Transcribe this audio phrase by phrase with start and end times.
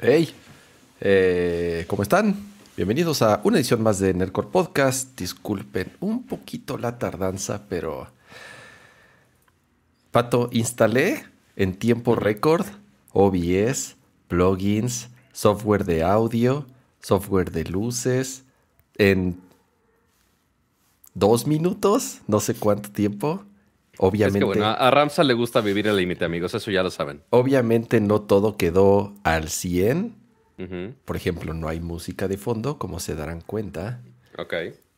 [0.00, 0.32] Hey,
[1.00, 2.36] eh, ¿cómo están?
[2.76, 5.18] Bienvenidos a una edición más de Nerdcore Podcast.
[5.18, 8.06] Disculpen un poquito la tardanza, pero...
[10.12, 11.24] Pato, instalé
[11.56, 12.64] en tiempo récord
[13.12, 13.96] OBS,
[14.28, 16.64] plugins, software de audio,
[17.00, 18.44] software de luces,
[18.98, 19.40] en
[21.12, 23.42] dos minutos, no sé cuánto tiempo.
[23.98, 24.38] Obviamente.
[24.38, 27.20] Es que bueno, a Ramsa le gusta vivir al límite, amigos, eso ya lo saben.
[27.30, 30.14] Obviamente no todo quedó al 100.
[31.04, 34.00] Por ejemplo, no hay música de fondo, como se darán cuenta.
[34.36, 34.54] Ok.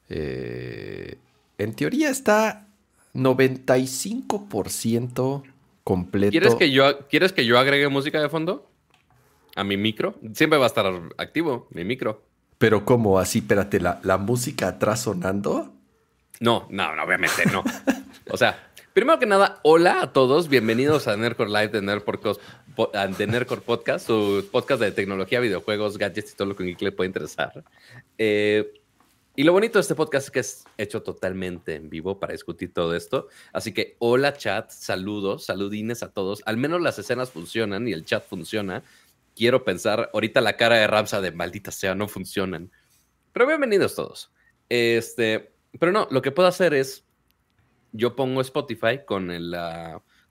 [0.08, 1.18] Eh,
[1.58, 2.66] en teoría está
[3.14, 5.42] 95%
[5.84, 6.30] completo.
[6.30, 8.70] ¿Quieres que, yo, ¿Quieres que yo agregue música de fondo?
[9.54, 10.14] A mi micro.
[10.32, 12.22] Siempre va a estar activo, mi micro.
[12.56, 13.18] Pero ¿cómo?
[13.18, 15.74] Así, espérate, ¿la, la música atrás sonando?
[16.40, 17.62] No, no, no obviamente no.
[18.30, 18.69] o sea,
[19.00, 24.82] Primero que nada, hola a todos, bienvenidos a Nerdcore Live de Nerdcore, Podcast, su podcast
[24.82, 27.64] de tecnología, videojuegos, gadgets y todo lo que le puede interesar.
[28.18, 28.74] Eh,
[29.34, 32.74] y lo bonito de este podcast es que es hecho totalmente en vivo para discutir
[32.74, 33.28] todo esto.
[33.54, 36.42] Así que hola chat, saludos, saludines a todos.
[36.44, 38.82] Al menos las escenas funcionan y el chat funciona.
[39.34, 42.70] Quiero pensar, ahorita la cara de Ramsa de maldita sea, no funcionan.
[43.32, 44.30] Pero bienvenidos todos.
[44.68, 47.06] Este, pero no, lo que puedo hacer es
[47.92, 49.54] yo pongo Spotify con el,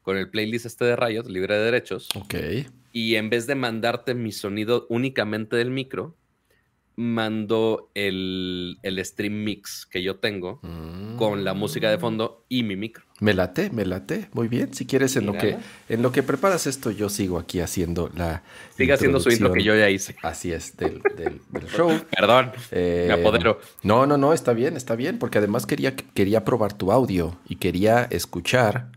[0.01, 2.09] con el playlist este de Riot, libre de derechos.
[2.15, 2.35] Ok.
[2.91, 6.15] Y en vez de mandarte mi sonido únicamente del micro,
[6.95, 10.59] mando el, stream mix que yo tengo
[11.17, 13.05] con la música de fondo y mi micro.
[13.19, 14.29] Me late, me late.
[14.33, 14.73] Muy bien.
[14.73, 15.57] Si quieres, en lo que
[15.89, 18.43] en lo que preparas esto, yo sigo aquí haciendo la.
[18.77, 20.15] Sigue haciendo su intro que yo ya hice.
[20.21, 21.01] Así es, del,
[21.75, 21.91] show.
[22.11, 23.59] Perdón, me eh, apodero.
[23.83, 27.57] No, no, no, está bien, está bien, porque además quería, quería probar tu audio y
[27.57, 28.91] quería escuchar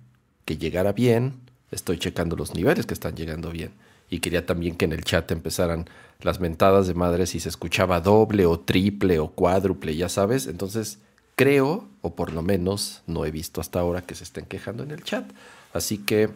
[0.44, 1.40] que llegara bien.
[1.70, 3.72] Estoy checando los niveles que están llegando bien
[4.12, 5.88] y quería también que en el chat empezaran
[6.20, 10.46] las mentadas de madre si se escuchaba doble o triple o cuádruple, ya sabes.
[10.46, 10.98] Entonces
[11.36, 14.90] creo, o por lo menos no he visto hasta ahora que se estén quejando en
[14.90, 15.30] el chat.
[15.72, 16.30] Así que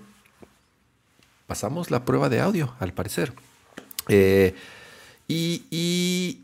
[1.47, 3.33] pasamos la prueba de audio, al parecer.
[4.09, 4.55] Eh,
[5.29, 6.43] y,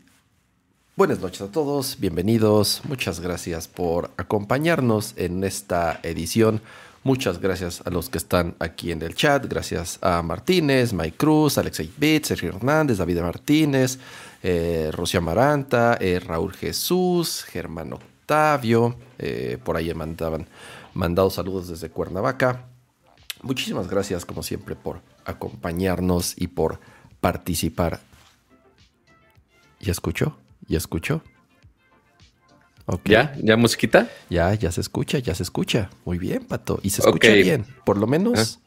[0.95, 6.61] buenas noches a todos, bienvenidos, muchas gracias por acompañarnos en esta edición
[7.05, 9.45] Muchas gracias a los que están aquí en el chat.
[9.49, 13.99] Gracias a Martínez, Mike Cruz, Alexei Bit, Sergio Hernández, David Martínez,
[14.41, 17.89] eh, Rocío Amaranta, eh, Raúl Jesús, Germán
[18.23, 18.95] Octavio.
[19.19, 20.47] Eh, por ahí mandaban
[20.93, 22.65] mandado saludos desde Cuernavaca.
[23.41, 26.79] Muchísimas gracias, como siempre, por acompañarnos y por
[27.19, 27.99] participar.
[29.81, 30.37] ¿Ya escuchó?
[30.67, 31.21] ¿Ya escuchó?
[33.05, 33.35] ¿Ya?
[33.41, 34.09] ¿Ya musiquita?
[34.29, 35.89] Ya, ya se escucha, ya se escucha.
[36.05, 36.79] Muy bien, Pato.
[36.83, 37.65] Y se escucha bien.
[37.85, 38.59] Por lo menos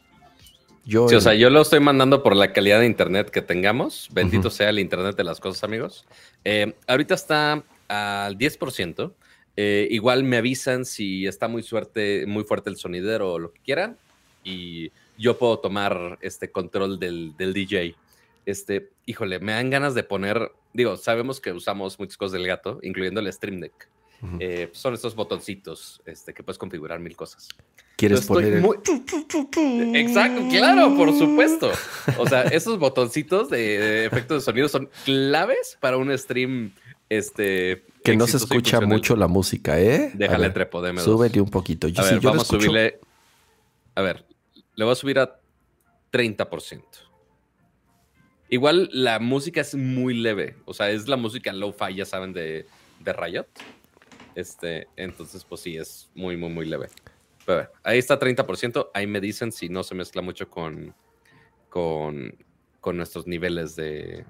[0.85, 1.09] yo...
[1.09, 4.09] Sí, o sea, yo lo estoy mandando por la calidad de internet que tengamos.
[4.11, 6.05] Bendito sea el internet de las cosas, amigos.
[6.45, 9.13] Eh, ahorita está al 10%.
[9.57, 13.59] Eh, igual me avisan si está muy, suerte, muy fuerte el sonidero o lo que
[13.61, 13.97] quieran.
[14.43, 17.95] Y yo puedo tomar este control del, del DJ.
[18.45, 22.79] Este, híjole, me dan ganas de poner, digo, sabemos que usamos muchas cosas del gato,
[22.83, 23.89] incluyendo el Stream Deck.
[24.39, 27.49] Eh, son estos botoncitos este, que puedes configurar mil cosas.
[27.97, 28.63] ¿Quieres poner?
[29.95, 31.71] Exacto, claro, por supuesto.
[32.17, 36.73] O sea, esos botoncitos de, efectos de sonido son claves para un stream.
[37.09, 37.83] Este.
[38.11, 40.11] Que no se escucha mucho la música, ¿eh?
[40.13, 41.87] Déjale trepo, Súbele un poquito.
[41.87, 42.99] a ver, vamos a subirle.
[43.95, 44.25] A ver,
[44.75, 45.39] le voy a subir a
[46.11, 46.83] 30%.
[48.49, 50.55] Igual la música es muy leve.
[50.65, 52.65] O sea, es la música low-fi, ya saben, de,
[52.99, 53.47] de Riot.
[54.35, 56.87] Este, entonces, pues sí, es muy, muy, muy leve.
[57.45, 58.89] Pero ahí está 30%.
[58.93, 60.93] Ahí me dicen si no se mezcla mucho con,
[61.69, 62.37] con,
[62.93, 64.25] nuestros niveles de,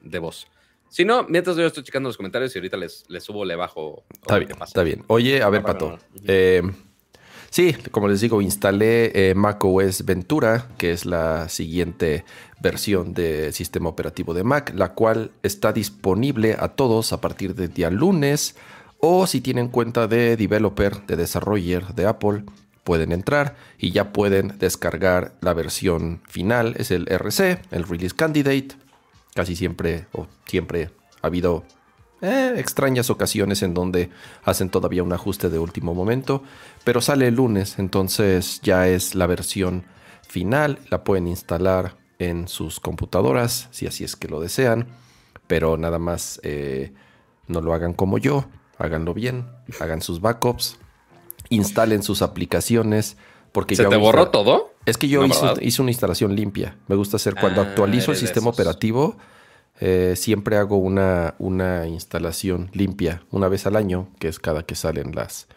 [0.00, 0.46] de voz.
[0.94, 4.04] Si no, mientras yo estoy checando los comentarios y ahorita les, les subo, le bajo.
[4.12, 5.02] Está bien, está bien.
[5.08, 5.98] Oye, a ver, Pato.
[6.24, 6.62] Eh,
[7.50, 12.24] sí, como les digo, instalé eh, macOS Ventura, que es la siguiente
[12.60, 17.74] versión de sistema operativo de Mac, la cual está disponible a todos a partir del
[17.74, 18.54] día lunes
[19.00, 22.44] o si tienen cuenta de developer, de desarroller de Apple,
[22.84, 26.76] pueden entrar y ya pueden descargar la versión final.
[26.78, 28.83] Es el RC, el Release Candidate.
[29.34, 30.90] Casi siempre o siempre
[31.22, 31.64] ha habido
[32.22, 34.10] eh, extrañas ocasiones en donde
[34.44, 36.42] hacen todavía un ajuste de último momento.
[36.84, 39.84] Pero sale el lunes, entonces ya es la versión
[40.28, 40.78] final.
[40.90, 44.88] La pueden instalar en sus computadoras si así es que lo desean.
[45.46, 46.92] Pero nada más eh,
[47.48, 48.46] no lo hagan como yo
[48.78, 49.46] háganlo bien,
[49.80, 50.76] hagan sus backups,
[51.48, 53.16] instalen sus aplicaciones.
[53.52, 54.73] Porque ¿Se te borró todo?
[54.86, 56.76] Es que yo No, hice, una instalación limpia.
[56.88, 59.16] Me gusta hacer cuando Ah, actualizo el sistema operativo,
[59.80, 64.74] eh, siempre hago una, una instalación limpia una vez al año, que es cada que
[64.74, 65.48] salen las,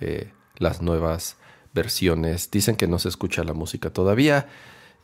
[0.00, 1.36] eh, las nuevas
[1.72, 2.50] versiones.
[2.50, 4.46] Dicen que no se escucha la música todavía.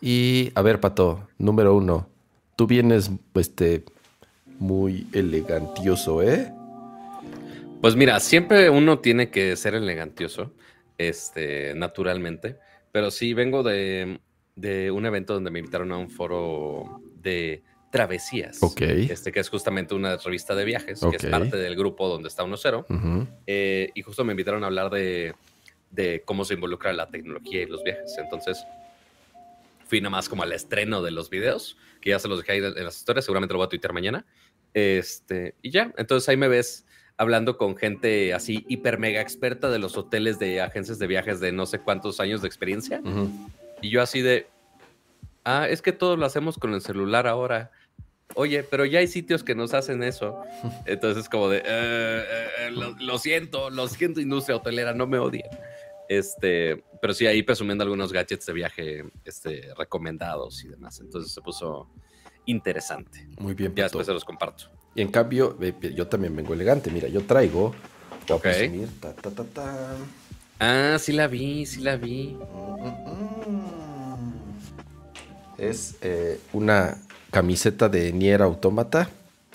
[0.00, 2.08] Y a ver, Pato, número uno,
[2.56, 3.84] tú vienes este,
[4.58, 6.52] muy elegantioso, ¿eh?
[7.80, 10.52] Pues mira, siempre uno tiene que ser elegantioso,
[10.98, 12.58] este, naturalmente.
[12.96, 14.20] Pero sí vengo de,
[14.54, 17.62] de un evento donde me invitaron a un foro de
[17.92, 18.62] travesías.
[18.62, 18.80] Ok.
[18.80, 22.42] Este, que es justamente una revista de viajes, que es parte del grupo donde está
[22.42, 22.86] 1-0.
[22.88, 23.28] Ujú.
[23.46, 25.34] Eh, y justo me invitaron a hablar de,
[25.90, 28.16] de cómo se involucra la tecnología y los viajes.
[28.16, 28.64] Entonces,
[29.84, 32.58] fui nada más como al estreno de los videos, que ya se los dejé ahí
[32.60, 34.24] en las historias, seguramente lo voy a tuitear mañana.
[34.72, 36.86] Este, y ya, entonces ahí me ves
[37.18, 41.52] hablando con gente así hiper mega experta de los hoteles de agencias de viajes de
[41.52, 43.00] no sé cuántos años de experiencia.
[43.04, 43.30] Ujú.
[43.80, 44.48] Y yo así de,
[45.44, 47.70] ah, es que todo lo hacemos con el celular ahora.
[48.34, 50.42] Oye, pero ya hay sitios que nos hacen eso.
[50.86, 55.18] Entonces como de, "Eh, eh, eh, lo, lo siento, lo siento industria hotelera, no me
[55.18, 55.46] odien.
[56.08, 61.00] Este, pero sí ahí presumiendo algunos gadgets de viaje este, recomendados y demás.
[61.00, 61.88] Entonces se puso
[62.44, 63.26] interesante.
[63.38, 64.70] Muy bien, Ya después se los comparto.
[64.96, 66.90] Y en cambio, ve, ve, yo también vengo elegante.
[66.90, 67.74] Mira, yo traigo.
[68.30, 68.42] Ok.
[68.42, 69.96] presumir, ta, ta, ta, ta.
[70.58, 72.36] Ah, sí la vi, sí la vi.
[75.58, 76.98] Es eh, una
[77.30, 79.08] camiseta de Nier Automata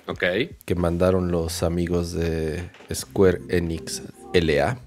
[0.08, 0.24] Ok.
[0.66, 4.02] que mandaron los amigos de Square Enix
[4.34, 4.78] LA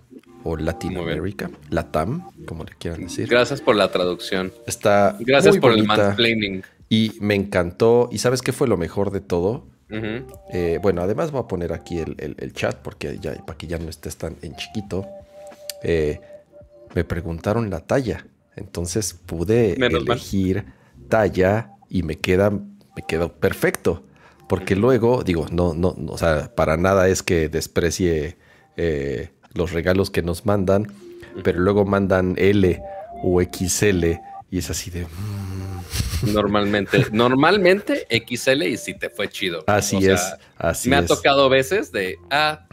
[0.43, 0.57] o.
[0.57, 3.29] Latinoamérica, Latam, como le quieran decir.
[3.29, 4.53] Gracias por la traducción.
[4.67, 6.63] Está Gracias muy por el mansplaining.
[6.89, 8.09] y me encantó.
[8.13, 9.67] ¿Y sabes qué fue lo mejor de todo?
[10.53, 13.67] Eh, bueno, además voy a poner aquí el, el- el chat porque ya, para que
[13.67, 15.07] ya no estés tan en chiquito.
[15.83, 16.21] Eh,
[16.95, 18.27] me preguntaron la talla.
[18.57, 20.17] Entonces pude Menos mal.
[20.19, 20.65] elegir
[21.09, 24.05] talla y me queda, me quedó perfecto.
[24.49, 28.37] Porque luego, digo, no, no, no, o sea, para nada es que desprecie
[28.77, 30.93] eh, los regalos que nos mandan,
[31.43, 32.81] pero luego mandan L
[33.23, 34.21] o XL
[34.51, 35.07] y es así de.
[36.23, 39.65] Normalmente, normalmente XL y si te fue chido.
[39.67, 41.07] así O sea, es, así me ha es.
[41.07, 42.67] tocado veces de ah,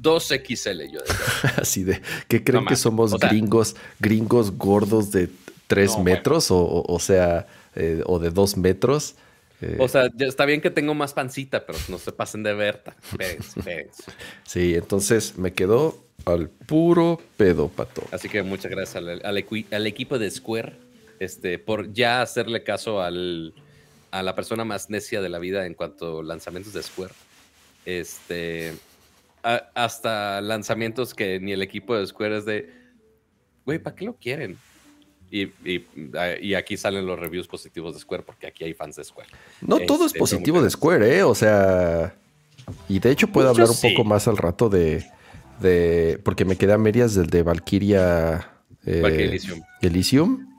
[0.00, 0.90] 2XL.
[0.92, 1.00] Yo
[1.56, 5.28] Así de, ¿qué creen No que somos O sea- gringos, gringos gordos de
[5.66, 6.16] tres No, bueno.
[6.16, 9.14] metros o, o- o sea, eh, o de dos metros?
[9.60, 12.94] Eh, o sea, está bien que tengo más pancita, pero no se pasen de Berta.
[13.10, 14.02] Espérense, espérense.
[14.46, 18.02] sí, entonces me quedó al puro pedo, pato.
[18.12, 20.74] Así que muchas gracias al, al al equipo de Square
[21.20, 23.54] este, por ya hacerle caso al,
[24.10, 27.12] a la persona más necia de la vida en cuanto a lanzamientos de Square.
[27.84, 28.74] Este,
[29.42, 32.70] a- hasta lanzamientos que ni el equipo de Square es de,
[33.64, 34.58] güey, ¿para qué lo quieren?
[35.30, 35.86] Y, y-
[36.40, 39.28] y aquí salen los reviews positivos de Square porque aquí hay fans de Square.
[39.60, 41.22] No todo es Este, positivo de Square, ¿eh?
[41.22, 42.14] O sea,
[42.88, 43.90] y de hecho puedo Mucho hablar un sí.
[43.90, 45.04] poco más al rato de,
[45.60, 48.50] de porque me quedé a medias del de Valkyria,
[48.86, 49.60] eh, Elysium.
[49.82, 50.57] Elysium.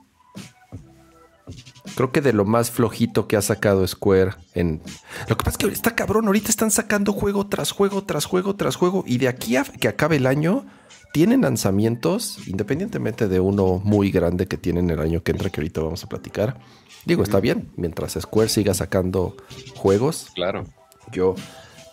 [1.96, 4.82] Creo que de lo más flojito que ha sacado Square en...
[5.28, 8.54] Lo que pasa es que está cabrón, ahorita están sacando juego tras juego, tras juego,
[8.56, 10.66] tras juego, y de aquí a que acabe el año,
[11.12, 15.80] tienen lanzamientos, independientemente de uno muy grande que tienen el año que entra, que ahorita
[15.80, 16.58] vamos a platicar.
[17.04, 19.36] Digo, está bien, mientras Square siga sacando
[19.74, 20.64] juegos, Claro.
[21.12, 21.34] yo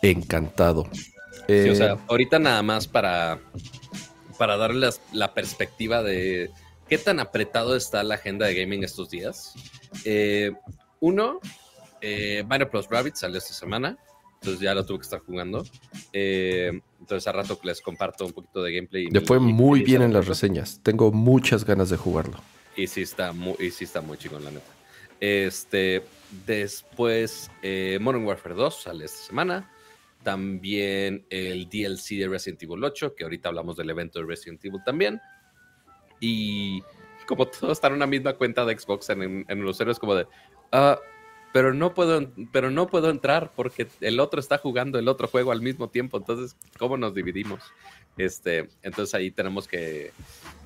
[0.01, 0.87] encantado.
[0.91, 1.11] Sí,
[1.47, 3.39] Eh, o sea, ahorita nada más para,
[4.37, 6.51] para darles la perspectiva de
[6.87, 9.53] qué tan apretado está la agenda de gaming estos días.
[10.05, 10.51] Eh,
[10.99, 11.39] uno,
[12.01, 13.97] eh, Mario Plus Rabbit salió esta semana,
[14.35, 15.65] entonces ya lo tuve que estar jugando.
[16.13, 19.07] Eh, entonces a rato les comparto un poquito de gameplay.
[19.07, 20.79] le fue muy bien en las reseñas.
[20.83, 22.37] Tengo muchas ganas de jugarlo.
[22.75, 24.71] Y sí está muy, y sí está muy chingón, la neta.
[25.19, 26.03] Este,
[26.45, 29.71] después, eh, Modern Warfare 2 sale esta semana.
[30.23, 34.81] También el DLC de Resident Evil 8, que ahorita hablamos del evento de Resident Evil
[34.85, 35.21] también.
[36.19, 36.83] Y
[37.27, 40.27] como todo está en una misma cuenta de Xbox en, en, los héroes, como de,
[40.71, 40.99] ah,
[41.53, 45.51] pero no puedo, pero no puedo entrar porque el otro está jugando el otro juego
[45.51, 46.17] al mismo tiempo.
[46.17, 47.61] Entonces, ¿cómo nos dividimos?
[48.17, 50.11] Este, entonces ahí tenemos que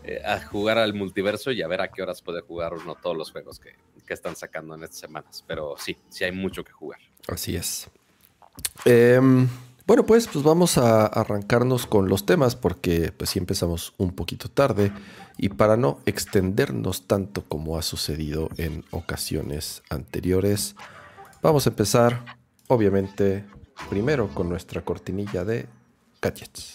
[0.04, 3.32] eh, jugar al multiverso y a ver a qué horas puede jugar uno todos los
[3.32, 5.44] juegos que, que están sacando en estas semanas.
[5.48, 7.00] Pero sí, sí hay mucho que jugar.
[7.28, 7.90] Así es.
[8.86, 9.48] Em,
[9.88, 14.50] bueno, pues, pues vamos a arrancarnos con los temas porque pues sí empezamos un poquito
[14.50, 14.92] tarde
[15.38, 20.76] y para no extendernos tanto como ha sucedido en ocasiones anteriores,
[21.42, 23.46] vamos a empezar obviamente
[23.90, 25.68] primero con nuestra cortinilla de
[26.22, 26.72] gadgets.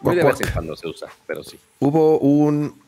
[0.00, 1.58] Muy de vez en cuando se usa, pero sí.
[1.78, 2.80] Hubo un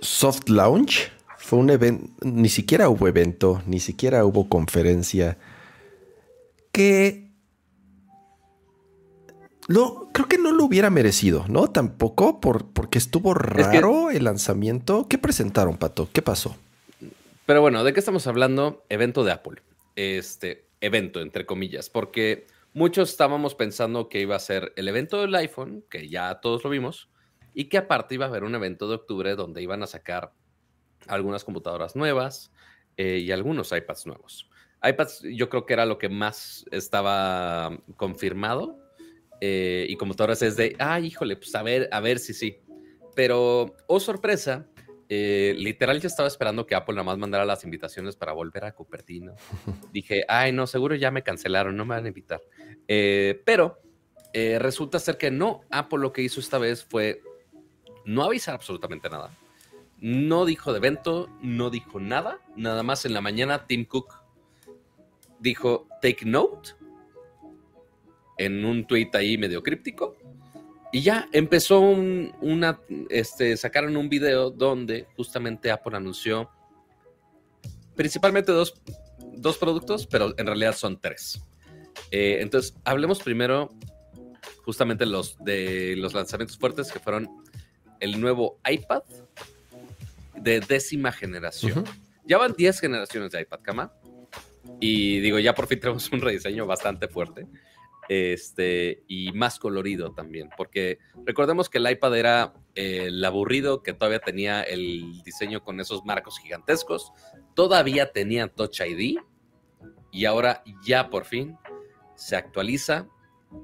[0.00, 1.12] soft launch.
[1.42, 5.38] Fue un evento, ni siquiera hubo evento, ni siquiera hubo conferencia.
[6.70, 7.32] Que
[9.66, 11.68] lo, creo que no lo hubiera merecido, ¿no?
[11.68, 15.08] Tampoco por, porque estuvo raro el lanzamiento.
[15.08, 16.10] ¿Qué presentaron, Pato?
[16.12, 16.56] ¿Qué pasó?
[17.46, 18.84] Pero bueno, ¿de qué estamos hablando?
[18.90, 19.62] Evento de Apple.
[19.96, 25.34] Este evento, entre comillas, porque muchos estábamos pensando que iba a ser el evento del
[25.34, 27.08] iPhone, que ya todos lo vimos,
[27.54, 30.34] y que aparte iba a haber un evento de octubre donde iban a sacar
[31.06, 32.52] algunas computadoras nuevas
[32.96, 34.50] eh, y algunos iPads nuevos.
[34.82, 38.78] iPads yo creo que era lo que más estaba confirmado
[39.40, 42.58] eh, y computadoras es de, ay, híjole, pues a ver, a ver si sí.
[43.14, 44.68] Pero, oh sorpresa,
[45.08, 48.72] eh, literal yo estaba esperando que Apple nada más mandara las invitaciones para volver a
[48.72, 49.34] Cupertino.
[49.92, 52.40] Dije, ay, no, seguro ya me cancelaron, no me van a invitar.
[52.86, 53.80] pero
[54.60, 57.20] resulta ser que no, Apple lo que hizo esta vez fue
[58.04, 59.30] no avisar absolutamente nada.
[60.00, 62.40] No dijo de evento, no dijo nada.
[62.56, 64.14] Nada más en la mañana Tim Cook
[65.38, 66.70] dijo take note
[68.38, 70.16] en un tweet ahí medio críptico.
[70.92, 72.80] Y ya empezó un, una,
[73.10, 76.50] este, sacaron un video donde justamente Apple anunció
[77.94, 78.80] principalmente dos,
[79.36, 81.44] dos productos, pero en realidad son tres.
[82.10, 83.70] Eh, entonces, hablemos primero
[84.64, 87.28] justamente los, de los lanzamientos fuertes que fueron
[88.00, 89.02] el nuevo iPad
[90.40, 91.84] de décima generación.
[92.24, 93.92] Ya van 10 generaciones de iPad, cama.
[94.80, 97.46] Y digo, ya por fin tenemos un rediseño bastante fuerte.
[98.08, 104.18] Este, y más colorido también, porque recordemos que el iPad era el aburrido que todavía
[104.18, 107.12] tenía el diseño con esos marcos gigantescos,
[107.54, 109.18] todavía tenía Touch ID
[110.10, 111.56] y ahora ya por fin
[112.16, 113.06] se actualiza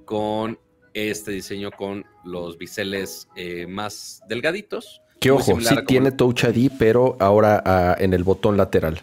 [0.05, 0.61] con
[0.95, 5.03] este diseño con los biseles eh, más delgaditos.
[5.21, 9.01] Que ojo, sí tiene Touch ID, pero ahora ah, en el botón lateral.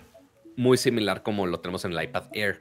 [0.55, 2.59] Muy similar como lo tenemos en el iPad Air.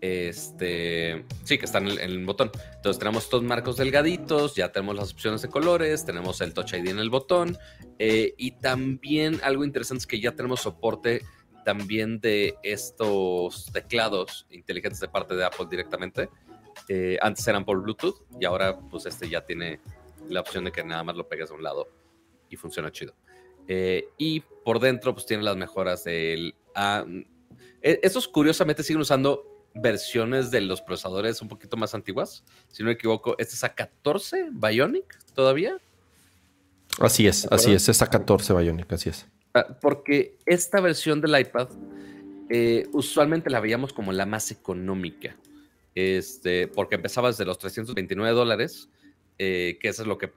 [0.00, 2.50] Este, sí, que está en el, botón.
[2.76, 6.88] Entonces tenemos estos marcos delgaditos, ya tenemos las opciones de colores, tenemos el Touch ID
[6.88, 7.56] en el botón.
[7.98, 11.22] Eh, y también algo interesante es que ya tenemos soporte
[11.64, 16.28] también de estos teclados inteligentes de parte de Apple directamente.
[16.88, 19.80] Eh, antes eran por Bluetooth y ahora pues este ya tiene
[20.28, 21.97] la opción de que nada más lo pegues a un lado
[22.48, 23.14] y funciona chido.
[23.66, 26.54] Eh, y por dentro pues tiene las mejoras del...
[26.74, 27.04] Ah,
[27.82, 32.44] e, estos curiosamente siguen usando versiones de los procesadores un poquito más antiguas.
[32.68, 35.78] Si no me equivoco, este es A14 Bionic todavía.
[36.98, 39.26] Así es, así es, es A14 Bionic, así es.
[39.54, 41.68] Ah, porque esta versión del iPad
[42.50, 45.36] eh, usualmente la veíamos como la más económica
[45.98, 48.88] este, porque empezaba desde los 329 dólares,
[49.36, 50.32] eh, que eso es lo que,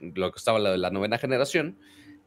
[0.00, 1.78] lo costaba la, la novena generación,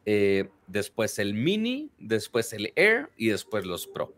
[0.06, 4.14] eh, después el mini, después el Air y después los Pro.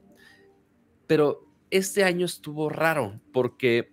[1.06, 3.92] Pero este año estuvo raro porque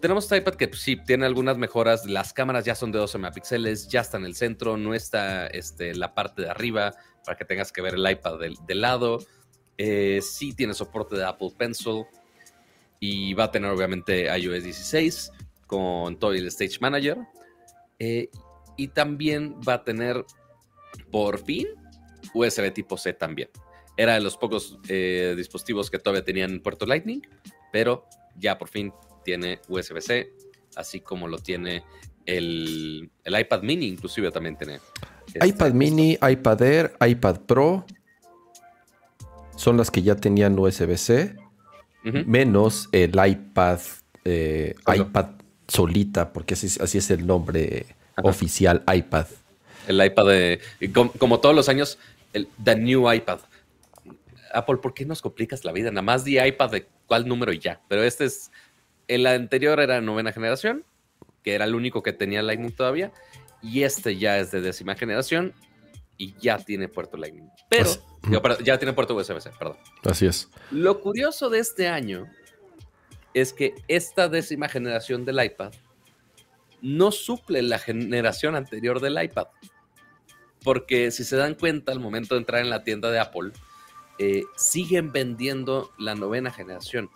[0.00, 2.06] tenemos este iPad que pues, sí tiene algunas mejoras.
[2.06, 5.94] Las cámaras ya son de 12 megapíxeles, ya está en el centro, no está este,
[5.94, 6.94] la parte de arriba
[7.24, 9.18] para que tengas que ver el iPad del, lado.
[9.76, 12.04] Eh, sí tiene soporte de Apple Pencil
[13.00, 15.32] y va a tener obviamente iOS 16
[15.66, 17.18] con todo el Stage Manager.
[17.98, 18.30] Eh,
[18.76, 20.24] y también va a tener
[21.10, 21.66] por fin
[22.34, 23.48] USB tipo C también.
[23.96, 27.20] Era de los pocos eh, dispositivos que todavía tenían puerto Lightning,
[27.72, 28.92] pero ya por fin
[29.24, 30.32] tiene USB-C,
[30.76, 31.84] así como lo tiene
[32.24, 34.78] el, iPad mini, inclusive también tiene.
[35.26, 37.84] Este, iPad mini, iPad Air, iPad Pro
[39.56, 41.36] son las que ya tenían USB-C
[42.04, 43.80] menos el iPad,
[44.24, 45.26] eh, iPad
[45.68, 47.86] solita, porque así, así es el nombre
[48.22, 49.26] oficial, iPad.
[49.86, 50.60] El iPad de,
[51.18, 51.98] como, todos los años,
[52.32, 53.40] el The New iPad.
[54.52, 55.90] Apple, ¿por qué nos complicas la vida?
[55.90, 57.80] Nada más di iPad de cuál número y ya.
[57.88, 58.50] Pero este es,
[59.06, 60.84] el anterior era novena generación,
[61.42, 63.12] que era el único que tenía Lightning todavía,
[63.62, 65.54] y este ya es de décima generación
[66.16, 67.48] y ya tiene puerto Lightning.
[67.68, 67.90] Pero,
[68.64, 69.76] ya tiene puerto USB-C, perdón.
[70.04, 70.48] Así es.
[70.70, 72.26] Lo curioso de este año
[73.40, 75.72] es que esta décima generación del iPad
[76.80, 79.48] no suple la generación anterior del iPad.
[80.62, 83.52] Porque si se dan cuenta al momento de entrar en la tienda de Apple,
[84.18, 87.10] eh, siguen vendiendo la novena generación.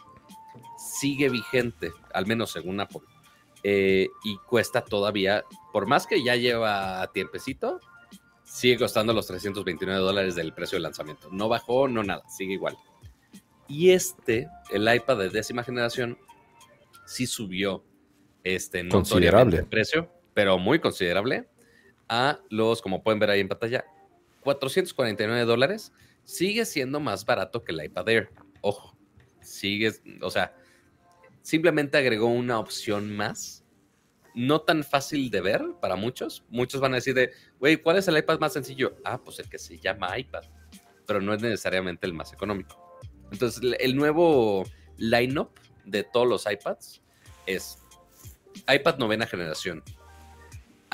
[0.79, 3.03] Sigue vigente, al menos según Apple.
[3.65, 7.81] Eh, y cuesta todavía, por más que ya lleva tiempecito,
[8.45, 11.29] sigue costando los 329 dólares del precio de lanzamiento.
[11.31, 12.77] No bajó, no nada, sigue igual.
[13.69, 16.19] Y este, el iPad de décima generación,
[17.07, 17.85] sí subió
[18.45, 20.11] este, considerable el precio.
[20.35, 21.49] pero muy considerable,
[22.09, 23.85] a los, como pueden ver ahí en pantalla,
[24.43, 25.93] 449 dólares.
[26.25, 28.31] Sigue siendo más barato que el iPad Air.
[28.61, 28.97] Ojo,
[29.41, 30.55] sigue, o sea,
[31.41, 33.65] simplemente agregó una opción más.
[34.35, 36.45] No tan fácil de ver para muchos.
[36.49, 38.97] Muchos van a decir de, güey, ¿cuál es el iPad más sencillo?
[39.05, 40.45] Ah, pues el que se llama iPad,
[41.07, 42.82] pero no es necesariamente el más económico.
[43.33, 44.65] Entonces, el nuevo
[44.99, 45.51] lineup
[45.85, 47.01] de todos los iPads
[47.47, 47.79] es
[48.73, 49.83] iPad novena generación.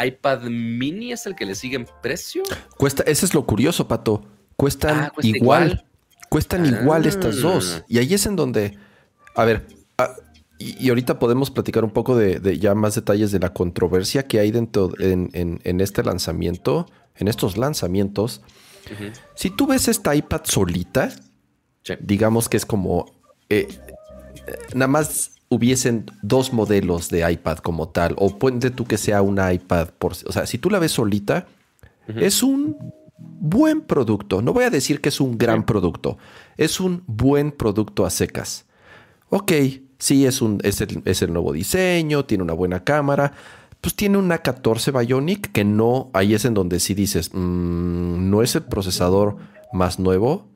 [0.03, 2.43] iPad mini es el que le sigue en precio.
[2.77, 4.25] Cuesta, ese es lo curioso, Pato.
[4.57, 5.85] Cuestan ah, igual.
[6.31, 7.79] Cuestan igual estas dos.
[7.79, 7.85] Ah.
[7.89, 8.79] Y ahí es en donde.
[9.35, 9.67] A ver,
[9.99, 10.15] ah,
[10.59, 14.51] y, ahorita podemos platicar un poco de, ya más detalles de la controversia que hay
[14.51, 18.43] dentro en, este lanzamiento, en estos lanzamientos.
[19.35, 21.11] Si tú ves esta iPad solita,
[22.01, 23.07] digamos que es como
[23.49, 23.69] eh,
[24.75, 29.53] nada más hubiesen dos modelos de iPad como tal, o puede tú que sea una
[29.53, 31.47] iPad por, o sea, si tú la ves solita,
[32.07, 32.77] es un
[33.19, 34.41] buen producto.
[34.43, 36.19] No voy a decir que es un gran producto,
[36.57, 38.67] es un buen producto a secas.
[39.31, 39.53] Ok,
[39.99, 43.33] sí, es, un, es, el, nuevo diseño, tiene una buena cámara,
[43.81, 48.43] pues tiene una 14 Bionic que no, ahí es en donde sí dices, mm, no
[48.43, 49.37] es el procesador
[49.73, 50.48] más nuevo.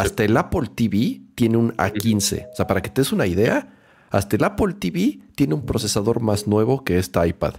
[0.00, 2.48] Hasta el Apple TV tiene un A15.
[2.52, 3.74] O sea, para que te des una idea,
[4.10, 7.54] hasta el Apple TV tiene un procesador más nuevo que esta iPad.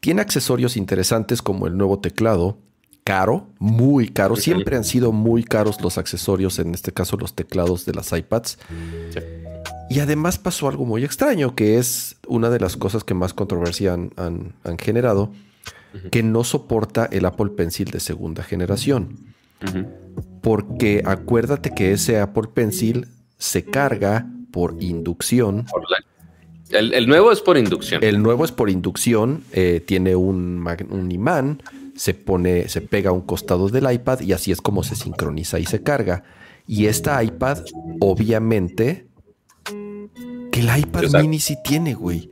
[0.00, 2.58] Tiene accesorios interesantes como el nuevo teclado,
[3.04, 4.36] caro, muy caro.
[4.36, 8.58] Siempre han sido muy caros los accesorios, en este caso los teclados de las iPads.
[9.90, 13.94] Y además pasó algo muy extraño, que es una de las cosas que más controversia
[13.94, 15.32] han, generado,
[16.12, 19.34] que no soporta el Apple Pencil de segunda generación.
[20.42, 23.06] Porque acuérdate que ese Apple Pencil
[23.38, 25.66] se carga por inducción.
[26.70, 28.02] El, nuevo es por inducción.
[28.04, 31.62] El nuevo es por inducción, eh, tiene un, un, imán,
[31.96, 35.58] se pone, se pega a un costado del iPad y así es como se sincroniza
[35.58, 36.22] y se carga.
[36.66, 37.64] Y esta iPad,
[37.98, 39.06] obviamente,
[40.52, 42.30] que el iPad mini sí tiene, güey.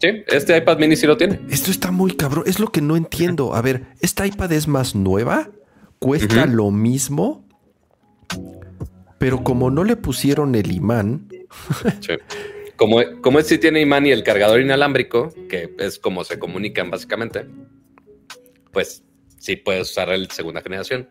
[0.00, 1.40] Sí, este iPad mini sí lo tiene.
[1.50, 3.54] Esto está muy cabrón, es lo que no entiendo.
[3.54, 5.50] A ver, ¿esta iPad es más nueva?
[6.04, 7.48] ¿Cuesta lo mismo?
[9.16, 11.30] Pero como no le pusieron el imán.
[12.76, 16.90] Como, como es si tiene imán y el cargador inalámbrico, que es como se comunican
[16.90, 17.46] básicamente,
[18.70, 19.02] pues
[19.38, 21.08] sí puedes usar el segunda generación.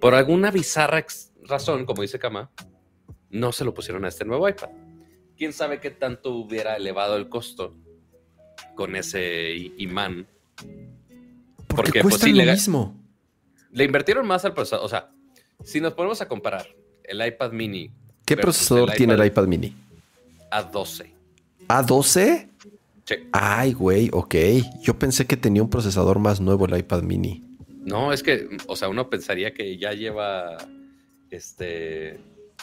[0.00, 1.04] Por alguna bizarra
[1.42, 2.50] razón, como dice Kama,
[3.28, 4.70] no se lo pusieron a este nuevo iPad.
[5.36, 7.76] ¿Quién sabe qué tanto hubiera elevado el costo
[8.76, 10.26] con ese imán?
[11.66, 13.01] Porque, cuesta lo mismo.
[13.72, 14.86] Le invirtieron más al procesador.
[14.86, 15.10] O sea,
[15.64, 16.66] si nos ponemos a comparar
[17.04, 17.90] el iPad mini.
[18.24, 19.74] ¿Qué procesador tiene el iPad mini?
[20.50, 21.10] A12.
[21.68, 22.48] ¿A12?
[23.04, 23.14] Sí.
[23.32, 24.34] Ay, güey, ok.
[24.80, 27.42] Yo pensé que tenía un procesador más nuevo el iPad mini.
[27.84, 30.56] No, es que, o sea, uno pensaría que ya lleva,
[31.30, 32.20] este,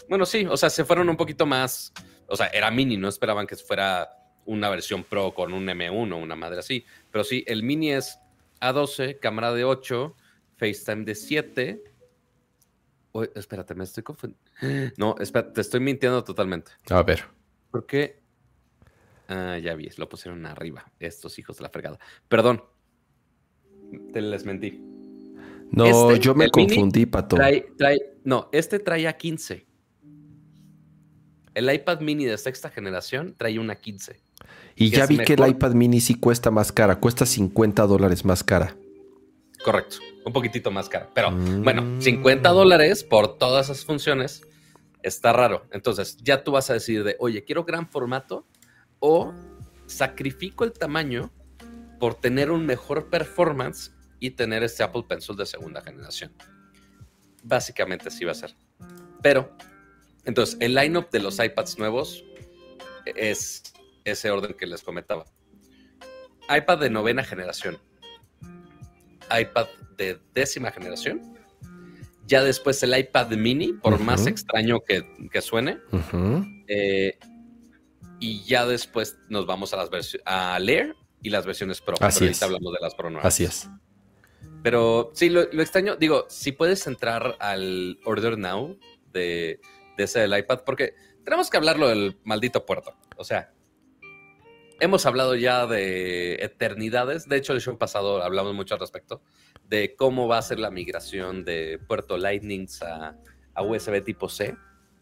[0.08, 1.91] bueno, sí, o sea, se fueron un poquito más,
[2.28, 4.10] o sea, era mini, no esperaban que fuera
[4.45, 8.17] una versión Pro con un M1, una madre así, pero sí, el mini es
[8.62, 10.15] A12, cámara de 8,
[10.60, 11.84] FaceTime de 7,
[13.36, 14.43] espérate, me estoy confundiendo.
[14.98, 16.72] No, espérate, te estoy mintiendo totalmente.
[16.89, 17.24] A ver.
[17.72, 18.22] ¿Por qué?
[19.28, 20.91] Ah, ya vi, lo pusieron arriba.
[21.00, 22.00] Estos hijos de la fregada.
[22.28, 22.63] Perdón.
[24.12, 24.82] Te les mentí.
[25.72, 27.38] No, este, yo me confundí, Pato.
[28.24, 29.65] no, este trae a 15.
[31.54, 34.19] El iPad mini de sexta generación trae una 15.
[34.76, 37.00] Y ya vi que el iPad mini sí cuesta más cara.
[37.00, 38.76] Cuesta 50 dólares más cara.
[39.63, 41.10] Correcto un poquitito más caro.
[41.14, 44.42] Pero bueno, 50 dólares por todas esas funciones
[45.04, 45.66] está raro.
[45.72, 48.46] Entonces ya tú vas a decir de, oye, quiero gran formato
[49.00, 49.34] o
[49.86, 51.32] sacrifico el tamaño
[52.00, 56.34] por tener un mejor performance y tener este Apple Pencil de segunda generación.
[57.44, 58.56] Básicamente así va a ser.
[59.22, 59.56] Pero,
[60.26, 62.24] entonces, el lineup de los iPads nuevos
[63.06, 63.64] es
[64.04, 65.26] ese orden que les comentaba.
[66.50, 67.80] iPad de novena generación,
[69.32, 71.34] iPad de décima generación.
[72.26, 75.80] Ya después el iPad mini, por más extraño que, suene.
[76.68, 77.18] Eh,
[78.20, 81.96] y ya después nos vamos a las versiones a leer y las versiones Pro.
[82.00, 83.70] Así ahorita hablamos de las Pro Así es.
[84.62, 88.78] Pero sí, lo, extraño, digo, si puedes entrar al Order Now
[89.12, 89.60] de,
[89.98, 92.94] de ese del iPad, porque tenemos que hablarlo del maldito puerto.
[93.18, 93.54] O sea,
[94.80, 97.28] hemos hablado ya de eternidades.
[97.28, 99.22] De hecho, el show pasado hablamos mucho al respecto
[99.68, 103.15] de cómo va a ser la migración de puerto Lightning a,
[103.62, 104.56] USB tipo C,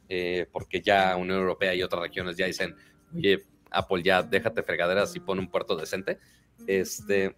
[0.10, 2.76] eh, porque ya Unión Europea y otras regiones ya dicen,
[3.16, 6.20] oye, Apple ya déjate fregaderas y pone un puerto decente.
[6.66, 7.36] Este.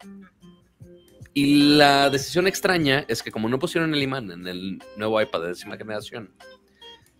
[1.34, 5.41] Y la decisión extraña es que, como no pusieron el imán en el nuevo iPad
[5.41, 6.34] de décima generación,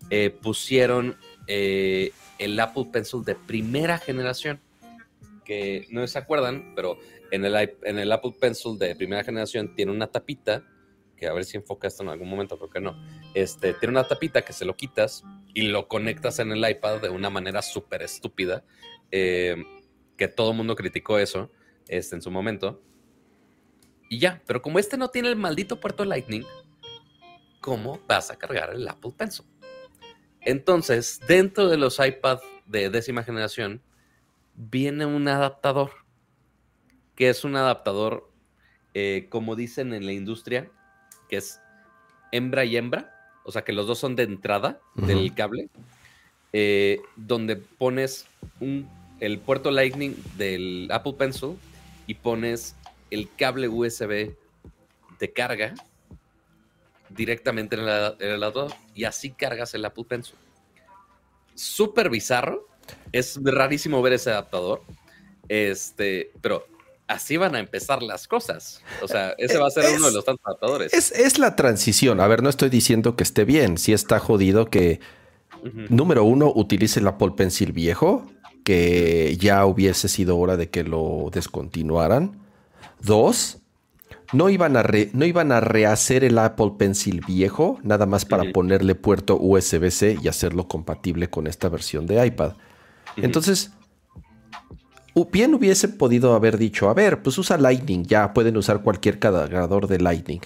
[0.08, 4.60] eh, pusieron eh, el Apple Pencil de primera generación.
[5.50, 6.96] Que no se acuerdan, pero
[7.32, 10.64] en el, en el Apple Pencil de primera generación tiene una tapita
[11.16, 12.96] que a ver si enfoca esto en algún momento, creo que no.
[13.34, 17.08] Este, tiene una tapita que se lo quitas y lo conectas en el iPad de
[17.08, 18.62] una manera súper estúpida,
[19.10, 19.56] eh,
[20.16, 21.50] que todo el mundo criticó eso
[21.88, 22.80] este, en su momento.
[24.08, 26.44] Y ya, pero como este no tiene el maldito puerto Lightning,
[27.60, 29.46] ¿cómo vas a cargar el Apple Pencil?
[30.42, 33.82] Entonces, dentro de los iPad de décima generación,
[34.68, 35.90] viene un adaptador,
[37.16, 38.30] que es un adaptador,
[38.94, 40.70] eh, como dicen en la industria,
[41.28, 41.60] que es
[42.32, 45.68] hembra y hembra, o sea que los dos son de entrada del cable,
[46.52, 48.26] eh, donde pones
[49.20, 51.56] el puerto Lightning del Apple Pencil
[52.06, 52.76] y pones
[53.10, 54.34] el cable USB
[55.18, 55.74] de carga
[57.08, 57.88] directamente en el,
[58.42, 60.36] adaptador y así cargas el Apple Pencil.
[61.54, 62.69] Súper bizarro,
[63.12, 64.82] es rarísimo ver ese adaptador,
[65.48, 66.64] este, pero
[67.10, 68.82] así van a empezar las cosas.
[69.02, 70.92] O sea, ese va a ser uno de los tantos adaptadores.
[70.92, 72.20] Es, la transición.
[72.20, 73.78] A ver, no estoy diciendo que esté bien.
[73.78, 75.00] Si está jodido que,
[75.88, 78.26] número uno, utilice el Apple Pencil viejo,
[78.64, 82.38] que ya hubiese sido hora de que lo descontinuaran.
[83.00, 83.58] Dos,
[84.32, 88.94] no iban a, no iban a rehacer el Apple Pencil viejo, nada más para ponerle
[88.94, 92.52] puerto USB-C y hacerlo compatible con esta versión de iPad.
[93.22, 93.72] Entonces,
[95.32, 99.86] bien hubiese podido haber dicho, a ver, pues usa Lightning, ya pueden usar cualquier cargador
[99.86, 100.40] de Lightning.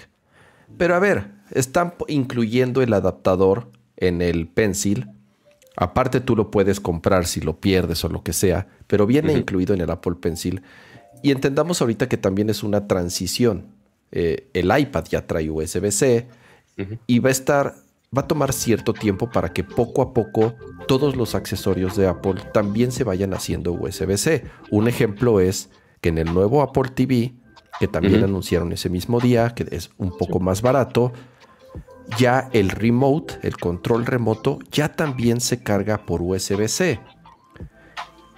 [0.77, 5.09] Pero a ver, están incluyendo el adaptador en el Pencil.
[5.77, 9.75] Aparte tú lo puedes comprar si lo pierdes o lo que sea, pero viene incluido
[9.75, 10.63] en el Apple Pencil.
[11.23, 13.67] Y entendamos ahorita que también es una transición.
[14.13, 16.29] Eh, el iPad ya trae USB-C
[17.07, 17.75] y va a estar
[18.17, 20.55] va a tomar cierto tiempo para que poco a poco
[20.87, 24.45] todos los accesorios de Apple también se vayan haciendo USB-C.
[24.71, 27.35] Un ejemplo es que en el nuevo Apple TV,
[27.81, 31.13] que también anunciaron ese mismo día, que es un poco más barato,
[32.19, 37.01] ya el remote, el control remoto, ya también se carga por USB-C.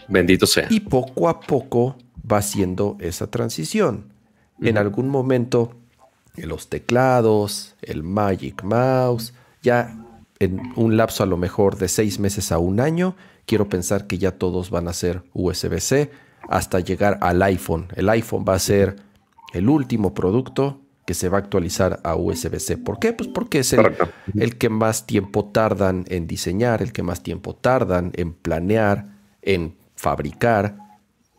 [0.09, 0.69] Bendito sea.
[0.71, 1.97] Y poco a poco
[2.31, 4.13] va haciendo esa transición.
[4.61, 5.75] En algún momento,
[6.37, 9.35] los teclados, el Magic Mouse,
[9.67, 9.97] ya
[10.39, 14.17] en un lapso a lo mejor de seis meses a un año, quiero pensar que
[14.17, 16.11] ya todos van a ser USB-C
[16.49, 17.89] hasta llegar al iPhone.
[17.97, 18.97] El iPhone va a ser
[19.53, 22.79] el último producto que se va a actualizar a USB-C.
[22.79, 23.13] ¿Por qué?
[23.13, 28.13] Pues porque es el, que más tiempo tardan en diseñar, el que más tiempo tardan
[28.15, 29.07] en planear,
[29.43, 30.77] en fabricar.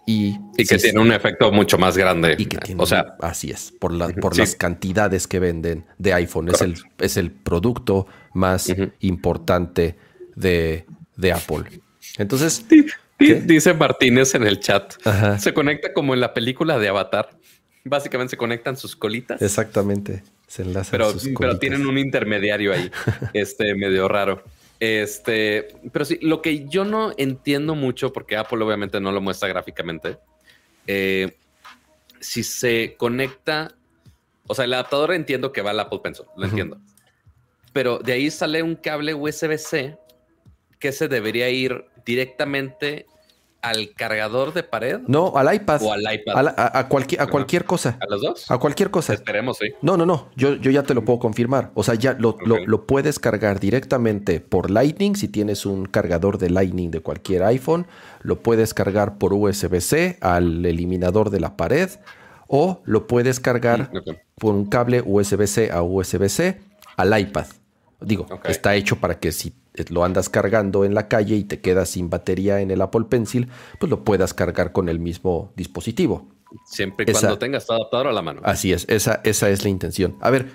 [0.10, 2.36] Y, que tiene un efecto mucho más grande.
[2.38, 3.92] Y que tiene, o sea, así es, por,
[4.22, 6.48] por las cantidades que venden de iPhone.
[6.48, 9.98] Es el, es el producto más importante
[10.36, 10.86] de,
[11.34, 11.82] Apple.
[12.18, 12.66] Entonces.
[13.20, 14.94] Dice Martínez en el chat.
[15.40, 17.32] Se conecta como en la película de Avatar.
[17.84, 19.42] Básicamente se conectan sus colitas.
[19.42, 20.24] Exactamente.
[20.48, 21.40] Se enlazan pero, sus colitas.
[21.40, 22.90] Pero tienen un intermediario ahí.
[23.34, 24.44] este medio raro.
[24.80, 29.48] Este, pero sí, lo que yo no entiendo mucho, porque Apple obviamente no lo muestra
[29.48, 30.20] gráficamente,
[30.86, 31.36] eh,
[32.20, 33.76] si se conecta,
[34.46, 36.80] o sea, el adaptador entiendo que va al Apple Pencil, lo entiendo,
[37.74, 39.98] pero de ahí sale un cable USB-C
[40.80, 43.08] que se debería ir directamente
[43.70, 45.00] al cargador de pared?
[45.08, 45.82] No, al iPad.
[45.82, 46.54] O al iPad.
[46.58, 47.98] A, cualquier, a cualquier cosa.
[48.02, 48.52] ¿A los dos?
[48.52, 49.14] A cualquier cosa.
[49.14, 49.68] Esperemos, sí.
[49.82, 50.30] No, no, no.
[50.36, 51.72] Yo, yo ya te lo puedo confirmar.
[51.74, 55.16] O sea, ya lo, lo, puedes cargar directamente por Lightning.
[55.16, 57.88] Si tienes un cargador de Lightning de cualquier iPhone,
[58.22, 61.90] lo puedes cargar por USB-C al eliminador de la pared.
[62.48, 66.62] O lo puedes cargar mm, por un cable USB-C a USB-C
[66.96, 67.46] al iPad.
[68.00, 69.54] Digo, está hecho para que si
[69.90, 73.48] lo andas cargando en la calle y te quedas sin batería en el Apple Pencil,
[73.80, 76.28] pues lo puedas cargar con el mismo dispositivo.
[76.66, 78.42] Siempre y cuando tengas tu adaptador a la mano.
[78.44, 80.16] Así es, esa, esa es la intención.
[80.22, 80.48] A ver,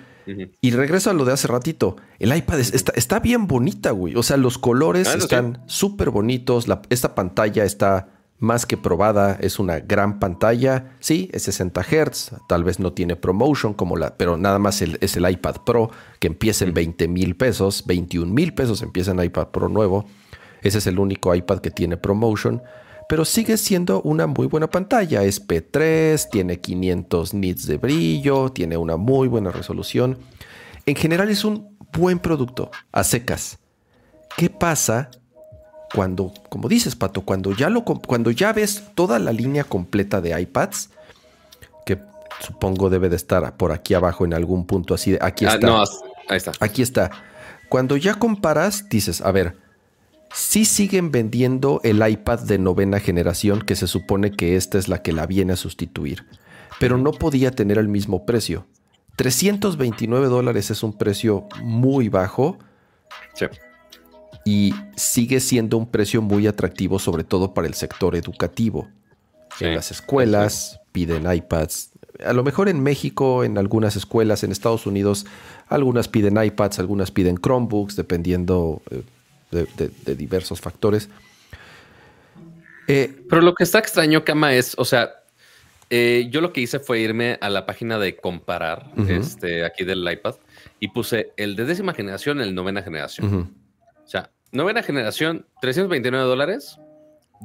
[0.61, 1.97] y regreso a lo de hace ratito.
[2.19, 4.15] El iPad está, está, bien bonita, güey.
[4.15, 6.65] O sea, los colores ah, están súper bonitos.
[6.89, 10.95] esta pantalla está más que probada, es una gran pantalla.
[10.99, 15.17] Sí, es 60 Hz, tal vez no tiene promotion como la, pero nada más es
[15.17, 19.47] el iPad Pro que empieza en 20 mil pesos, 21 mil pesos empieza en iPad
[19.47, 20.05] Pro nuevo.
[20.61, 22.61] Ese es el único iPad que tiene promotion,
[23.09, 25.23] pero sigue siendo una muy buena pantalla.
[25.23, 30.17] Es P3, tiene 500 nits de brillo, tiene una muy buena resolución.
[30.85, 33.59] En general es un buen producto a secas.
[34.35, 35.11] ¿Qué pasa
[35.93, 40.39] cuando, como dices, Pato, cuando ya, lo, cuando ya ves toda la línea completa de
[40.41, 40.89] iPads,
[41.85, 41.99] que
[42.39, 45.11] supongo debe de estar por aquí abajo en algún punto así.
[45.11, 45.67] De, aquí Ah, está.
[45.67, 45.83] no,
[46.29, 46.51] ahí está.
[46.59, 47.11] Aquí está.
[47.69, 49.57] Cuando ya comparas, dices, a ver,
[50.33, 55.01] sí siguen vendiendo el iPad de novena generación, que se supone que esta es la
[55.01, 56.25] que la viene a sustituir,
[56.79, 58.65] pero no podía tener el mismo precio.
[59.15, 62.57] 329 dólares es un precio muy bajo
[63.35, 63.45] Sí.
[64.45, 68.89] Y sigue siendo un precio muy atractivo, sobre todo para el sector educativo.
[69.57, 69.65] Sí.
[69.65, 71.91] En las escuelas piden iPads.
[72.25, 75.25] A lo mejor en México, en algunas escuelas, en Estados Unidos,
[75.67, 79.01] algunas piden iPads, algunas piden Chromebooks, dependiendo eh,
[79.51, 81.09] de, de- de diversos factores.
[82.87, 85.11] Eh, Pero lo que está extraño, Kama, es, o sea,
[85.89, 90.09] eh, yo lo que hice fue irme a la página de comparar, este, aquí del
[90.11, 90.35] iPad,
[90.79, 93.27] y puse el de décima generación, el novena generación.
[93.27, 93.47] ujú,
[94.03, 96.79] O sea, novena generación, 329 dólares,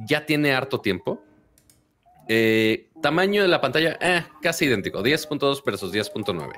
[0.05, 1.23] ya tiene harto tiempo.
[2.27, 6.53] Eh, tamaño de la pantalla, eh, casi idéntico, 10.2 versus 10.9.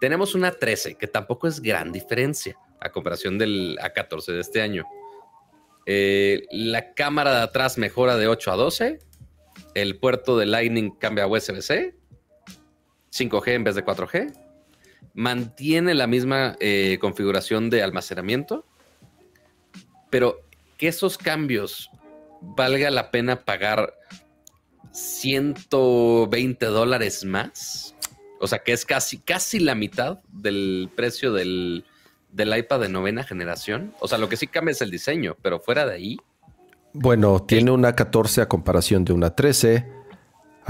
[0.00, 4.84] Tenemos una 13, que tampoco es gran diferencia a comparación del A14 de este año.
[5.86, 8.98] Eh, la cámara de atrás mejora de 8 a 12.
[9.74, 11.96] El puerto de Lightning cambia a USB-C.
[13.10, 14.32] 5G en vez de 4G.
[15.14, 16.56] Mantiene la misma
[17.00, 18.67] configuración de almacenamiento.
[20.10, 20.40] Pero
[20.76, 21.90] que esos cambios
[22.40, 23.94] valga la pena pagar
[24.92, 27.94] 120 dólares más.
[28.40, 31.84] O sea, que es casi, casi la mitad del precio del,
[32.32, 33.94] del iPad de novena generación.
[34.00, 36.16] O sea, lo que sí cambia es el diseño, pero fuera de ahí.
[36.92, 39.97] Bueno, tiene una 14 a comparación de una 13.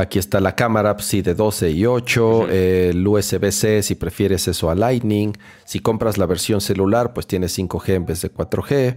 [0.01, 2.29] Aquí está la cámara, pues, sí, de 12 y 8.
[2.39, 2.47] Ujú.
[2.51, 5.33] eh, el USB-C, si prefieres eso a Lightning.
[5.65, 8.97] Si compras la versión celular, pues tiene 5G en vez de 4G.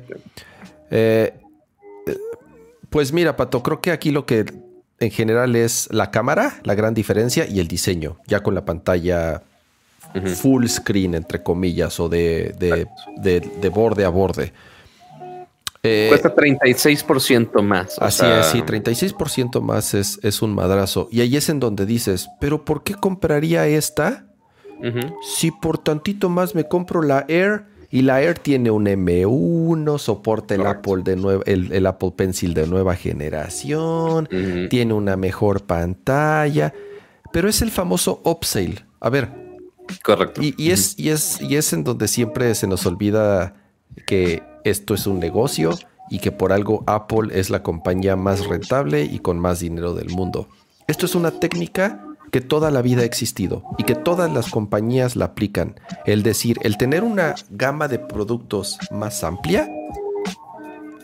[0.92, 1.34] Eh,
[2.90, 4.46] pues mira, Pato, creo que aquí lo que
[5.00, 8.18] en general es la cámara, la gran diferencia, y el diseño.
[8.28, 9.42] Ya con la pantalla
[10.36, 12.86] full screen, entre comillas, o de, de-
[13.18, 14.52] de- de borde a borde.
[15.84, 17.98] Eh, Cuesta 36% más.
[17.98, 21.08] o Así sea, es, sí, 36% más es, es un madrazo.
[21.12, 24.28] Y ahí es en donde dices, pero ¿por qué compraría esta
[25.38, 27.66] si por tantito más me compro la Air?
[27.94, 30.92] Y la Air tiene un M1, soporta el Correcto.
[30.92, 34.30] Apple, de nueva, el, el Apple Pencil de nueva generación,
[34.70, 36.74] tiene una mejor pantalla,
[37.34, 38.86] pero es el famoso upsale.
[39.02, 39.30] A ver,
[40.04, 40.42] Correcto.
[40.42, 43.56] y, y es, y, es, y es en donde siempre se nos olvida
[44.06, 45.72] que esto es un negocio
[46.10, 50.10] y que por algo Apple es la compañía más rentable y con más dinero del
[50.10, 50.50] mundo.
[50.88, 55.16] Esto es una técnica que toda la vida ha existido y que todas las compañías
[55.16, 55.80] la aplican.
[56.06, 59.70] El decir, el tener una gama de productos más amplia.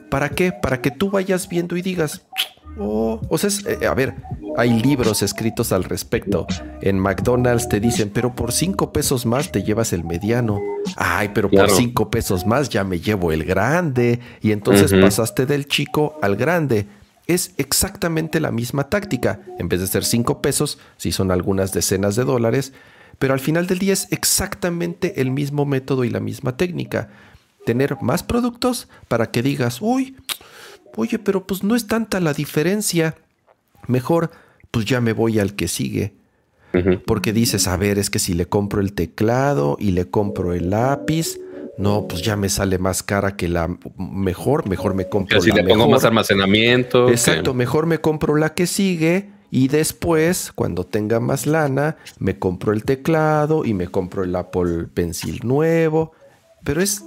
[0.10, 0.54] ¿Para qué?
[0.54, 2.26] Para que tú vayas viendo y digas,
[2.80, 4.16] oh, o sea, es- eh, a ver,
[4.58, 6.48] hay libros escritos al respecto.
[6.82, 10.60] En McDonald's te dicen, pero por cinco pesos más te llevas el mediano.
[10.96, 11.68] Ay, pero Claro.
[11.68, 14.20] por cinco pesos más ya me llevo el grande.
[14.42, 16.88] Y entonces pasaste del chico al grande.
[17.28, 19.42] Es exactamente la misma táctica.
[19.60, 22.74] En vez de ser cinco pesos, si son algunas decenas de dólares.
[23.20, 27.10] Pero al final del día es exactamente el mismo método y la misma técnica.
[27.66, 30.16] Tener más productos para que digas, uy,
[30.98, 33.16] oye, pero pues no es tanta la diferencia.
[33.88, 34.32] Mejor,
[34.72, 36.14] pues ya me voy al que sigue.
[37.06, 40.70] Porque dices, a ver, es que si le compro el teclado y le compro el
[40.72, 41.40] lápiz,
[41.78, 45.56] no, pues ya me sale más cara que la mejor, mejor me compro si la
[45.64, 47.06] le pongo más almacenamiento.
[47.08, 52.38] que- Exacto, mejor me compro la que sigue y después, cuando tenga más lana, me
[52.38, 56.12] compro el teclado y me compro el Apple Pencil nuevo.
[56.64, 57.04] Pero es,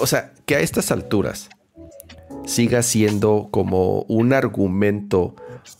[0.00, 1.48] o sea, que a estas alturas
[2.44, 5.34] siga siendo como un argumento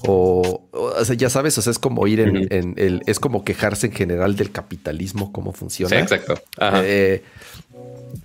[0.06, 3.88] o, o sea, ya sabes, o sea, es como ir en, el, es como quejarse
[3.88, 5.90] en general del capitalismo, cómo funciona.
[5.96, 6.40] Sí, exacto.
[6.58, 6.82] Ajá.
[6.84, 7.22] Eh,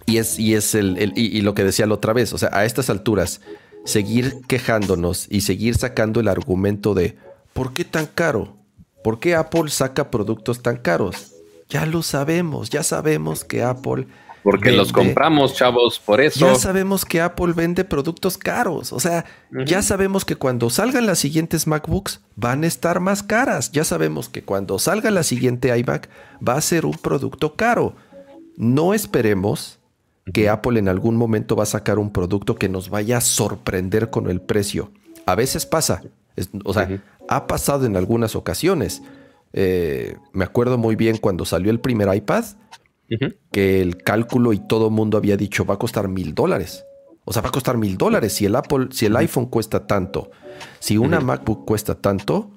[0.05, 2.37] y es, y es el, el- y, y lo que decía la otra vez, o
[2.37, 3.41] sea, a estas alturas,
[3.85, 7.15] seguir quejándonos y seguir sacando el argumento de
[7.53, 8.55] ¿por qué tan caro?
[9.03, 11.33] ¿Por qué Apple saca productos tan caros?
[11.69, 14.07] Ya lo sabemos, ya sabemos que Apple.
[14.49, 16.39] Porque los compramos, chavos, por eso.
[16.39, 18.93] Ya sabemos que Apple vende productos caros.
[18.93, 19.25] O sea,
[19.65, 23.73] ya sabemos que cuando salgan las siguientes MacBooks van a estar más caras.
[23.73, 26.07] Ya sabemos que cuando salga la siguiente iMac
[26.47, 27.97] va a ser un producto caro.
[28.55, 29.79] No esperemos
[30.33, 34.09] que Apple en algún momento va a sacar un producto que nos vaya a sorprender
[34.09, 34.93] con el precio.
[35.25, 36.03] A veces pasa.
[36.63, 39.01] O sea, ha pasado en algunas ocasiones.
[39.51, 42.45] Eh, me acuerdo muy bien cuando salió el primer iPad
[43.51, 46.85] Que el cálculo y todo mundo había dicho va a costar mil dólares.
[47.23, 48.33] O sea, va a costar mil dólares.
[48.33, 50.31] Si el Apple, si el iPhone cuesta tanto,
[50.79, 51.19] si una.
[51.19, 52.51] MacBook cuesta tanto,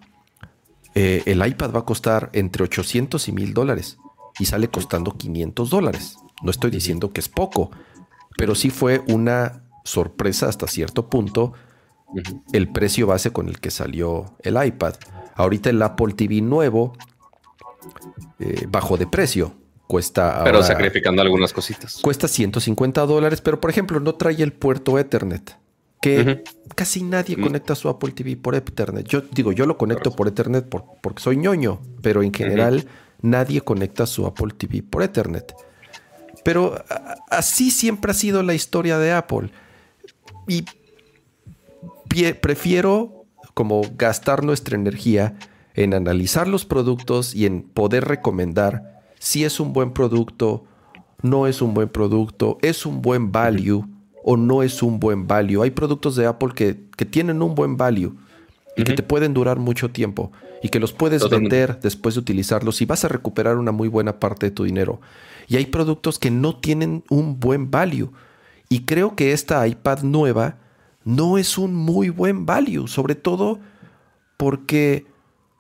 [0.94, 3.98] eh, el iPad va a costar entre 800 y 1000 dólares
[4.38, 6.16] y sale costando 500 dólares.
[6.42, 7.70] No estoy diciendo que es poco,
[8.36, 11.52] pero sí fue una sorpresa hasta cierto punto
[12.52, 14.94] el precio base con el que salió el iPad.
[15.34, 16.92] Ahorita el Apple TV nuevo
[18.40, 19.54] eh, bajó de precio.
[19.90, 21.98] Cuesta pero sacrificando algunas cositas.
[22.00, 25.56] Cuesta 150 dólares, pero por ejemplo no trae el puerto Ethernet
[26.00, 26.44] que
[26.76, 27.42] casi nadie mm.
[27.42, 29.06] conecta su Apple TV por Ethernet.
[29.06, 32.86] Yo digo, yo lo conecto por Ethernet porque soy ñoño, pero en general
[33.20, 35.54] nadie conecta su Apple TV por Ethernet.
[36.44, 36.82] Pero
[37.28, 39.50] así siempre ha sido la historia de Apple.
[40.46, 40.64] Y
[42.40, 45.34] prefiero como gastar nuestra energía
[45.74, 50.64] en analizar los productos y en poder recomendar si es un buen producto,
[51.22, 53.84] no es un buen producto, es un buen value
[54.24, 55.62] o no es un buen value.
[55.62, 58.14] Hay productos de Apple que, tienen un buen value
[58.76, 62.80] y que te pueden durar mucho tiempo y que los puedes vender después de utilizarlos
[62.80, 65.02] y vas a recuperar una muy buena parte de tu dinero.
[65.48, 68.10] Y hay productos que no tienen un buen value.
[68.70, 70.56] Y creo que esta iPad nueva
[71.04, 73.58] no es un muy buen value, sobre todo
[74.38, 75.09] porque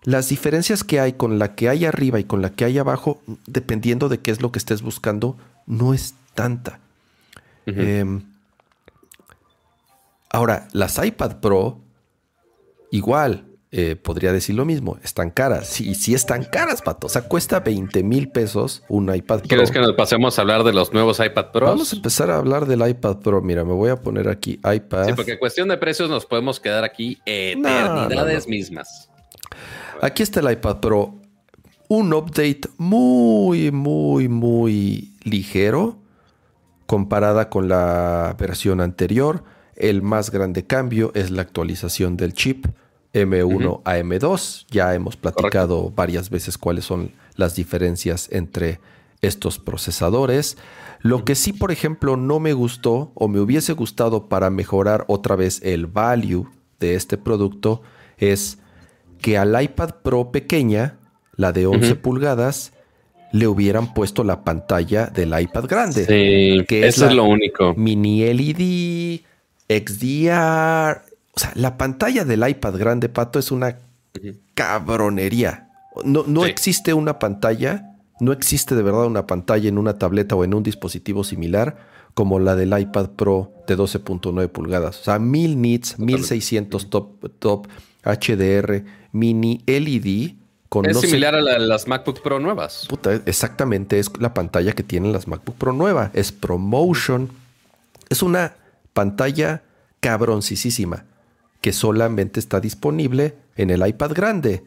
[0.02, 3.20] las diferencias que hay con la que hay arriba y con la que hay abajo,
[3.46, 5.36] dependiendo de qué es lo que estés buscando,
[5.66, 6.80] no es tanta.
[10.30, 11.80] Ahora, las iPad Pro,
[12.90, 15.68] igual, eh, podría decir lo mismo, están caras.
[15.68, 17.06] Sí, sí están caras, pato.
[17.06, 19.48] O sea, cuesta 20 mil pesos un iPad Pro.
[19.48, 21.66] ¿Quieres que nos pasemos a hablar de los nuevos iPad Pro?
[21.66, 23.42] Vamos a empezar a hablar del iPad Pro.
[23.42, 25.06] Mira, me voy a poner aquí iPad.
[25.06, 29.10] Sí, porque cuestión de precios nos podemos quedar aquí eternidades mismas.
[30.00, 31.14] Aquí está el iPad Pro.
[31.88, 35.98] Un update muy, muy, muy ligero
[36.86, 39.44] comparada con la versión anterior
[39.80, 42.66] el más grande cambio es la actualización del chip
[43.14, 44.66] M1 a M2.
[44.70, 48.78] Ya hemos platicado varias veces cuáles son las diferencias entre
[49.22, 50.58] estos procesadores.
[51.00, 55.34] Lo que sí, por ejemplo, no me gustó o me hubiese gustado para mejorar otra
[55.34, 56.46] vez el value
[56.78, 57.80] de este producto
[58.18, 58.58] es
[59.20, 60.98] que al iPad Pro pequeña,
[61.36, 62.72] la de 11 pulgadas,
[63.32, 66.04] le hubieran puesto la pantalla del iPad grande.
[66.04, 67.74] Sí, que eso es, lo único.
[67.74, 69.20] Mini LED,
[69.68, 71.02] XDR.
[71.32, 73.78] O sea, la pantalla del iPad grande, Pato, es una
[74.54, 75.68] cabronería.
[76.04, 80.44] No, no existe una pantalla, no existe de verdad una pantalla en una tableta o
[80.44, 81.76] en un dispositivo similar
[82.14, 85.00] como la del iPad Pro de 12.9 pulgadas.
[85.00, 87.68] O sea, 1000 nits, 1600 top, top
[88.04, 90.34] HDR, mini LED.
[90.68, 92.86] Con es similar a, las MacBook Pro nuevas.
[92.88, 96.10] Puta, exactamente, es la pantalla que tienen las MacBook Pro nuevas.
[96.14, 97.30] Es ProMotion.
[98.08, 98.54] Es una
[98.92, 99.62] pantalla
[100.00, 101.04] cabroncísima
[101.60, 104.64] que solamente está disponible en el iPad grande.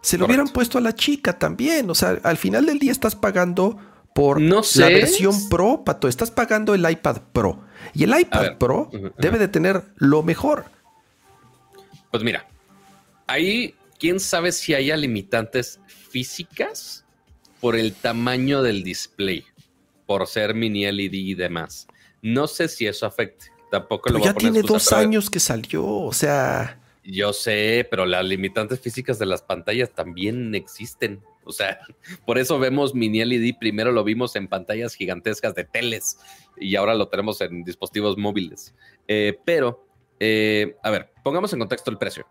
[0.00, 1.88] Se lo hubieran puesto a la chica también.
[1.90, 3.78] O sea, al final del día estás pagando
[4.14, 6.08] por la versión Pro, Pato.
[6.08, 7.60] Estás pagando el iPad Pro.
[7.94, 10.66] Y el iPad Pro debe de tener lo mejor.
[12.10, 12.46] Pues mira,
[13.26, 17.04] ahí quién sabe si haya limitantes físicas
[17.60, 19.44] por el tamaño del display,
[20.06, 21.86] por ser mini LED y demás.
[22.20, 23.46] No sé si eso afecte.
[23.70, 26.80] Tampoco lo voy ya a poner tiene dos años que salió, o sea.
[27.02, 31.22] Yo sé, pero las limitantes físicas de las pantallas también existen.
[31.44, 31.78] O sea,
[32.26, 33.56] por eso vemos mini LED.
[33.58, 36.18] Primero lo vimos en pantallas gigantescas de teles
[36.56, 38.74] y ahora lo tenemos en dispositivos móviles.
[39.08, 39.86] Eh, pero,
[40.20, 42.26] eh, a ver, pongamos en contexto el precio.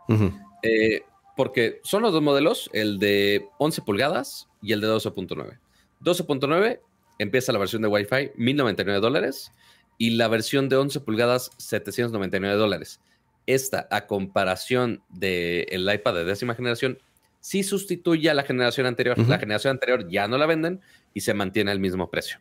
[0.63, 1.03] Eh,
[1.35, 5.59] porque son los dos modelos, el de 11 pulgadas y el de 12.9.
[6.01, 6.79] 12.9
[7.19, 9.51] empieza la versión de Wi-Fi, 1099 dólares
[9.97, 12.99] y la versión de 11 pulgadas 799 dólares.
[13.45, 16.99] Esta, a comparación del iPad de décima generación,
[17.39, 19.17] sí sustituye a la generación anterior.
[19.27, 20.81] La generación anterior ya no la venden
[21.13, 22.39] y se mantiene al mismo precio.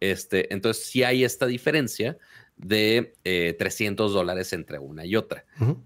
[0.00, 2.16] Este, entonces, sí hay esta diferencia
[2.56, 3.14] de
[3.58, 5.44] 300 eh, dólares entre una y otra.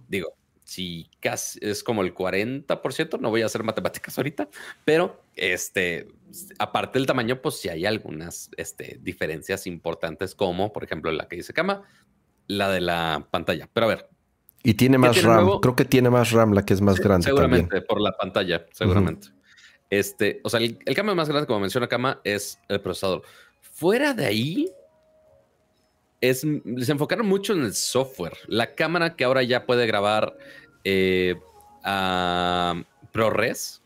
[0.09, 4.48] Digo, si casi es como el 40%, no voy a hacer matemáticas ahorita,
[4.84, 6.08] pero este,
[6.58, 11.36] aparte del tamaño, pues sí hay algunas este, diferencias importantes, como por ejemplo la que
[11.36, 11.82] dice Cama,
[12.46, 13.68] la de la pantalla.
[13.72, 14.08] Pero a ver.
[14.62, 17.26] Y tiene más RAM, creo que tiene más RAM la que es más grande.
[17.26, 19.28] Seguramente, por la pantalla, seguramente.
[19.90, 23.22] Este, o sea, el, el cambio más grande, como menciona Cama, es el procesador.
[23.60, 24.72] Fuera de ahí,
[26.31, 28.37] es, se enfocaron mucho en el software.
[28.47, 30.37] La cámara que ahora ya puede grabar
[30.85, 31.37] eh,
[31.83, 33.83] a ProRes.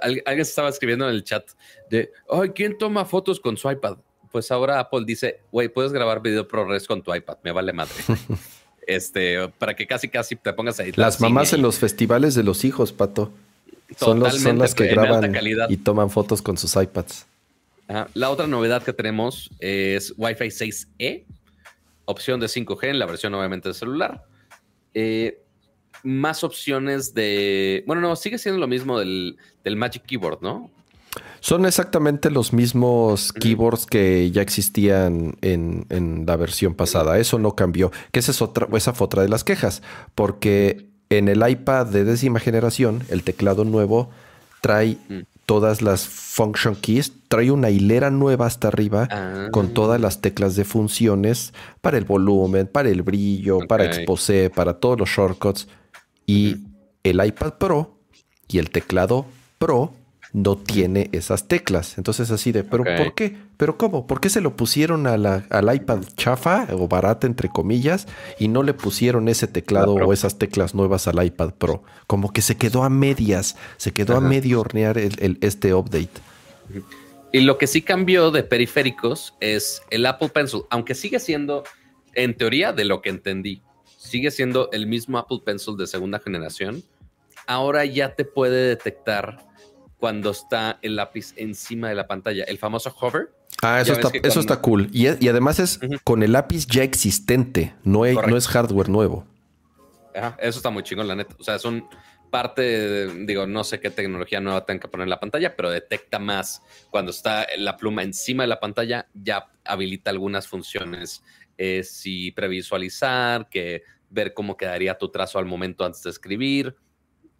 [0.00, 1.44] alguien estaba escribiendo en el chat
[1.90, 3.98] de, ay, ¿quién toma fotos con su iPad?
[4.30, 7.92] Pues ahora Apple dice, güey, puedes grabar video ProRes con tu iPad, me vale madre.
[8.86, 10.92] este, para que casi, casi te pongas ahí.
[10.96, 13.30] Las mamás en los festivales de los hijos, Pato.
[13.98, 15.36] Son, los, son las que graban
[15.68, 17.26] y toman fotos con sus iPads.
[17.88, 18.08] Ajá.
[18.14, 21.24] La otra novedad que tenemos es Wi-Fi 6E,
[22.12, 24.24] opción de 5G en la versión obviamente de celular.
[24.94, 25.42] Eh,
[26.04, 27.84] más opciones de...
[27.86, 30.70] Bueno, no, sigue siendo lo mismo del, del Magic Keyboard, ¿no?
[31.40, 37.18] Son exactamente los mismos keyboards que ya existían en, en la versión pasada.
[37.18, 37.90] Eso no cambió.
[38.12, 39.82] Que esa, es otra, esa fue otra de las quejas.
[40.14, 44.10] Porque en el iPad de décima generación, el teclado nuevo
[44.60, 45.20] trae Mm.
[45.46, 49.48] Todas las function keys, trae una hilera nueva hasta arriba Ah.
[49.52, 54.74] con todas las teclas de funciones para el volumen, para el brillo, para exposé, para
[54.74, 55.68] todos los shortcuts.
[56.26, 56.58] Y
[57.02, 57.98] el iPad Pro
[58.48, 59.26] y el teclado
[59.58, 59.92] Pro
[60.32, 61.98] no tiene esas teclas.
[61.98, 63.36] Entonces así de, ¿pero por qué?
[63.62, 64.08] ¿Pero cómo?
[64.08, 68.08] ¿Por qué se lo pusieron a la- al iPad chafa o barata, entre comillas,
[68.40, 71.84] y no le pusieron ese teclado o esas teclas nuevas al iPad Pro?
[72.08, 76.10] Como que se quedó a medias, se quedó a medio hornear el- el- este update.
[77.30, 81.62] Y lo que sí cambió de periféricos es el Apple Pencil, aunque sigue siendo,
[82.14, 83.62] en teoría, de lo que entendí,
[83.96, 86.82] sigue siendo el mismo Apple Pencil de segunda generación.
[87.46, 89.38] Ahora ya te puede detectar
[90.02, 93.30] cuando está el lápiz encima de la pantalla, el famoso hover.
[93.62, 94.88] Ah, eso, está, eso está cool.
[94.92, 99.24] Y, y además es con el lápiz ya existente, no, es- no es hardware nuevo.
[100.12, 101.36] Ajá, eso está muy chingón, la neta.
[101.38, 101.88] O sea, es un
[102.32, 105.70] parte, de- digo, no sé qué tecnología nueva tenga que poner en la pantalla, pero
[105.70, 111.22] detecta más cuando está la pluma encima de la pantalla, ya habilita algunas funciones.
[111.58, 116.74] Eh, si previsualizar, que ver cómo quedaría tu trazo al momento antes de escribir.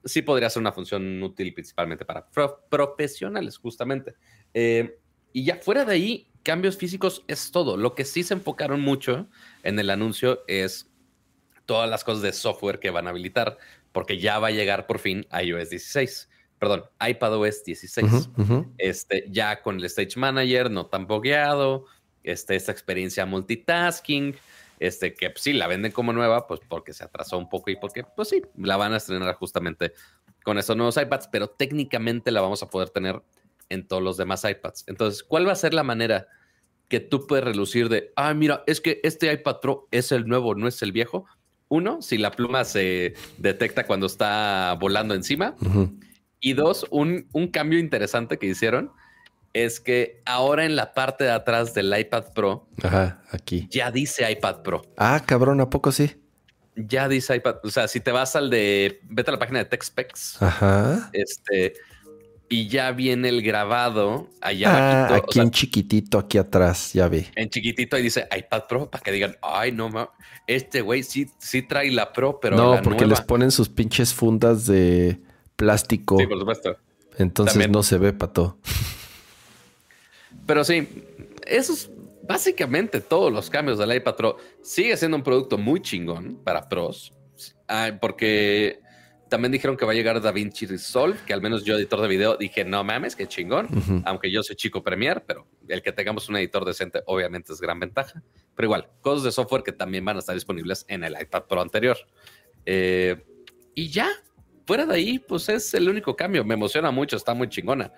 [0.05, 4.15] Sí podría ser una función útil principalmente para pro- profesionales, justamente.
[4.55, 4.99] Eh,
[5.33, 7.77] y ya fuera de ahí, cambios físicos es todo.
[7.77, 9.29] Lo que sí se enfocaron mucho
[9.63, 10.91] en el anuncio es
[11.67, 13.57] todas las cosas de software que van a habilitar,
[13.93, 16.29] porque ya va a llegar por fin iOS 16,
[16.59, 18.13] perdón, iPadOS 16.
[18.13, 18.75] Ujú, ujú.
[18.79, 21.87] Este, ya con el Stage Manager no tan bogueado,
[22.25, 24.35] este, esta experiencia multitasking,
[24.83, 27.77] este, que pues, sí la venden como nueva, pues porque se atrasó un poco y
[27.77, 29.93] porque, pues sí, la van a estrenar justamente
[30.43, 33.23] con estos nuevos iPads, pero técnicamente la vamos a poder tener
[33.69, 34.85] en todos los demás iPads.
[34.89, 36.27] Entonces, ¿cuál va a ser la manera
[36.89, 40.57] que tú puedes relucir de, ah, mira, es que este iPad Pro es el nuevo,
[40.57, 41.27] no es el viejo?
[41.69, 45.55] Uno, si la pluma se detecta cuando está volando encima.
[46.41, 48.91] Y dos, un, un cambio interesante que hicieron
[49.53, 53.69] es que ahora en la parte de atrás del iPad Pro Ajá, aquí.
[53.71, 54.83] ya dice iPad Pro.
[54.97, 56.13] Ah, cabrón, ¿a poco sí?
[56.75, 57.57] Ya dice iPad.
[57.65, 61.11] O sea, si te vas al de, vete a la página de TechSpecs, Ajá.
[61.13, 61.75] este,
[62.49, 66.93] y ya viene el grabado allá Ah, abajito, o aquí sea, en chiquitito, aquí atrás,
[66.95, 67.27] ya vi.
[67.35, 70.11] en chiquitito y dice iPad Pro para que digan, ay, no, ma,
[70.47, 73.11] este güey sí, sí trae la Pro, pero no, la porque nueva".
[73.19, 75.21] les ponen sus pinches fundas de
[75.57, 76.17] plástico.
[76.19, 76.77] Sí, por supuesto.
[77.19, 77.73] entonces también.
[77.73, 78.59] no se ve, pato.
[80.47, 80.89] Pero sí,
[81.47, 81.91] eso es
[82.23, 84.37] básicamente todos los cambios del iPad Pro.
[84.63, 87.13] Sigue siendo un producto muy chingón para pros,
[88.01, 88.81] porque
[89.29, 92.37] también dijeron que va a llegar DaVinci Resolve, que al menos yo, editor de video,
[92.37, 93.67] dije, no mames, qué chingón.
[93.75, 94.03] Ujú.
[94.05, 97.81] Aunque yo soy chico Premiere, pero el que tengamos un editor decente obviamente es gran
[97.81, 98.23] ventaja.
[98.55, 101.63] Pero igual, cosas de software que también van a estar disponibles en el iPad Pro
[101.63, 101.97] anterior.
[102.67, 103.17] Eh,
[103.75, 104.11] y ya,
[104.67, 106.45] fuera de ahí, pues es el único cambio.
[106.45, 107.91] Me emociona mucho, está muy chingona.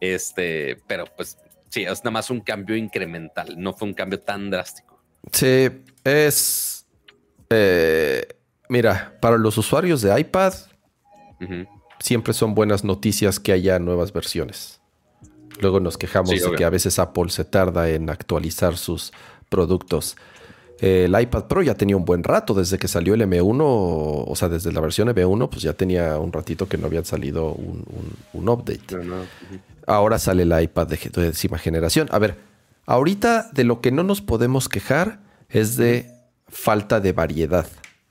[0.00, 1.36] Este, pero pues
[1.68, 5.00] sí, es nada más un cambio incremental, no fue un cambio tan drástico.
[5.32, 5.68] Sí,
[6.04, 6.86] es.
[7.50, 8.26] eh,
[8.68, 10.52] mira, para los usuarios de iPad,
[12.00, 14.80] siempre son buenas noticias que haya nuevas versiones.
[15.60, 19.12] Luego nos quejamos Sí, de que a veces Apple se tarda en actualizar sus
[19.48, 20.16] productos.
[20.78, 24.48] El iPad Pro ya tenía un buen rato desde que salió el M1, o sea,
[24.48, 28.16] desde la versión M1, pues ya tenía un ratito que no había salido un, un-
[28.34, 28.96] un update.
[29.04, 29.16] No.
[29.88, 32.08] Ahora sale el iPad de, de décima generación.
[32.10, 32.38] A ver,
[32.86, 36.12] ahorita de lo que no nos podemos quejar es de
[36.46, 37.66] falta de variedad.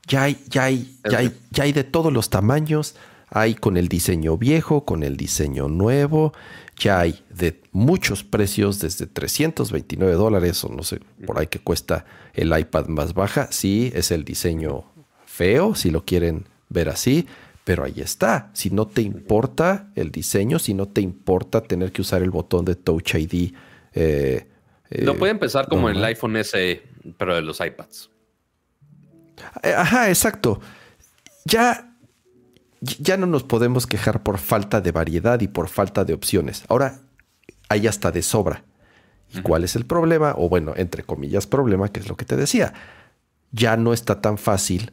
[0.06, 2.96] Ya hay, ya hay, ya hay, ya hay de todos los tamaños.
[3.30, 6.32] Hay con el diseño viejo, con el diseño nuevo.
[6.78, 12.06] Ya hay de muchos precios, desde 329 dólares o no sé, por ahí que cuesta
[12.34, 13.48] el iPad más baja.
[13.50, 14.84] Sí, es el diseño
[15.26, 17.26] feo, si lo quieren ver así,
[17.68, 18.48] pero ahí está.
[18.54, 22.64] Si no te importa el diseño, si no te importa tener que usar el botón
[22.64, 23.52] de Touch ID.
[23.92, 24.48] eh,
[24.88, 26.82] eh, Lo puede empezar como no, el iPhone S,
[27.18, 28.08] pero de los iPads.
[29.62, 30.62] eh, Ajá, exacto.
[31.44, 31.94] Ya,
[32.80, 36.64] ya no nos podemos quejar por falta de variedad y por falta de opciones.
[36.68, 37.02] Ahora
[37.68, 38.64] hay hasta de sobra.
[39.34, 40.32] ¿Y cuál es el problema?
[40.38, 42.72] O bueno, entre comillas, problema, que es lo que te decía.
[43.52, 44.92] Ya no está tan fácil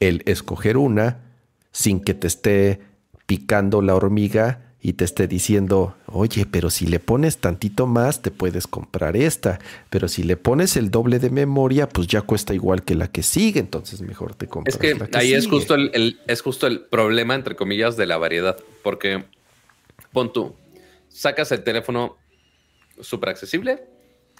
[0.00, 1.31] el escoger una
[1.72, 2.80] sin que te esté
[3.26, 8.32] picando la hormiga y te esté diciendo, oye, pero si le pones tantito más, te
[8.32, 9.60] puedes comprar esta,
[9.90, 13.22] pero si le pones el doble de memoria, pues ya cuesta igual que la que
[13.22, 14.74] sigue, entonces mejor te compras.
[14.74, 15.56] Es que, la ahí es sigue".
[15.56, 19.24] justo el, es justo el problema, entre comillas, de la variedad, porque
[20.12, 20.56] pon tú,
[21.08, 22.16] sacas el teléfono
[23.00, 23.84] súper accesible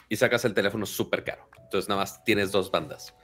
[0.09, 3.15] y sacas el teléfono súper caro, entonces nada más tienes dos bandas,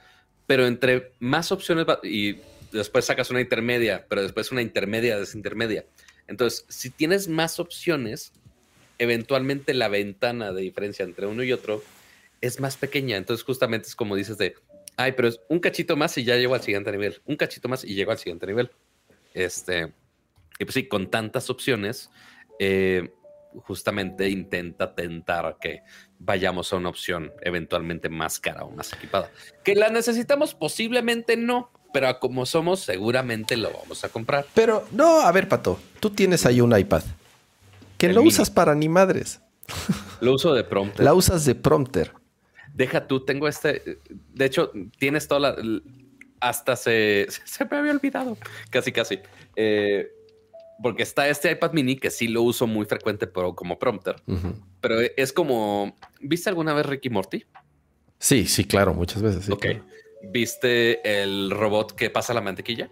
[0.47, 2.37] pero entre más opciones y
[2.71, 5.85] después sacas una intermedia, pero después una intermedia desintermedia.
[6.27, 8.33] Entonces, si tienes más opciones,
[8.97, 11.83] eventualmente la ventana de diferencia entre uno y otro
[12.41, 13.17] es más pequeña.
[13.17, 14.55] Entonces, justamente es como dices de,
[14.97, 17.21] ay, pero es un cachito más y ya llego al siguiente nivel.
[17.25, 18.69] Un cachito más y llego al siguiente nivel.
[19.33, 19.93] Este,
[20.59, 22.09] y pues sí, con tantas opciones,
[22.59, 23.11] eh,
[23.63, 25.81] justamente intenta tentar que
[26.19, 29.31] vayamos a una opción eventualmente más cara o más equipada.
[29.63, 34.45] Que la necesitamos, posiblemente no, pero a como somos, seguramente lo vamos a comprar.
[34.53, 37.03] Pero no, a ver, Pato, tú tienes ahí un iPad
[37.97, 38.29] que El no mini.
[38.33, 39.41] usas para ni madres,
[40.21, 41.03] Lo uso de prompter.
[41.05, 42.11] la usas de prompter.
[42.73, 43.99] Deja tú, tengo este.
[44.33, 45.55] De hecho, tienes toda la.
[46.39, 48.37] Hasta se, se me había olvidado.
[48.69, 49.19] Casi, casi.
[49.55, 50.09] Eh,
[50.81, 54.15] porque está este iPad mini que sí lo uso muy frecuente, pero como prompter.
[54.79, 55.93] Pero es como.
[56.21, 57.43] ¿Viste alguna vez Ricky Morty?
[58.17, 59.45] Sí, sí, claro, muchas veces.
[59.45, 59.59] sí, ok.
[59.59, 59.83] claro.
[60.21, 62.89] ¿Viste el robot que pasa la mantequilla?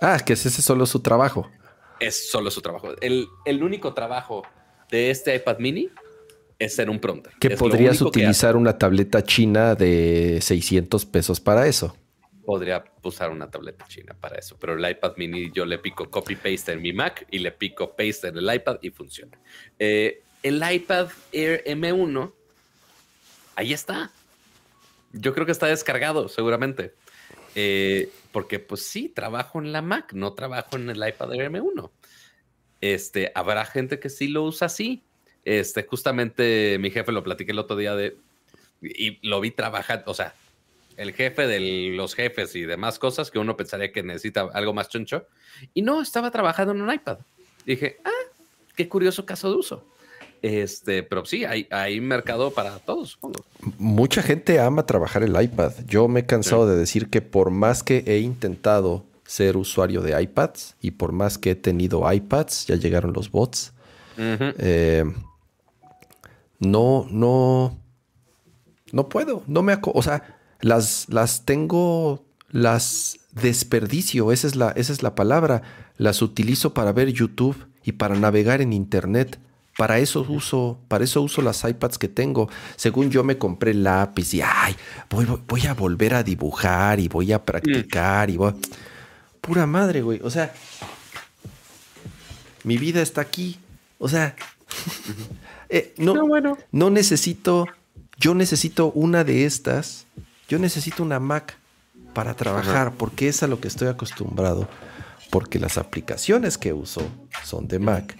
[0.00, 1.50] Ah, que ese es solo su trabajo.
[2.00, 2.90] Es solo su trabajo.
[3.00, 4.42] El, el único trabajo
[4.90, 5.88] de este iPad mini
[6.58, 7.32] es ser un prompter.
[7.40, 11.96] Que Es podrías que utilizar una tableta china de 600 pesos para eso.
[12.44, 16.36] podría usar una tableta china para eso, pero el iPad mini yo le pico copy
[16.36, 19.38] paste en mi Mac y le pico paste en el iPad y funciona.
[19.78, 22.32] Eh, el iPad Air M1,
[23.56, 24.10] ahí está.
[25.14, 26.94] Yo creo que está descargado, seguramente.
[27.54, 31.90] Eh, porque pues sí, trabajo en la Mac, no trabajo en el iPad Air M1.
[32.80, 35.02] Este, habrá gente que sí lo usa así.
[35.44, 38.16] Este, justamente mi jefe lo platiqué el otro día de
[38.82, 40.34] y lo vi trabajar, o sea,
[40.96, 44.88] el jefe de los jefes y demás cosas que uno pensaría que necesita algo más
[44.88, 45.26] choncho.
[45.72, 47.18] Y no, estaba trabajando en un iPad.
[47.64, 48.10] Dije, ah,
[48.76, 49.86] qué curioso caso de uso.
[50.44, 53.46] Este, pero sí, hay, hay mercado para todos, supongo.
[53.78, 55.72] Mucha gente ama trabajar el iPad.
[55.86, 60.20] Yo me he cansado de decir que por más que he intentado ser usuario de
[60.20, 63.72] iPads y por más que he tenido iPads, ya llegaron los bots,
[64.18, 65.04] eh,
[66.58, 67.78] no, no,
[68.92, 74.92] no puedo, no me, o sea, las, las tengo, las desperdicio, esa es la, esa
[74.92, 75.62] es la palabra,
[75.96, 79.38] las utilizo para ver YouTube y para navegar en Internet.
[79.76, 82.48] Para eso uso, para eso uso las iPads que tengo.
[82.76, 84.76] Según yo me compré el lápiz y ay,
[85.10, 88.54] voy, voy- voy a volver a dibujar y voy a practicar y voy.
[89.40, 90.20] Pura madre, güey.
[90.22, 90.52] O sea,
[92.62, 93.58] mi vida está aquí.
[93.98, 94.36] O sea,
[95.68, 96.58] eh, no, No, bueno.
[96.72, 97.66] no necesito,
[98.18, 100.06] yo necesito una de estas,
[100.48, 101.56] yo necesito una Mac
[102.12, 104.68] para trabajar, porque es a lo que estoy acostumbrado,
[105.30, 107.02] porque las aplicaciones que uso
[107.44, 108.16] son de Mac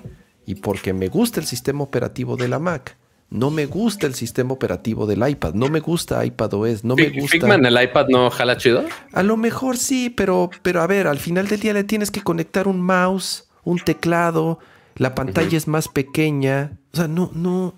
[0.46, 2.96] y porque me gusta el sistema operativo de la Mac.
[3.30, 7.30] No me gusta el sistema operativo del iPad, no me gusta iPadOS, no me gusta.
[7.30, 8.84] Figma en el iPad no jala chido.
[9.12, 12.20] A lo mejor sí, pero, pero a ver, al final del día le tienes que
[12.20, 14.60] conectar un mouse, un teclado,
[14.96, 16.78] la pantalla es más pequeña.
[16.92, 17.74] O sea, no, no,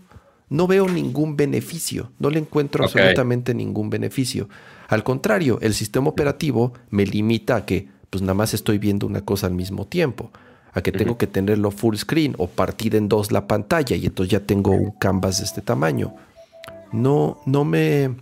[0.49, 2.13] no veo ningún beneficio.
[2.19, 4.49] No le encuentro absolutamente ningún beneficio.
[4.89, 9.23] Al contrario, el sistema operativo me limita a que, pues nada más estoy viendo una
[9.23, 10.31] cosa al mismo tiempo.
[10.77, 14.31] A que tengo que tenerlo full screen o partir en dos la pantalla y entonces
[14.31, 16.15] ya tengo un canvas de este tamaño.
[16.93, 18.15] No, no me.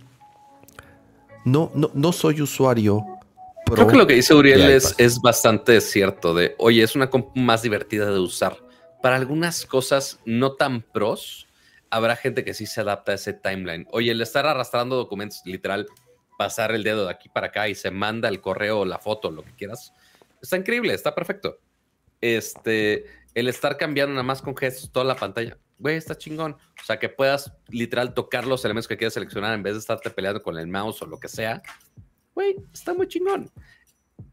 [1.43, 3.05] No, no, no soy usuario.
[3.65, 7.09] pro Creo que lo que dice Uriel es, es bastante cierto de, oye, es una
[7.09, 8.57] compu más divertida de usar.
[9.01, 11.47] Para algunas cosas no tan pros,
[11.89, 13.85] habrá gente que sí se adapta a ese timeline.
[13.91, 15.87] Oye, el estar arrastrando documentos, literal,
[16.37, 19.43] pasar el dedo de aquí para acá y se manda el correo, la foto, lo
[19.43, 19.93] que quieras,
[20.41, 21.59] está increíble, está perfecto.
[22.33, 23.05] Este,
[23.35, 26.53] el estar cambiando nada más con gestos toda la pantalla, güey, está chingón.
[26.53, 30.09] O sea, que puedas literal tocar los elementos que quieras seleccionar en vez de estarte
[30.09, 31.61] peleando con el mouse o lo que sea.
[32.33, 33.51] Güey, está muy chingón.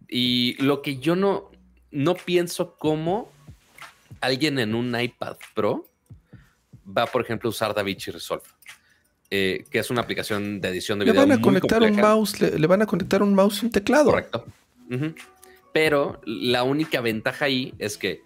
[0.08, 1.50] Y lo que yo no,
[1.90, 3.30] no pienso cómo
[4.20, 5.86] alguien en un iPad Pro
[6.96, 8.44] va, por ejemplo, a usar DaVinci Resolve,
[9.30, 11.22] eh, que es una aplicación de edición de Le video.
[11.26, 13.72] van a muy conectar un mouse, le, le van a conectar un mouse y un
[13.72, 14.10] teclado.
[14.12, 14.46] Correcto.
[14.90, 15.14] Ujú.
[15.72, 18.22] Pero la única ventaja ahí es que,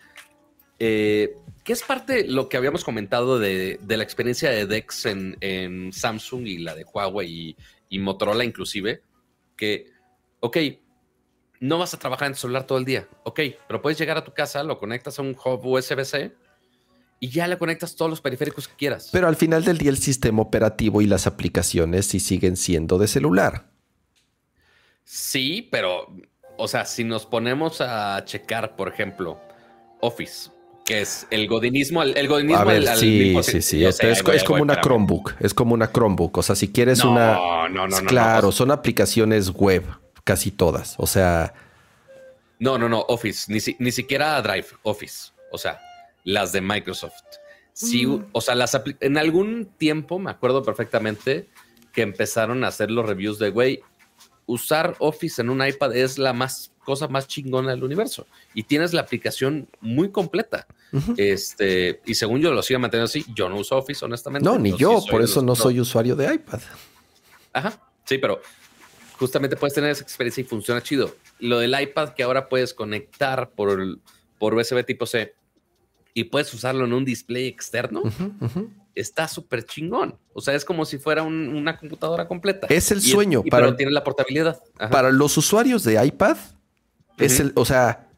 [0.79, 5.07] eh, que es parte de lo que habíamos comentado de, de la experiencia de DeX
[5.07, 7.57] en, en Samsung y la de Huawei y,
[7.89, 9.03] y Motorola inclusive,
[9.57, 9.93] que,
[10.41, 10.57] ok,
[11.61, 13.09] no vas a trabajar en tu celular todo el día.
[13.25, 16.35] Ok, pero puedes llegar a tu casa, lo conectas a un hub USB-C
[17.19, 19.09] y ya le conectas todos los periféricos que quieras.
[19.13, 23.09] Pero al final del día el sistema operativo y las aplicaciones sí siguen siendo de
[23.09, 23.71] celular.
[25.05, 26.13] Sí, pero,
[26.57, 29.41] o sea, si nos ponemos a checar, por ejemplo,
[30.01, 30.51] Office,
[30.85, 35.35] que es el godinismo, el, godinismo a ver, sí, sí, sí, es, como una Chromebook,
[35.41, 37.35] es como una Chromebook, o sea, si quieres una...
[37.35, 37.97] No, no, no.
[38.07, 39.85] Claro, son aplicaciones web,
[40.25, 41.53] casi todas, o sea...
[42.59, 45.79] No, no, no, Office, ni, ni siquiera Drive, Office, o sea,
[46.25, 47.23] las de Microsoft.
[47.73, 48.27] Sí, mm.
[48.33, 51.49] o sea, las en algún tiempo me acuerdo perfectamente
[51.93, 53.83] que empezaron a hacer los reviews de, güey,
[54.47, 58.93] usar Office en un iPad es la más cosa más chingona del universo y tienes
[58.93, 60.67] la aplicación muy completa.
[61.17, 64.49] Este, y según yo lo sigo manteniendo así, yo no uso Office, honestamente.
[64.49, 66.61] No, ni yo, por eso no soy usuario de iPad.
[67.53, 68.41] Ajá, sí, pero
[69.19, 71.17] justamente puedes tener esa experiencia y funciona chido.
[71.41, 73.99] Lo del iPad que ahora puedes conectar por,
[74.39, 75.35] por USB tipo C
[76.15, 78.03] y puedes usarlo en un display externo,
[78.97, 80.19] está súper chingón.
[80.33, 82.67] O sea, es como si fuera una computadora completa.
[82.69, 83.43] Es el sueño.
[83.45, 84.61] para, pero tiene la portabilidad.
[84.91, 86.37] Para los usuarios de iPad,
[87.19, 88.09] es el, o sea,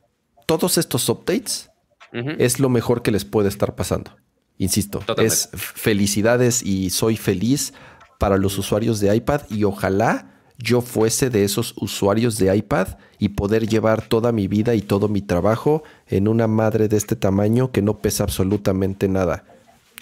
[0.46, 1.70] todos estos updates
[2.12, 4.16] es lo mejor que les puede estar pasando.
[4.56, 7.74] Insisto, es felicidades y soy feliz
[8.18, 13.30] para los usuarios de iPad y ojalá yo fuese de esos usuarios de iPad y
[13.30, 17.70] poder llevar toda mi vida y todo mi trabajo en una madre de este tamaño
[17.70, 19.44] que no pesa absolutamente nada.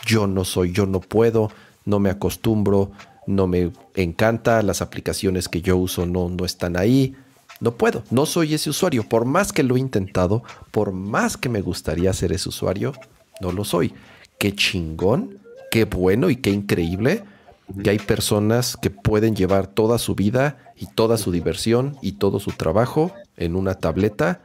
[0.07, 1.51] Yo no soy, yo no puedo,
[1.85, 2.93] no me acostumbro,
[3.27, 7.15] no me encanta, las aplicaciones que yo uso no, no están ahí.
[7.61, 9.09] No puedo, no soy ese usuario.
[9.09, 12.93] Por más que lo he intentado, por más que me gustaría ser ese usuario,
[13.41, 13.93] no lo soy.
[14.39, 15.39] Qué chingón,
[15.71, 17.25] qué bueno y qué increíble
[17.83, 22.39] que hay personas que pueden llevar toda su vida y toda su diversión y todo
[22.39, 24.41] su trabajo en una tableta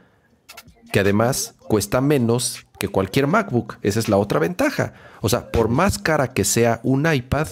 [0.92, 3.76] que además cuesta menos que cualquier MacBook.
[3.82, 4.94] Esa es la otra ventaja.
[5.20, 7.46] O sea, por más cara que sea un iPad,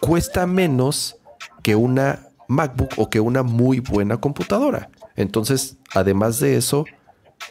[0.00, 1.18] cuesta menos
[1.62, 4.90] que una MacBook o que una muy buena computadora.
[5.14, 6.84] Entonces, además de eso,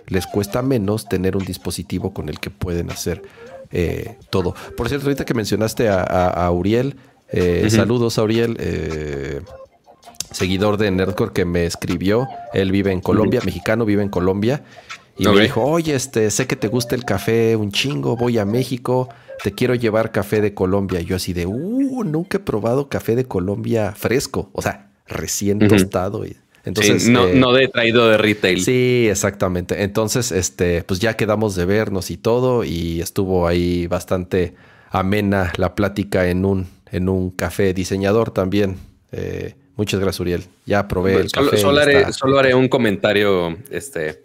[0.07, 3.22] les cuesta menos tener un dispositivo con el que pueden hacer
[3.72, 4.53] eh, todo.
[4.76, 6.97] Por cierto, ahorita que mencionaste a, Uriel,
[7.30, 9.39] eh, saludos a Uriel, eh,
[10.32, 12.28] seguidor de Nerdcore que me escribió.
[12.51, 14.65] Él vive en Colombia, mexicano, vive en Colombia.
[15.20, 18.45] Y me dijo, oye, este, sé que te gusta el café un chingo, voy a
[18.45, 19.09] México
[19.43, 21.01] te quiero llevar café de Colombia.
[21.01, 26.26] yo así de, uh, nunca he probado café de Colombia fresco, o sea, recién tostado.
[26.26, 28.61] Y, entonces, no, eh, no de traído de retail.
[28.61, 29.84] Sí, exactamente.
[29.84, 34.55] Entonces, este, pues ya quedamos de vernos y todo, y estuvo ahí bastante
[34.89, 38.78] amena la plática en un, en un café diseñador también.
[39.11, 40.43] Eh, muchas gracias, Uriel.
[40.65, 41.57] Ya probé el café.
[41.57, 44.22] Solo, haré, solo haré un comentario, este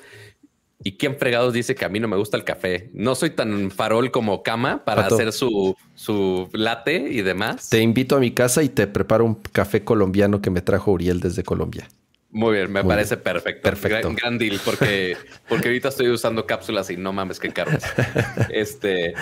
[0.84, 2.90] ¿Y quién fregados dice que a mí no me gusta el café?
[2.92, 7.68] No soy tan farol como cama para hacer su, su latte y demás.
[7.68, 11.20] Te invito a mi casa y te preparo un café colombiano que me trajo Uriel
[11.20, 11.88] desde Colombia.
[12.30, 13.62] Muy bien, me parece perfecto.
[13.62, 14.08] Perfecto.
[14.08, 15.18] Gran, gran, deal, porque,
[15.48, 17.72] porque ahorita estoy usando cápsulas y no mames, qué caro
[18.50, 19.12] Este,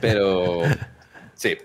[0.00, 0.62] pero
[1.34, 1.56] sí,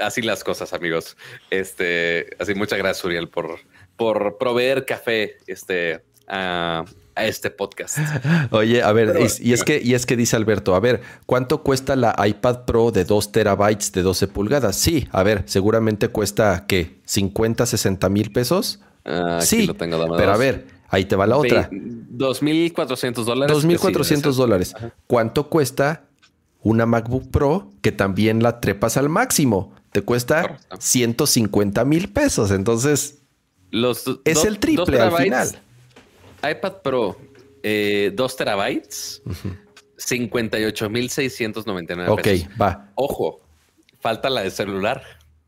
[0.00, 1.18] así las cosas, amigos.
[1.50, 3.58] Este, así, muchas gracias, Uriel, por,
[3.96, 7.98] por proveer café este, a, a este podcast.
[8.50, 11.96] Oye, a ver, y, es que, y es que dice Alberto, a ver, ¿cuánto cuesta
[11.96, 14.76] la iPad Pro de 2 terabytes de 12 pulgadas?
[14.76, 17.00] Sí, a ver, seguramente cuesta, ¿qué?
[17.06, 18.80] ¿50, 60 mil pesos?
[19.04, 21.68] Ah, sí, lo tengo pero a ver, ahí te va la otra.
[21.70, 23.56] 2.400 dólares.
[23.56, 24.74] 2.400 dólares.
[25.06, 26.04] ¿Cuánto cuesta
[26.62, 29.74] una MacBook Pro que también la trepas al máximo?
[29.90, 32.50] Te cuesta 150 mil pesos.
[32.50, 33.18] Entonces,
[33.70, 35.62] Los es el triple al final
[36.42, 37.16] iPad Pro,
[37.62, 39.22] eh, 2 terabytes,
[39.96, 42.26] 58,699 Ok,
[42.60, 42.90] va.
[42.94, 43.40] Ojo,
[44.00, 45.02] falta la de celular.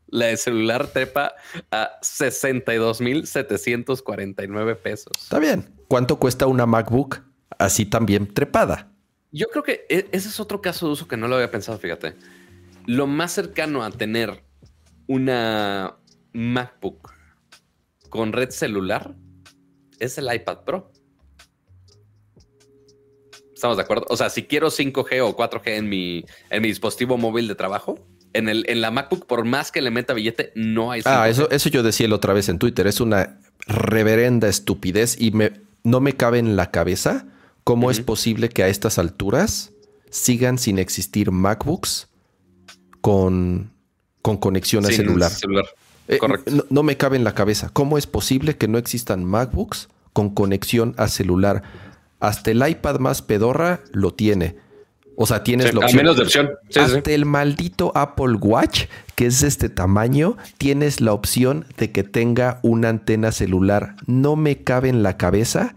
[0.07, 1.33] La de celular trepa
[1.71, 5.11] a 62,749 pesos.
[5.19, 5.73] Está bien.
[5.87, 7.21] ¿Cuánto cuesta una MacBook
[7.57, 8.91] así también trepada?
[9.31, 11.77] Yo creo que e, ese es otro caso de uso que no lo había pensado,
[11.77, 12.15] fíjate.
[12.85, 14.45] Lo más cercano a tener
[15.07, 15.97] una
[16.33, 17.13] MacBook
[18.09, 19.15] con red celular
[19.99, 20.91] es el iPad Pro.
[23.53, 24.05] ¿Estamos de acuerdo?
[24.09, 28.05] O sea, si quiero 5G o 4G en mi, en mi dispositivo móvil de trabajo,
[28.33, 31.01] en, el, en la MacBook, por más que le meta billete, no hay.
[31.01, 31.05] 5G.
[31.07, 32.85] Ah, eso, eso yo decía la otra vez en Twitter.
[32.85, 37.27] Es una reverenda estupidez y me, no me cabe en la cabeza
[37.63, 39.71] cómo es posible que a estas alturas
[40.09, 42.09] sigan sin existir MacBooks
[43.01, 43.71] con,
[44.21, 45.31] con conexión a celular.
[45.31, 45.65] celular.
[46.07, 46.19] Eh,
[46.69, 47.69] no, me cabe en la cabeza.
[47.73, 51.61] ¿Cómo es posible que no existan MacBooks con conexión a celular.
[52.21, 54.55] Hasta el iPad más pedorra lo tiene.
[55.17, 55.97] O sea, tienes la opción.
[55.97, 56.51] menos de opción.
[56.73, 58.85] Hasta el maldito Apple Watch,
[59.15, 63.97] que es de este tamaño, tienes la opción de que tenga una antena celular.
[64.07, 65.75] No me cabe en la cabeza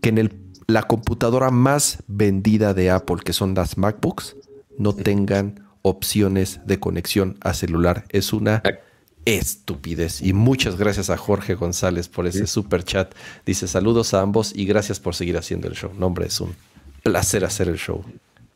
[0.00, 0.32] que en el,
[0.66, 4.36] la computadora más vendida de Apple, que son las MacBooks,
[4.76, 8.06] no tengan opciones de conexión a celular.
[8.08, 8.60] Es una
[9.24, 10.22] estupidez.
[10.22, 13.14] Y muchas gracias a Jorge González por ese super chat.
[13.44, 15.92] Dice saludos a ambos y gracias por seguir haciendo el show.
[15.96, 16.54] No, hombre, es un
[17.02, 18.04] placer hacer el show.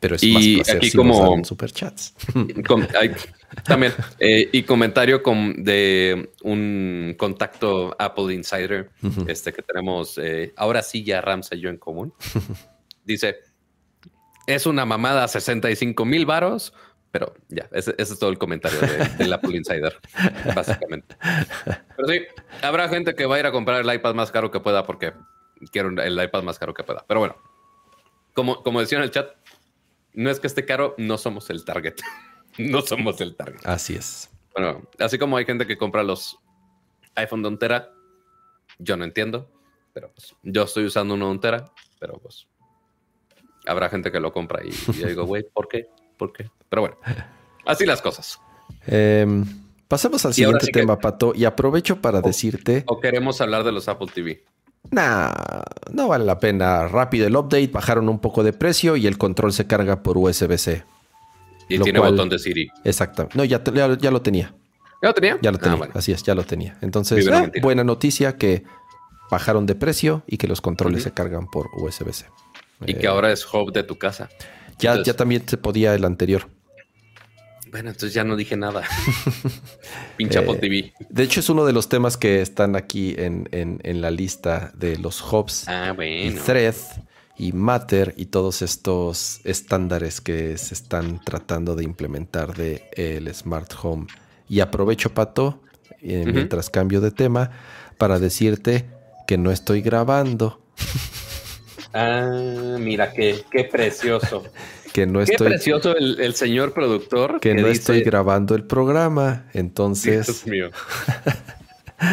[0.00, 2.14] Pero es y más aquí como superchats.
[3.64, 3.92] también.
[4.18, 5.22] Eh, y comentario
[5.58, 8.90] de un contacto Apple Insider
[9.28, 12.12] este que tenemos eh, ahora sí ya Ramsa y yo en común.
[13.04, 13.36] Dice,
[14.46, 16.72] es una mamada 65 mil varos,
[17.12, 18.80] pero ya, ese, es todo el comentario
[19.18, 19.94] del Apple Insider,
[20.56, 21.14] básicamente.
[21.96, 22.22] Pero sí,
[22.62, 25.12] habrá gente que va a ir a comprar el iPad más caro que pueda porque
[25.70, 27.04] quiero el iPad más caro que pueda.
[27.06, 27.36] Pero bueno,
[28.32, 29.28] como, como decía en el chat,
[30.14, 31.96] no es que esté caro, no somos el target.
[32.58, 33.60] no somos el target.
[33.64, 34.30] Así es.
[34.54, 36.38] Bueno, así como hay gente que compra los
[37.14, 37.90] iPhone de Ontera,
[38.78, 39.50] yo no entiendo,
[39.92, 42.48] pero pues, yo estoy usando uno de Ontera, pero pues
[43.66, 45.88] habrá gente que lo compra y, yo digo, güey, ¿por qué?
[46.22, 46.48] ¿Por qué?
[46.68, 46.96] Pero bueno,
[47.66, 48.38] así las cosas.
[49.88, 52.84] Pasemos al siguiente tema, Pato, y aprovecho para decirte.
[52.86, 54.44] O queremos hablar de los Apple TV.
[54.92, 55.32] Nah,
[55.90, 56.86] no vale la pena.
[56.86, 60.84] Rápido el update, bajaron un poco de precio y el control se carga por USB-C.
[61.68, 62.68] Y tiene botón de Siri.
[62.84, 63.28] Exacto.
[63.34, 64.54] No, ya, ya, lo tenía.
[65.02, 65.38] ¿Ya lo tenía?
[65.42, 65.80] Ya lo tenía.
[65.82, 66.78] Ah, Así es, ya lo tenía.
[66.82, 68.62] Entonces, eh, buena noticia que
[69.28, 72.26] bajaron de precio y que los controles se cargan por USB-C.
[72.86, 74.30] Y que ahora es hub de tu casa.
[74.78, 76.48] Ya, ya también se podía el anterior.
[77.72, 78.82] Bueno, entonces ya no dije nada.
[80.18, 80.92] Pinche Apple eh, TV.
[81.08, 83.48] De hecho, es uno de los temas que están aquí en,
[83.82, 85.66] la lista de los hubs.
[85.68, 86.74] Ah, y Thread
[87.38, 93.72] y Matter y todos estos estándares que se están tratando de implementar de el Smart
[93.82, 94.06] Home.
[94.50, 95.62] Y aprovecho, Pato,
[96.02, 97.52] eh, mientras cambio de tema,
[97.96, 98.84] para decirte
[99.26, 100.60] que no estoy grabando.
[101.92, 104.44] Ah, mira, qué, qué precioso.
[104.92, 105.48] que no Qué estoy.
[105.48, 107.40] precioso el, señor productor.
[107.40, 109.46] Que, no estoy grabando el programa.
[109.52, 110.26] Entonces.
[110.26, 110.70] Dios mío.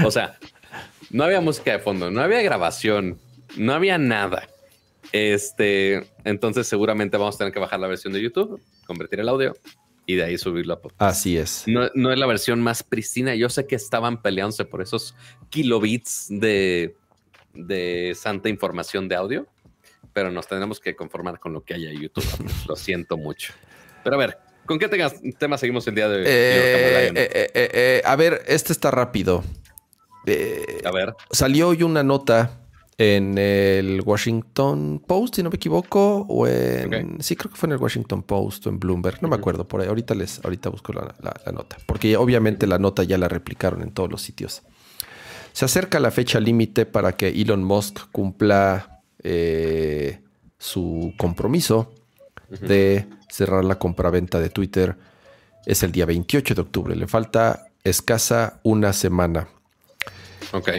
[0.05, 0.37] o sea,
[1.09, 3.19] no había música de fondo, no había grabación,
[3.57, 4.47] no había nada.
[5.11, 9.55] Este, entonces seguramente vamos a tener que bajar la versión de YouTube, convertir el audio
[10.05, 11.01] y de ahí subirlo a podcast.
[11.01, 11.63] Así es.
[11.67, 13.35] No, no, es la versión más pristina.
[13.35, 15.15] Yo sé que estaban peleándose por esos
[15.49, 16.95] kilobits de,
[17.53, 19.47] de santa información de audio
[20.13, 22.25] pero nos tenemos que conformar con lo que haya en YouTube.
[22.67, 23.53] lo siento mucho.
[24.03, 24.87] Pero a ver, ¿con qué
[25.37, 26.23] tema seguimos el día de hoy?
[26.25, 29.43] Eh, eh, eh, a ver, este está rápido.
[30.85, 31.15] a ver.
[31.31, 32.59] Salió hoy una nota
[32.99, 37.23] en el Washington Post, si no me equivoco, o en...
[37.23, 39.79] Sí, creo que fue en el Washington Post o en Bloomberg, no me acuerdo por
[39.79, 39.87] ahí.
[39.87, 43.91] Ahorita, les, ahorita busco la, la, nota, porque obviamente la nota ya la replicaron en
[43.91, 44.63] todos los sitios.
[45.53, 50.19] Se acerca la fecha límite para que Elon Musk cumpla eh,
[50.57, 51.93] su compromiso
[52.49, 54.95] de cerrar la compraventa de Twitter
[55.65, 56.95] es el día 28 de octubre.
[56.95, 59.47] Le falta escasa una semana.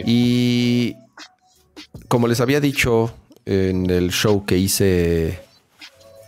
[0.05, 0.95] Y
[2.07, 3.13] como les había dicho
[3.45, 5.39] en el show que hice,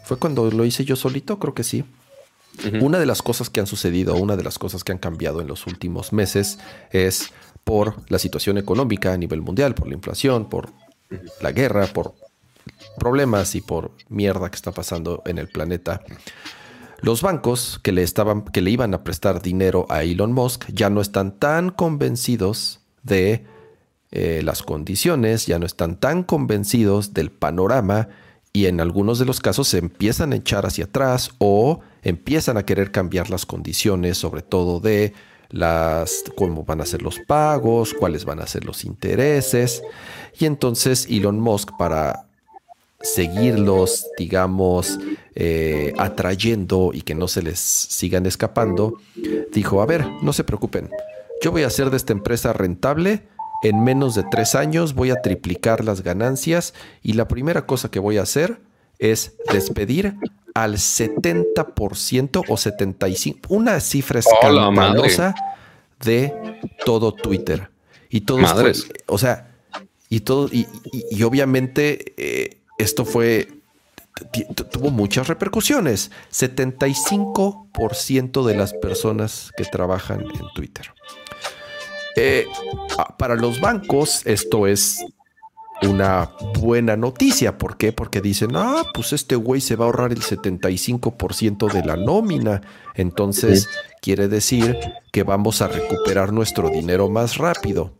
[0.05, 1.83] fue cuando lo hice yo solito, creo que sí.
[2.81, 5.47] Una de las cosas que han sucedido, una de las cosas que han cambiado en
[5.47, 6.59] los últimos meses
[6.91, 7.31] es
[7.63, 10.71] por la situación económica a nivel mundial, por la inflación, por
[11.41, 12.15] la guerra, por
[12.97, 16.01] problemas y por mierda que está pasando en el planeta.
[17.01, 20.89] Los bancos que le, estaban, que le iban a prestar dinero a Elon Musk ya
[20.89, 23.45] no están tan convencidos de
[24.11, 28.07] eh, las condiciones, ya no están tan convencidos del panorama
[28.53, 32.63] y en algunos de los casos se empiezan a echar hacia atrás o empiezan a
[32.63, 35.13] querer cambiar las condiciones, sobre todo de
[35.53, 39.83] las cómo van a ser los pagos, cuáles van a ser los intereses.
[40.37, 42.25] Y entonces Elon Musk para
[43.01, 44.99] seguirlos, digamos,
[45.35, 48.95] eh, atrayendo y que no se les sigan escapando,
[49.51, 50.89] dijo, a ver, no se preocupen,
[51.41, 53.23] yo voy a hacer de esta empresa rentable.
[53.63, 57.99] En menos de tres años voy a triplicar las ganancias y la primera cosa que
[57.99, 58.59] voy a hacer
[58.99, 60.15] es despedir
[60.53, 65.33] al 70% o 75%, una cifra escandalosa
[66.03, 67.71] de todo Twitter.
[68.09, 68.45] Y todo,
[69.07, 69.49] o sea,
[70.09, 70.67] y todo, y,
[71.23, 73.47] obviamente eh, esto fue,
[74.71, 76.11] tuvo muchas repercusiones.
[76.31, 80.93] 75% de las personas que trabajan en Twitter.
[82.15, 82.45] Eh,
[83.17, 85.03] para los bancos esto es
[85.81, 87.57] una buena noticia.
[87.57, 87.91] ¿Por qué?
[87.91, 92.61] Porque dicen, ah, pues este güey se va a ahorrar el 75% de la nómina.
[92.95, 93.69] Entonces,
[94.01, 94.77] quiere decir
[95.11, 97.93] que vamos a recuperar nuestro dinero más rápido.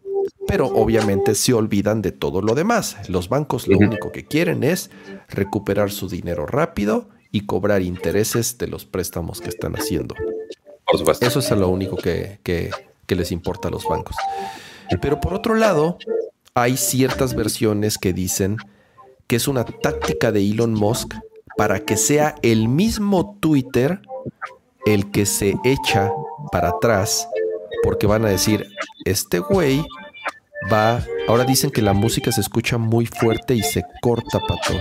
[0.48, 2.98] Pero obviamente se olvidan de todo lo demás.
[3.10, 4.92] Los bancos lo único que quieren es
[5.30, 10.16] recuperar su dinero rápido y cobrar intereses de los préstamos que están haciendo.
[10.86, 11.26] Por supuesto.
[11.26, 12.70] Eso es lo único que, que,
[13.06, 14.16] que les importa a los bancos.
[15.02, 15.98] Pero por otro lado,
[16.56, 18.58] hay ciertas versiones que dicen
[19.28, 21.16] que es una táctica de Elon Musk
[21.58, 24.02] para que sea el mismo Twitter
[24.86, 26.12] el que se echa
[26.52, 27.28] para atrás,
[27.84, 28.68] porque van a decir,
[29.06, 29.84] este güey
[30.72, 34.74] va, ahora dicen que la música se escucha muy fuerte y se corta, pato.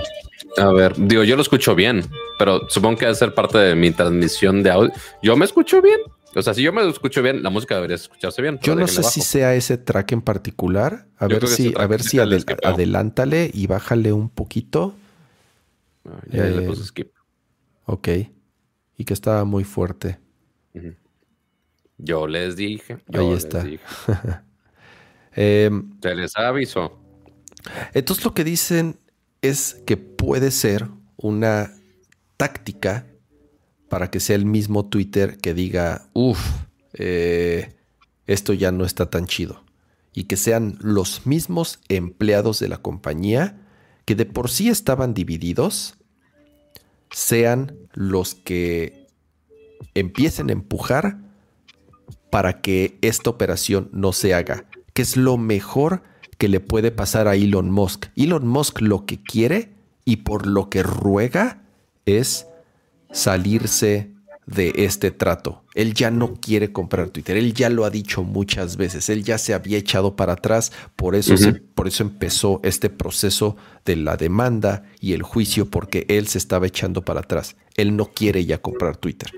[0.58, 2.04] A ver, digo, yo lo escucho bien,
[2.38, 4.92] pero supongo que debe ser parte de mi transmisión de audio.
[5.22, 6.00] Yo me escucho bien.
[6.34, 8.58] O sea, si yo me escucho bien, la música debería escucharse bien.
[8.62, 11.06] Yo no sé si sea ese track en particular.
[11.18, 14.94] A ver si, a ver si adelántale y bájale un poquito.
[16.04, 17.12] Ah, ya le puse eh, skip.
[17.84, 18.08] Ok.
[18.96, 20.18] Y que estaba muy fuerte.
[21.98, 22.98] Yo les dije.
[23.12, 23.64] Ahí está.
[25.32, 26.98] Em, Se les avisó.
[27.92, 28.98] Entonces lo que dicen
[29.40, 31.72] es que puede ser una
[32.36, 33.06] táctica
[33.92, 36.40] para que sea el mismo Twitter que diga, uff,
[36.94, 37.74] eh,
[38.26, 39.64] esto ya no está tan chido.
[40.14, 43.60] Y que sean los mismos empleados de la compañía
[44.06, 45.96] que de por sí estaban divididos,
[47.10, 49.08] sean los que
[49.92, 51.18] empiecen a empujar
[52.30, 54.64] para que esta operación no se haga,
[54.94, 56.02] que es lo mejor
[56.38, 58.06] que le puede pasar a Elon Musk.
[58.16, 59.74] Elon Musk lo que quiere
[60.06, 61.60] y por lo que ruega
[62.06, 62.46] es
[63.12, 64.10] salirse
[64.46, 65.62] de este trato.
[65.74, 67.36] Él ya no quiere comprar Twitter.
[67.36, 69.08] Él ya lo ha dicho muchas veces.
[69.08, 70.72] Él ya se había echado para atrás.
[70.96, 71.34] Por eso,
[71.74, 76.66] por eso empezó este proceso de la demanda y el juicio, porque él se estaba
[76.66, 77.56] echando para atrás.
[77.76, 79.30] Él no quiere ya comprar Twitter.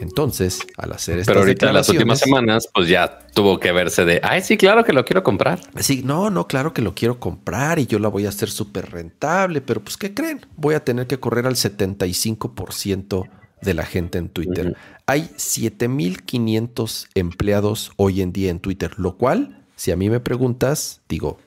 [0.00, 4.04] Entonces, al hacer estas Pero ahorita en las últimas semanas, pues ya tuvo que verse
[4.04, 5.60] de, ay, sí, claro que lo quiero comprar.
[5.78, 8.90] Sí, no, no, claro que lo quiero comprar y yo la voy a hacer súper
[8.90, 10.46] rentable, pero pues, ¿qué creen?
[10.56, 13.28] Voy a tener que correr al 75%
[13.60, 14.74] de la gente en Twitter.
[15.06, 21.02] Hay 7.500 empleados hoy en día en Twitter, lo cual, si a mí me preguntas,
[21.08, 21.38] digo,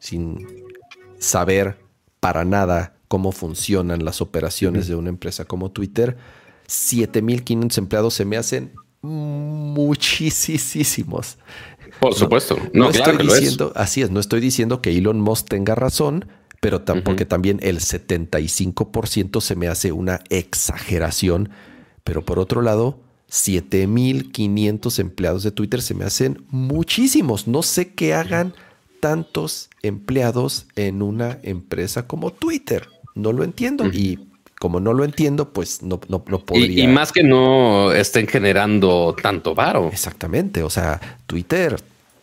[0.00, 0.46] sin
[1.18, 1.78] saber
[2.18, 6.16] para nada cómo funcionan las operaciones de una empresa como Twitter,
[6.66, 10.58] 7500 empleados se me hacen muchísimos.
[12.00, 12.58] Por supuesto.
[12.72, 16.26] No, estoy diciendo, así es, no estoy diciendo que Elon Musk tenga razón,
[16.60, 21.50] pero tampoco también el 75% se me hace una exageración.
[22.02, 27.46] Pero por otro lado, 7500 empleados de Twitter se me hacen muchísimos.
[27.46, 28.54] No sé qué hagan
[29.00, 32.88] tantos empleados en una empresa como Twitter.
[33.14, 33.86] No lo entiendo.
[33.86, 34.28] Y
[34.58, 36.84] como no lo entiendo, pues no, no, podría.
[36.84, 39.88] Y, más que no estén generando tanto varo.
[39.92, 40.62] Exactamente.
[40.62, 41.76] O sea, Twitter,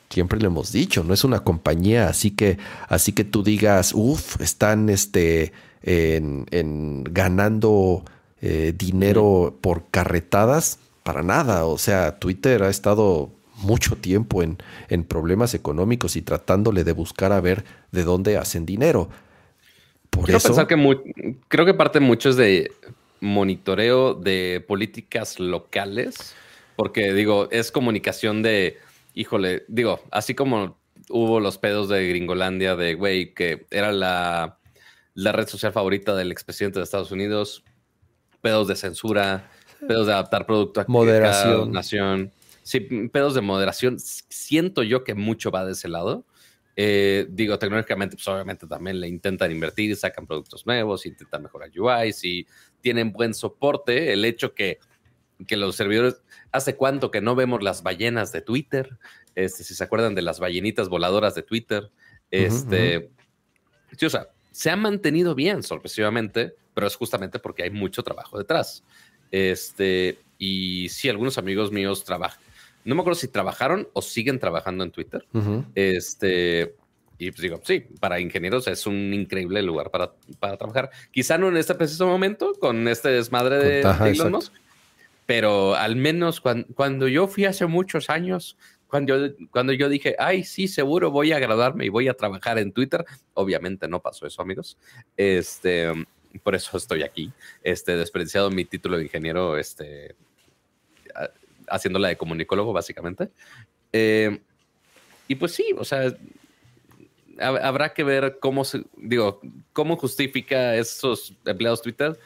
[0.09, 2.57] siempre le hemos dicho, no es una compañía, así que,
[2.87, 5.51] así que tú digas, uff, están este,
[5.83, 8.03] en, ganando
[8.41, 11.65] eh, dinero por carretadas, para nada.
[11.65, 14.57] O sea, Twitter ha estado mucho tiempo en,
[14.89, 19.09] en problemas económicos y tratándole de buscar a ver de dónde hacen dinero.
[20.25, 20.75] Quiero pensar que
[21.47, 22.71] creo que parte mucho es de
[23.21, 26.35] monitoreo de políticas locales,
[26.75, 28.77] porque digo, es comunicación de,
[29.13, 30.77] híjole, digo, así como
[31.09, 34.57] hubo los pedos de Gringolandia, de güey, que era la,
[35.13, 37.63] la red social favorita del expresidente de Estados Unidos,
[38.41, 39.49] pedos de censura,
[39.87, 41.71] pedos de adaptar producto a moderación.
[41.71, 42.31] nación.
[42.63, 43.97] Sí, pedos de moderación.
[43.99, 46.25] Siento yo que mucho va de ese lado.
[46.75, 52.13] Eh, digo, tecnológicamente, pues obviamente también le intentan invertir, sacan productos nuevos, intentan mejorar UI,
[52.13, 52.47] si
[52.79, 54.79] tienen buen soporte, el hecho que,
[55.47, 58.97] que los servidores, ¿hace cuánto que no vemos las ballenas de Twitter?
[59.35, 61.91] Este, si se acuerdan de las ballenitas voladoras de Twitter,
[62.29, 63.11] este,
[64.01, 68.83] o sea, se ha mantenido bien sorpresivamente, pero es justamente porque hay mucho trabajo detrás.
[69.31, 72.41] Este, y sí, algunos amigos míos trabajan,
[72.83, 75.25] no me acuerdo si trabajaron o siguen trabajando en Twitter.
[75.75, 76.75] Este,
[77.17, 80.89] y pues digo, sí, para ingenieros es un increíble lugar para, para trabajar.
[81.11, 84.53] Quizá no en este preciso momento, con este desmadre de, Elon Musk,
[85.27, 88.57] pero al menos cuando, yo fui hace muchos años,
[88.87, 92.71] cuando, cuando yo dije, ay, sí, seguro voy a graduarme y voy a trabajar en
[92.71, 93.05] Twitter,
[93.35, 94.77] obviamente no pasó eso, amigos.
[95.15, 95.93] Este,
[96.43, 97.31] por eso estoy aquí,
[97.63, 100.15] este, despreciado mi título de ingeniero, este,
[101.71, 103.29] haciéndola de comunicólogo, básicamente.
[103.93, 104.39] Eh,
[105.27, 106.13] y pues sí, o sea,
[107.39, 109.41] habrá que ver cómo se, digo,
[109.73, 112.19] cómo justifica esos empleados Twitter.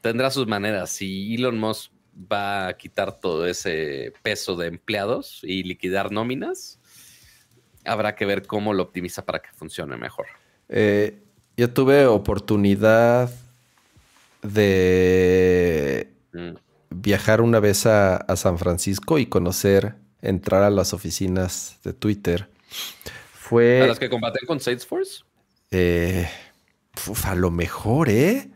[0.00, 0.90] Tendrá sus maneras.
[0.90, 1.90] Si Elon Musk
[2.30, 6.78] va a quitar todo ese peso de empleados y liquidar nóminas,
[7.84, 10.26] habrá que ver cómo lo optimiza para que funcione mejor.
[10.68, 11.18] Eh,
[11.56, 13.30] yo tuve oportunidad
[14.42, 16.67] de mm.
[17.00, 22.48] Viajar una vez a, San Francisco y conocer, entrar a las oficinas de Twitter.
[23.32, 23.82] Fue.
[23.82, 25.22] ¿A las que combaten con Salesforce?
[25.70, 26.28] Eh,
[27.24, 28.50] a lo mejor, ¿eh?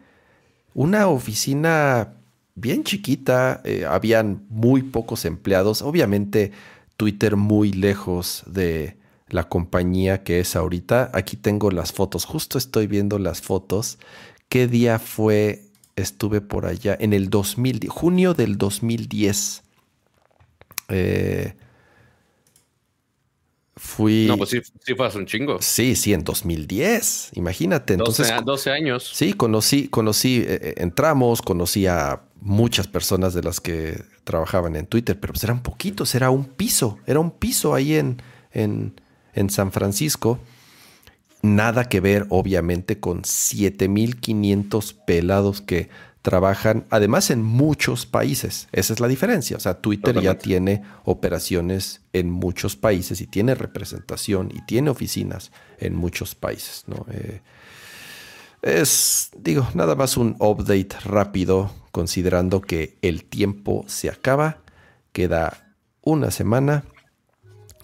[0.75, 2.15] Una oficina
[2.55, 5.83] bien chiquita, eh, habían muy pocos empleados.
[5.83, 6.53] Obviamente,
[6.97, 8.97] Twitter muy lejos de
[9.29, 11.11] la compañía que es ahorita.
[11.15, 13.99] Aquí tengo las fotos, justo estoy viendo las fotos.
[14.49, 15.72] ¿Qué día fue?
[15.97, 19.63] Estuve por allá en el 2000, junio del 2010.
[20.89, 21.55] Eh,
[23.77, 24.27] fui.
[24.27, 25.59] No, pues sí, sí fue hace un chingo.
[25.61, 27.33] Sí, sí, en 2010.
[27.35, 27.95] Imagínate.
[27.95, 29.11] Entonces, 12, años.
[29.13, 34.87] Sí, conocí, conocí, eh, eh, entramos, conocí a muchas personas de las que trabajaban en
[34.87, 38.21] Twitter, pero pues eran poquitos, era un piso, era un piso ahí en,
[38.53, 39.01] en,
[39.35, 40.39] en San Francisco.
[41.43, 45.91] Nada que ver, obviamente, con 7500 pelados que
[46.23, 48.69] trabajan, además, en muchos países.
[48.71, 49.57] Esa es la diferencia.
[49.57, 55.51] O sea, Twitter ya tiene operaciones en muchos países y tiene representación y tiene oficinas
[55.79, 56.85] en muchos países.
[56.87, 57.07] ¿no?
[57.11, 57.41] Eh,
[58.63, 64.59] es, digo, nada más un update rápido, considerando que el tiempo se acaba,
[65.11, 66.85] queda una semana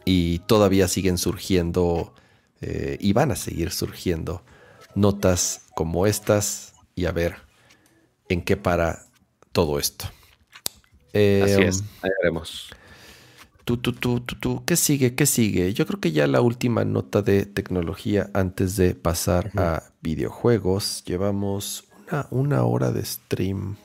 [0.04, 2.14] y todavía siguen surgiendo
[2.60, 4.42] eh, y van a seguir surgiendo
[4.94, 7.36] notas como estas y a ver
[8.28, 9.06] en qué para
[9.52, 10.06] todo esto.
[11.08, 12.70] Así es, ahí veremos.
[13.64, 15.14] Tú, tú, tú, tú, tú, ¿qué sigue?
[15.14, 15.74] ¿Qué sigue?
[15.74, 21.04] Yo creo que ya la última nota de tecnología antes de pasar a videojuegos.
[21.04, 23.76] Llevamos una, una, hora de stream,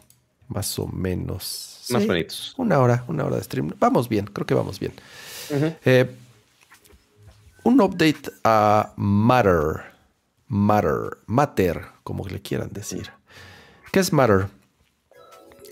[0.48, 1.86] más o menos.
[1.90, 2.54] Más bonitos.
[2.56, 3.74] Una hora, una hora de stream.
[3.78, 4.94] Vamos bien, creo que vamos bien.
[5.84, 6.10] Eh,
[7.64, 9.94] un update a Matter.
[10.48, 11.18] Matter.
[11.26, 13.10] Matter, como le quieran decir.
[13.92, 14.48] ¿Qué es Matter?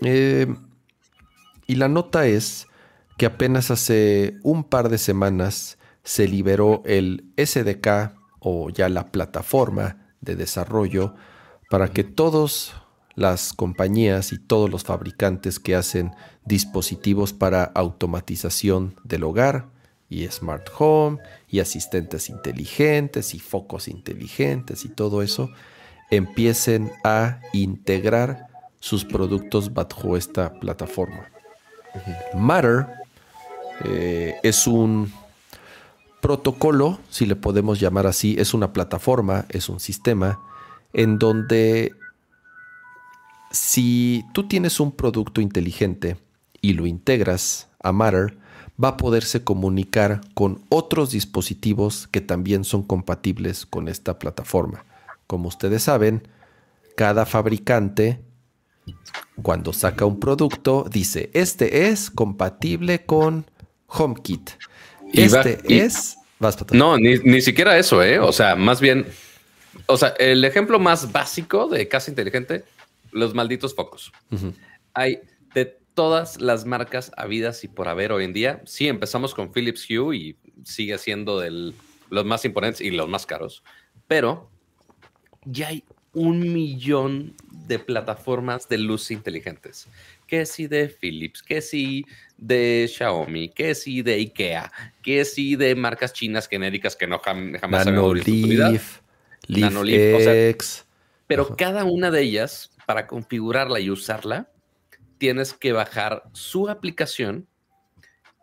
[0.00, 0.52] Eh,
[1.66, 2.66] y la nota es
[3.18, 10.14] que apenas hace un par de semanas se liberó el SDK o ya la plataforma
[10.20, 11.14] de desarrollo
[11.70, 12.72] para que todas
[13.14, 16.12] las compañías y todos los fabricantes que hacen
[16.44, 19.71] dispositivos para automatización del hogar
[20.12, 25.50] y smart home y asistentes inteligentes y focos inteligentes y todo eso
[26.10, 28.46] empiecen a integrar
[28.80, 31.30] sus productos bajo esta plataforma.
[32.34, 32.86] Matter
[33.84, 35.10] eh, es un
[36.20, 40.38] protocolo, si le podemos llamar así, es una plataforma, es un sistema
[40.92, 41.92] en donde
[43.50, 46.16] si tú tienes un producto inteligente
[46.60, 48.36] y lo integras a Matter,
[48.82, 54.84] va a poderse comunicar con otros dispositivos que también son compatibles con esta plataforma.
[55.26, 56.28] Como ustedes saben,
[56.96, 58.20] cada fabricante
[59.42, 63.46] cuando saca un producto dice, este es compatible con
[63.86, 64.50] HomeKit.
[65.12, 66.16] Este es...
[66.72, 68.18] no, ni, siquiera eso, ¿eh?
[68.18, 69.06] O sea, más bien...
[69.86, 72.64] O sea, el ejemplo más básico de casa inteligente,
[73.10, 74.12] los malditos focos.
[74.94, 75.20] Hay
[75.94, 78.62] todas las marcas habidas y por haber hoy en día.
[78.64, 81.72] Sí, empezamos con Philips Hue y sigue siendo de
[82.10, 83.62] los más imponentes y los más caros.
[84.06, 84.50] Pero
[85.44, 87.34] ya hay un millón
[87.66, 89.88] de plataformas de luz inteligentes.
[90.26, 92.04] Que si de Philips, que si
[92.36, 94.72] de Xiaomi, que si de IKEA,
[95.02, 99.00] que si de marcas chinas genéricas que no jamás han Nanolith, Leaf
[101.26, 104.51] pero cada una de ellas, para configurarla y usarla,
[105.22, 107.46] tienes que bajar su aplicación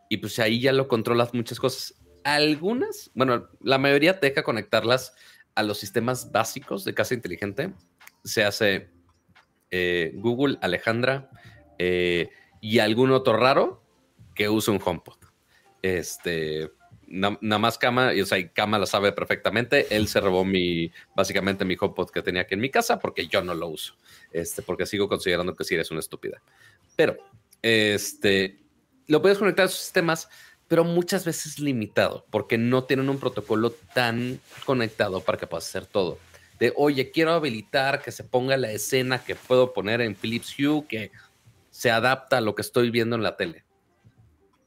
[0.08, 1.94] y pues ahí ya lo controlas muchas cosas.
[2.24, 5.14] Algunas, bueno, la mayoría te deja conectarlas
[5.56, 7.74] a los sistemas básicos de casa inteligente.
[8.24, 8.92] Se hace
[9.72, 11.30] eh, Google, Alejandra
[11.80, 12.30] eh,
[12.62, 13.84] y algún otro raro
[14.34, 15.18] que use un HomePod.
[15.82, 16.72] Este,
[17.10, 19.88] nada más Cama, y, o sea, Cama lo sabe perfectamente.
[19.96, 23.42] Él se robó mi, básicamente mi HomePod que tenía aquí en mi casa porque yo
[23.44, 23.96] no lo uso.
[24.32, 26.42] Este, porque sigo considerando que sí eres una estúpida.
[27.00, 27.16] Pero,
[27.62, 28.60] este,
[29.08, 30.28] lo puedes conectar a sus sistemas,
[30.68, 35.86] pero muchas veces limitado porque no tienen un protocolo tan conectado para que puedas hacer
[35.86, 36.18] todo
[36.60, 40.86] de, oye, quiero habilitar que se ponga la escena que puedo poner en Philips Hue
[40.88, 41.12] que
[41.70, 43.64] se adapta a lo que estoy viendo en la tele.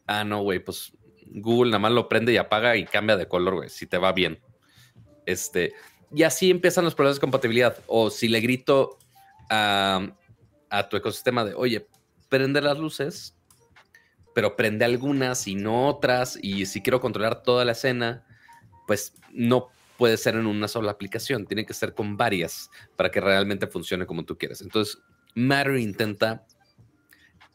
[0.06, 0.92] Ah, no, güey, pues
[1.26, 4.12] Google nada más lo prende y apaga y cambia de color, güey, si te va
[4.12, 4.40] bien.
[5.26, 5.74] Este,
[6.14, 7.76] y así empiezan los problemas de compatibilidad.
[7.86, 8.98] O si le grito
[9.50, 10.08] a,
[10.70, 11.86] a tu ecosistema de, oye,
[12.32, 13.36] prende las luces,
[14.34, 16.38] pero prende algunas y no otras.
[16.40, 18.24] Y si quiero controlar toda la escena,
[18.86, 19.68] pues no
[19.98, 24.06] puede ser en una sola aplicación, tiene que ser con varias para que realmente funcione
[24.06, 24.62] como tú quieres.
[24.62, 24.98] Entonces,
[25.34, 26.46] Matter intenta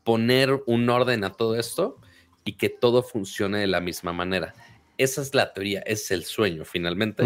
[0.03, 1.99] poner un orden a todo esto
[2.45, 4.53] y que todo funcione de la misma manera.
[4.99, 7.23] Esa es la teoría, es el sueño finalmente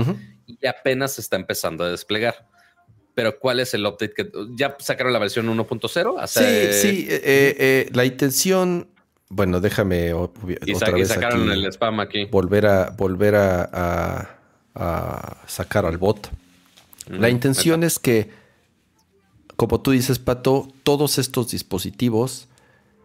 [0.47, 2.47] y apenas se está empezando a desplegar.
[3.13, 6.27] Pero ¿cuál es el update que ya sacaron la versión 1.0?
[6.27, 6.39] Sí,
[6.73, 8.87] sí, eh, eh, eh, la intención,
[9.29, 12.25] bueno, déjame y otra vez sacaron el spam aquí.
[12.25, 14.37] Volver a volver a,
[15.47, 16.29] sacar al bot.
[17.09, 18.29] la intención es que,
[19.57, 22.47] como tú dices, Pato, todos estos dispositivos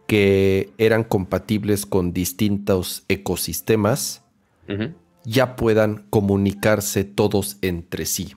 [0.07, 4.21] que eran compatibles con distintos ecosistemas
[5.25, 8.33] ya puedan comunicarse todos entre sí.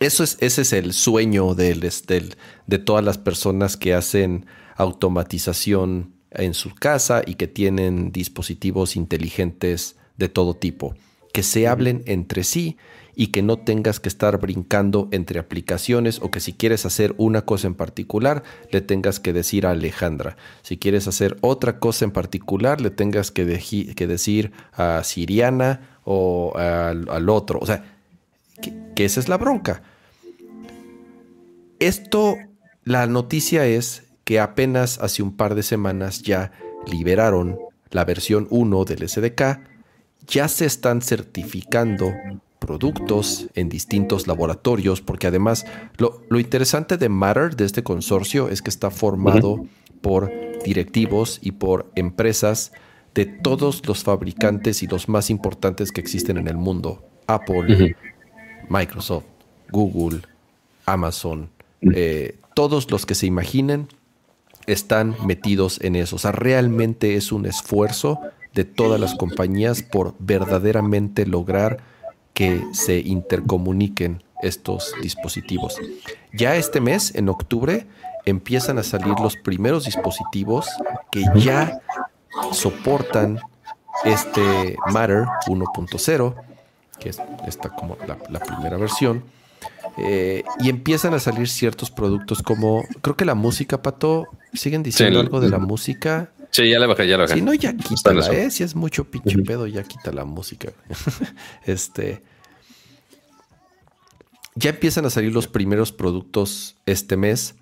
[0.00, 6.54] Eso es, ese es el sueño del, de todas las personas que hacen automatización en
[6.54, 10.94] su casa y que tienen dispositivos inteligentes de todo tipo,
[11.32, 12.76] que se hablen entre sí
[13.18, 17.42] y que no tengas que estar brincando entre aplicaciones o que si quieres hacer una
[17.42, 20.36] cosa en particular le tengas que decir a Alejandra.
[20.62, 27.28] Si quieres hacer otra cosa en particular le tengas que, decir a Siriana o al,
[27.30, 27.58] otro.
[27.60, 27.95] O sea,
[28.58, 29.82] que, esa es la bronca.
[31.78, 32.36] Esto,
[32.84, 36.52] la noticia es que apenas hace un par de semanas ya
[36.90, 37.58] liberaron
[37.90, 39.60] la versión 1 del SDK,
[40.26, 42.12] ya se están certificando
[42.58, 45.64] productos en distintos laboratorios, porque además
[45.98, 49.64] lo, interesante de Matter, de este consorcio, es que está formado
[50.00, 50.32] por
[50.64, 52.72] directivos y por empresas
[53.14, 57.04] de todos los fabricantes y los más importantes que existen en el mundo.
[57.26, 57.94] Apple,
[58.68, 59.24] Microsoft,
[59.70, 60.22] Google,
[60.84, 61.50] Amazon,
[61.94, 63.88] eh, todos los que se imaginen
[64.66, 66.16] están metidos en eso.
[66.16, 68.20] O sea, realmente es un esfuerzo
[68.54, 71.78] de todas las compañías por verdaderamente lograr
[72.34, 75.76] que se intercomuniquen estos dispositivos.
[76.32, 77.86] Ya este mes, en octubre,
[78.24, 80.68] empiezan a salir los primeros dispositivos
[81.10, 81.80] que ya
[82.52, 83.38] soportan
[84.04, 86.34] este Matter 1.0,
[87.00, 89.24] que es esta como la, primera versión.
[89.98, 95.20] Eh, y empiezan a salir ciertos productos como, creo que la música, Pato, siguen diciendo
[95.20, 96.30] algo de la música.
[96.50, 97.34] Sí, ya la bajé, ya la bajé.
[97.34, 98.50] Si no, ya quítala, ¿eh?
[98.50, 100.72] Si es mucho pinche pedo, ya quita la música.
[101.64, 102.22] este.
[104.54, 107.56] Ya empiezan a salir los primeros productos este mes.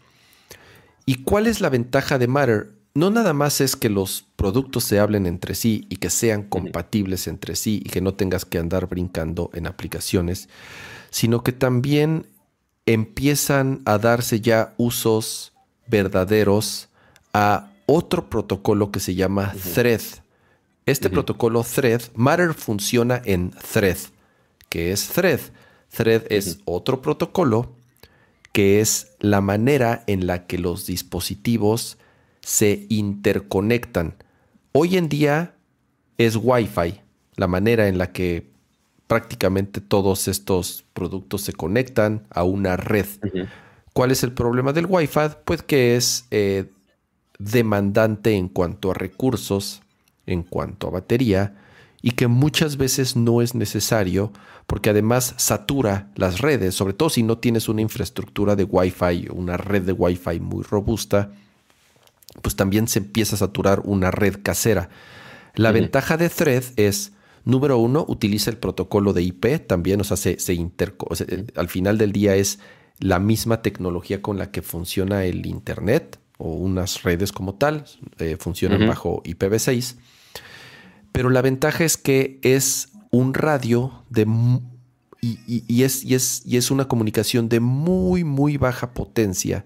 [1.06, 2.70] ¿Y cuál es la ventaja de Matter?
[2.96, 7.26] No nada más es que los productos se hablen entre sí y que sean compatibles
[7.26, 10.48] entre sí y que no tengas que andar brincando en aplicaciones,
[11.10, 12.28] sino que también
[12.86, 15.52] empiezan a darse ya usos
[15.88, 16.88] verdaderos
[17.32, 20.02] a otro protocolo que se llama Thread.
[20.86, 23.98] Este protocolo Thread, Matter funciona en Thread.
[24.68, 25.40] ¿Qué es Thread?
[25.90, 27.72] Thread es otro protocolo
[28.52, 31.98] que es la manera en la que los dispositivos
[32.44, 34.14] se interconectan.
[34.72, 35.54] Hoy en día
[36.18, 37.00] es Wi-Fi,
[37.36, 38.50] la manera en la que
[39.06, 43.06] prácticamente todos estos productos se conectan a una red.
[43.92, 45.36] ¿Cuál es el problema del Wi-Fi?
[45.44, 46.70] Pues que es eh,
[47.38, 49.82] demandante en cuanto a recursos,
[50.26, 51.56] en cuanto a batería,
[52.02, 54.32] y que muchas veces no es necesario
[54.66, 59.56] porque además satura las redes, sobre todo si no tienes una infraestructura de Wi-Fi, una
[59.56, 61.30] red de Wi-Fi muy robusta,
[62.42, 64.88] pues también se empieza a saturar una red casera.
[65.54, 67.12] La ventaja de Thread es,
[67.44, 70.36] número uno, utiliza el protocolo de IP, también, o sea, se,
[71.54, 72.58] al final del día es
[72.98, 77.84] la misma tecnología con la que funciona el Internet, o unas redes como tal,
[78.18, 79.96] eh, funcionan bajo IPv6.
[81.12, 84.26] Pero la ventaja es que es un radio de
[85.20, 89.64] y, es, y, es, y es una comunicación de muy, muy baja potencia,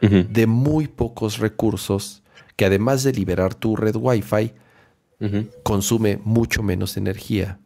[0.00, 2.22] de muy pocos recursos,
[2.56, 4.52] que además de liberar tu red Wi-Fi,
[5.62, 7.58] consume mucho menos energía.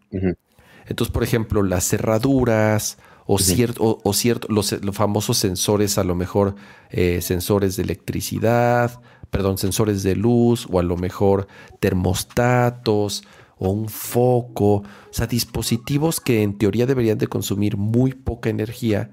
[0.86, 6.54] Entonces, por ejemplo, las cerraduras o, cierto, o, cierto, los, famosos sensores, a lo mejor
[6.90, 11.46] eh, sensores de electricidad, perdón, sensores de luz, o a lo mejor
[11.78, 13.22] termostatos,
[13.58, 19.10] o un foco, o sea, dispositivos que en teoría deberían de consumir muy poca energía,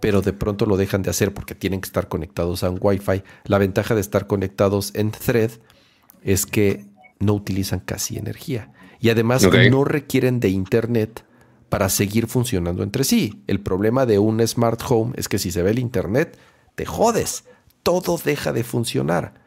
[0.00, 3.22] pero de pronto lo dejan de hacer porque tienen que estar conectados a un Wi-Fi.
[3.44, 5.50] La ventaja de estar conectados en Thread
[6.22, 6.86] es que
[7.18, 11.24] no utilizan casi energía y además no requieren de Internet
[11.70, 13.42] para seguir funcionando entre sí.
[13.46, 16.36] El problema de un smart home es que si se ve el internet,
[16.74, 17.44] te jodes,
[17.82, 19.40] todo deja de funcionar.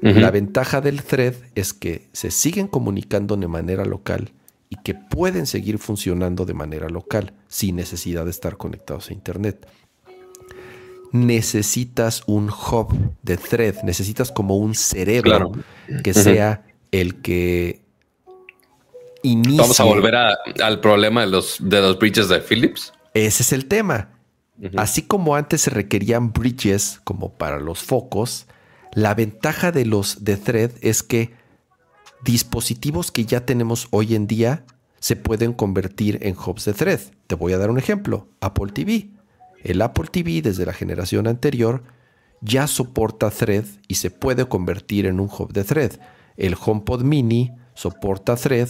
[0.00, 4.32] La ventaja del thread es que se siguen comunicando de manera local
[4.72, 9.68] y que pueden seguir funcionando de manera local sin necesidad de estar conectados a internet.
[11.12, 12.88] Necesitas un hub
[13.20, 15.52] de thread, necesitas como un cerebro
[16.02, 17.82] que sea el que
[19.22, 19.60] inicie.
[19.60, 22.94] Vamos a volver al problema de los, de los bridges de Philips.
[23.12, 24.08] Ese es el tema.
[24.78, 28.46] Así como antes se requerían bridges como para los focos,
[28.94, 31.41] la ventaja de los de Thread es que
[32.24, 34.64] dispositivos que ya tenemos hoy en día
[35.00, 37.00] se pueden convertir en hubs de Thread.
[37.26, 39.10] Te voy a dar un ejemplo, Apple TV.
[39.62, 41.82] El Apple TV desde la generación anterior
[42.40, 45.92] ya soporta Thread y se puede convertir en un hub de Thread.
[46.36, 48.68] El HomePod Mini soporta Thread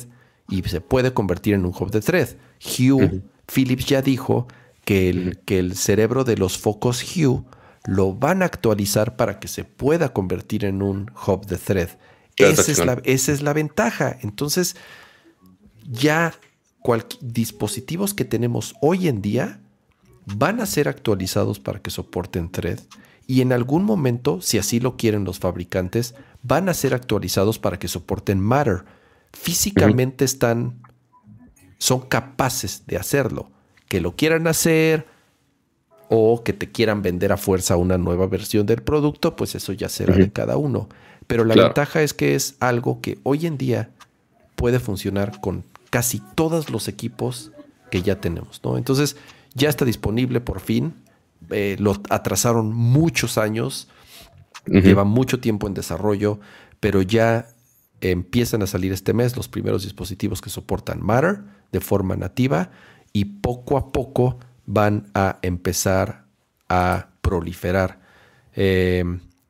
[0.48, 2.28] y se puede convertir en un hub de Thread.
[2.60, 4.46] Hue, Philips ya dijo
[4.84, 7.42] que el, que el cerebro de los focos Hue
[7.84, 11.88] lo van a actualizar para que se pueda convertir en un hub de thread.
[12.36, 14.16] Esa es, la, esa es, la, ventaja.
[14.22, 14.76] Entonces,
[15.90, 16.34] ya
[17.20, 19.60] dispositivos que tenemos hoy en día
[20.26, 22.80] van a ser actualizados para que soporten thread
[23.26, 27.78] y en algún momento, si así lo quieren los fabricantes, van a ser actualizados para
[27.78, 28.84] que soporten Matter.
[29.32, 30.82] Físicamente están,
[31.78, 33.50] son capaces de hacerlo.
[33.88, 35.06] Que lo quieran hacer,
[36.08, 39.88] o que te quieran vender a fuerza una nueva versión del producto, pues eso ya
[39.88, 40.90] será de cada uno.
[41.32, 43.88] Pero la ventaja es que es algo que hoy en día
[44.54, 47.52] puede funcionar con casi todos los equipos
[47.90, 48.76] que ya tenemos, ¿no?
[48.76, 49.16] Entonces,
[49.54, 50.92] ya está disponible por fin.
[51.48, 53.88] Eh, lo atrasaron muchos años,
[54.66, 56.38] lleva mucho tiempo en desarrollo,
[56.80, 57.48] pero ya
[58.02, 61.40] empiezan a salir este mes los primeros dispositivos que soportan Matter
[61.72, 62.70] de forma nativa
[63.14, 66.26] y poco a poco van a empezar
[66.68, 68.00] a proliferar.
[68.54, 69.02] Eh,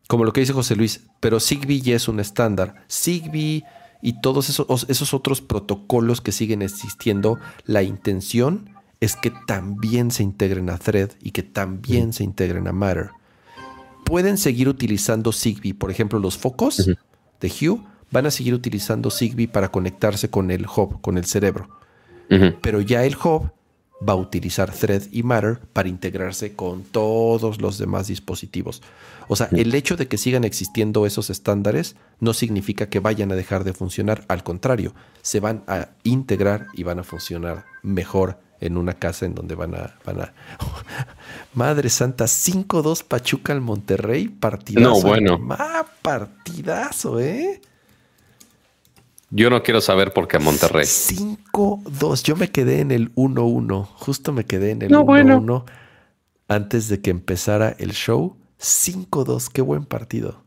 [0.08, 2.84] como lo que dice José Luis, pero Zigbee ya es un estándar.
[2.90, 3.64] Zigbee
[4.02, 8.70] y todos esos, esos otros protocolos que siguen existiendo, la intención
[9.00, 13.10] es que también se integren a Thread y que también se integren a Matter.
[14.04, 16.90] Pueden seguir utilizando Zigbee, por ejemplo, los focos
[17.40, 17.80] de Hue
[18.12, 21.68] van a seguir utilizando Zigbee para conectarse con el hub, con el cerebro.
[22.60, 23.50] Pero ya el hub
[24.08, 28.82] va a utilizar Thread y Matter para integrarse con todos los demás dispositivos.
[29.32, 33.34] O sea, el hecho de que sigan existiendo esos estándares no significa que vayan a
[33.34, 38.76] dejar de funcionar, al contrario, se van a integrar y van a funcionar mejor en
[38.76, 39.96] una casa en donde van a...
[40.04, 40.34] Van a
[41.54, 44.96] Madre Santa, 5-2 Pachuca al Monterrey, partidazo.
[44.96, 45.40] No, bueno.
[46.02, 47.62] partidazo, ¿eh?
[49.30, 50.84] Yo no quiero saber por qué Monterrey.
[50.84, 52.22] 5-2.
[52.22, 53.86] Yo me quedé en el 1-1.
[53.94, 55.64] Justo me quedé en el 1-1
[56.48, 58.36] antes de que empezara el show.
[58.62, 59.48] 5-2.
[59.48, 60.42] Qué buen partido.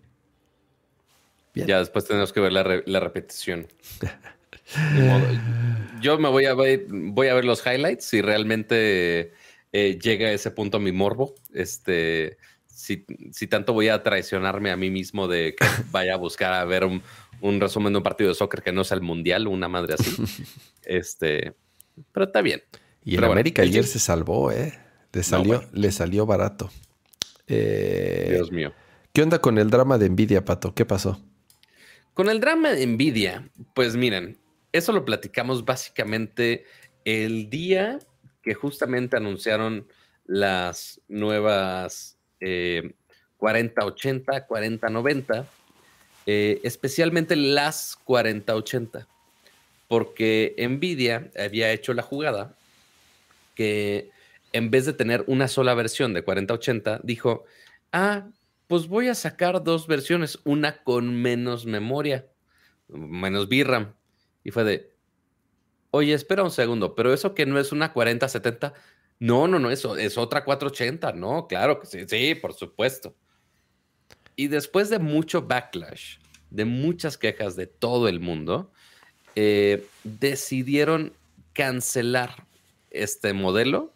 [1.53, 3.67] Ya después tenemos que ver la, repetición.
[6.01, 9.31] Yo me voy a ver, voy a ver los highlights si realmente
[9.71, 11.35] eh, llega a ese punto mi morbo.
[11.53, 12.37] Este,
[12.67, 16.65] si, si tanto voy a traicionarme a mí mismo de que vaya a buscar a
[16.65, 17.01] ver un,
[17.41, 20.15] un resumen de un partido de soccer que no sea el mundial, una madre así.
[20.83, 21.53] este,
[22.11, 22.61] pero está bien.
[23.03, 24.77] Y en América ayer se salvó, ¿eh?
[25.13, 26.69] Le salió, le salió barato.
[27.47, 28.73] Eh, Dios mío.
[29.13, 30.73] ¿Qué onda con el drama de Nvidia, Pato?
[30.73, 31.21] ¿Qué pasó?
[32.13, 34.37] Con el drama de Nvidia, pues miren,
[34.71, 36.65] eso lo platicamos básicamente
[37.03, 37.99] el día
[38.41, 39.87] que justamente anunciaron
[40.25, 42.93] las nuevas eh,
[43.37, 45.47] 4080, 4090
[46.27, 49.07] eh, especialmente las 4080,
[49.87, 52.57] porque Nvidia había hecho la jugada
[53.53, 54.09] que
[54.55, 57.43] en vez de tener una sola versión de 4080, dijo,
[57.91, 58.29] ah,
[58.67, 62.25] pues voy a sacar dos versiones, una con menos memoria,
[62.87, 63.93] menos VRAM.
[64.45, 64.93] Y fue de,
[65.91, 68.73] oye, espera un segundo, pero eso que no es una 4070,
[69.19, 73.13] no, no, no, eso es otra 480, no, claro que sí, sí, por supuesto.
[74.37, 76.19] Y después de mucho backlash,
[76.49, 78.71] de muchas quejas de todo el mundo,
[79.35, 81.11] eh, decidieron
[81.51, 82.45] cancelar
[82.89, 83.94] este modelo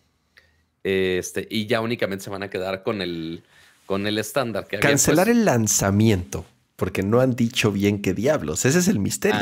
[0.83, 3.43] este, y ya únicamente se van a quedar con el,
[3.85, 4.67] con el estándar.
[4.67, 6.45] Que cancelar el lanzamiento,
[6.75, 8.65] porque no han dicho bien qué diablos.
[8.65, 9.39] Ese es el misterio.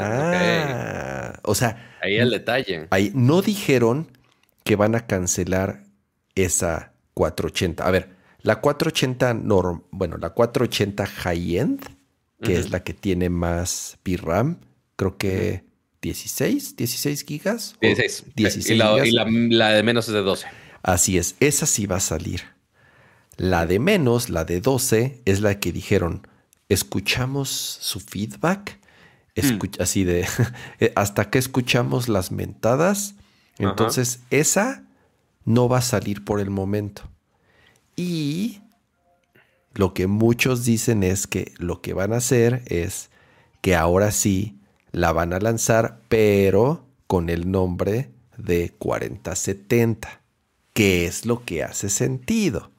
[0.00, 2.86] Ah, O sea, ahí el detalle.
[2.90, 4.08] Ahí no dijeron
[4.64, 5.84] que van a cancelar
[6.34, 7.86] esa 480.
[7.86, 8.10] A ver,
[8.42, 11.80] la 480 norm, bueno, la 480 high-end,
[12.42, 14.58] que es la que tiene más VRAM,
[14.96, 15.64] creo que
[16.02, 17.74] 16, 16 gigas.
[17.76, 18.24] o 16.
[18.34, 19.08] 16 y la, gigas.
[19.08, 19.26] y la-
[19.68, 20.46] la de menos es de 12.
[20.82, 22.42] Así es, esa sí va a salir.
[23.36, 26.26] La de menos, la de 12, es la que dijeron,
[26.68, 28.78] escuchamos su feedback,
[29.36, 30.26] escuch- así de,
[30.80, 33.14] eh, hasta que escuchamos las mentadas,
[33.58, 33.70] Ajá.
[33.70, 34.84] entonces esa
[35.44, 37.02] no va a salir por el momento.
[37.96, 38.60] Y
[39.74, 43.10] lo que muchos dicen es que lo que van a hacer es
[43.60, 44.57] que ahora sí
[44.92, 50.20] la van a lanzar, pero con el nombre de 4070,
[50.72, 52.70] que es lo que hace sentido,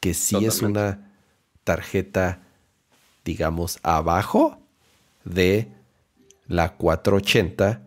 [0.00, 1.12] que sí es una
[1.64, 2.42] tarjeta,
[3.24, 4.58] digamos, abajo
[5.24, 5.68] de
[6.46, 7.86] la 480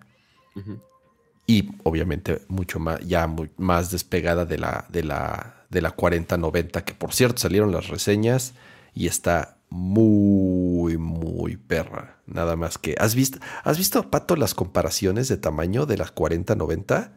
[1.47, 6.93] y obviamente mucho más, ya más despegada de la, de la, de la 4090, que
[6.93, 8.53] por cierto salieron las reseñas
[8.93, 12.17] y está muy, muy perra.
[12.27, 17.13] Nada más que, ¿has visto, ¿has visto, Pato, las comparaciones de tamaño de las 4090?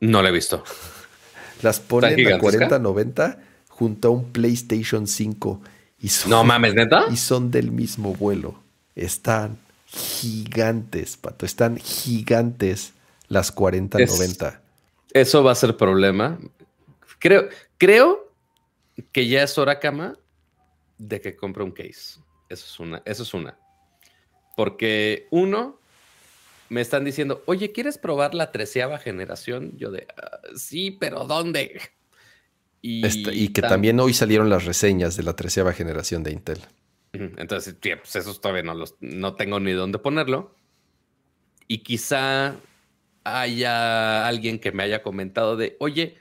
[0.00, 0.62] No la he visto.
[1.62, 2.40] Las ponen gigantesca?
[2.40, 3.38] 4090
[3.68, 5.62] junto a un PlayStation 5
[6.00, 7.04] y son, No mames, neta.
[7.08, 8.60] y son del mismo vuelo.
[8.96, 12.94] Están gigantes, Pato, están gigantes
[13.28, 14.60] las 4090.
[15.12, 16.36] Eso va a ser problema.
[17.20, 18.28] Creo, creo
[19.12, 20.16] que ya es hora, cama,
[21.08, 22.20] de que compre un case.
[22.48, 23.02] Eso es una.
[23.04, 23.58] Eso es una.
[24.56, 25.78] Porque uno,
[26.68, 29.72] me están diciendo, oye, ¿quieres probar la treceava generación?
[29.76, 31.80] Yo de, "Ah, sí, pero ¿dónde?
[32.80, 36.32] Y, Esta- y que tam- también hoy salieron las reseñas de la treceava generación de
[36.32, 36.58] Intel.
[37.12, 40.56] Entonces, sí, pues esos todavía no los, no tengo ni dónde ponerlo.
[41.68, 42.56] Y quizá
[43.24, 46.18] haya alguien que me haya comentado de, oye,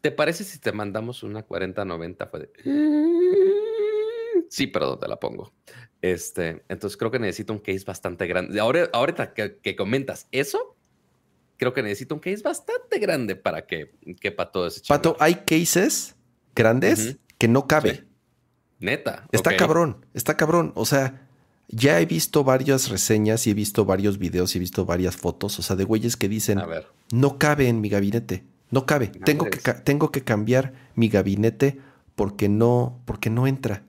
[0.00, 2.26] ¿te parece si te mandamos una 4090?
[2.26, 2.52] Fue de,
[4.52, 5.52] sí, pero ¿dónde la pongo?
[6.02, 8.58] Este, entonces creo que necesito un case bastante grande.
[8.60, 10.76] Ahora, ahorita que, que comentas eso,
[11.56, 15.22] creo que necesito un case bastante grande para que quepa todo ese Pato, chingo.
[15.22, 16.16] hay cases
[16.54, 17.94] grandes que no cabe.
[17.94, 18.04] Sí.
[18.80, 19.26] Neta.
[19.32, 20.72] Está cabrón, está cabrón.
[20.74, 21.28] O sea,
[21.68, 25.58] ya he visto varias reseñas y he visto varios videos y he visto varias fotos,
[25.58, 26.88] o sea, de güeyes que dicen, A ver.
[27.12, 29.06] no cabe en mi gabinete, no cabe.
[29.06, 31.78] Tengo que, tengo que cambiar mi gabinete
[32.16, 33.84] porque no, porque no entra.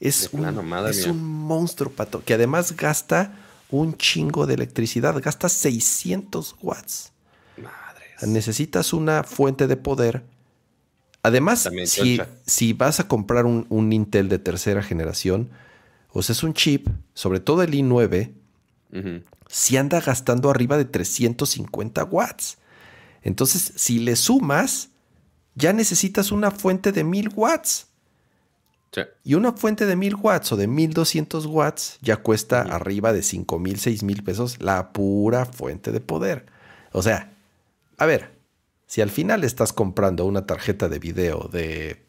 [0.00, 0.46] Es, un,
[0.88, 3.34] es un monstruo, pato, que además gasta
[3.70, 7.12] un chingo de electricidad, gasta 600 watts.
[7.58, 8.26] Madres.
[8.26, 10.24] Necesitas una fuente de poder.
[11.22, 15.50] Además, si, si vas a comprar un, un Intel de tercera generación,
[16.12, 18.32] o sea, es un chip, sobre todo el i9,
[18.92, 19.22] Ujú.
[19.48, 22.56] si anda gastando arriba de 350 watts.
[23.22, 24.88] Entonces, si le sumas,
[25.54, 27.86] ya necesitas una fuente de 1000 watts.
[28.92, 29.02] Sí.
[29.22, 33.78] Y una fuente de 1000 watts o de 1200 watts ya cuesta arriba de 5000,
[33.78, 36.46] 6000 pesos la pura fuente de poder.
[36.92, 37.32] O sea,
[37.98, 38.30] a ver,
[38.86, 42.02] si al final estás comprando una tarjeta de video de.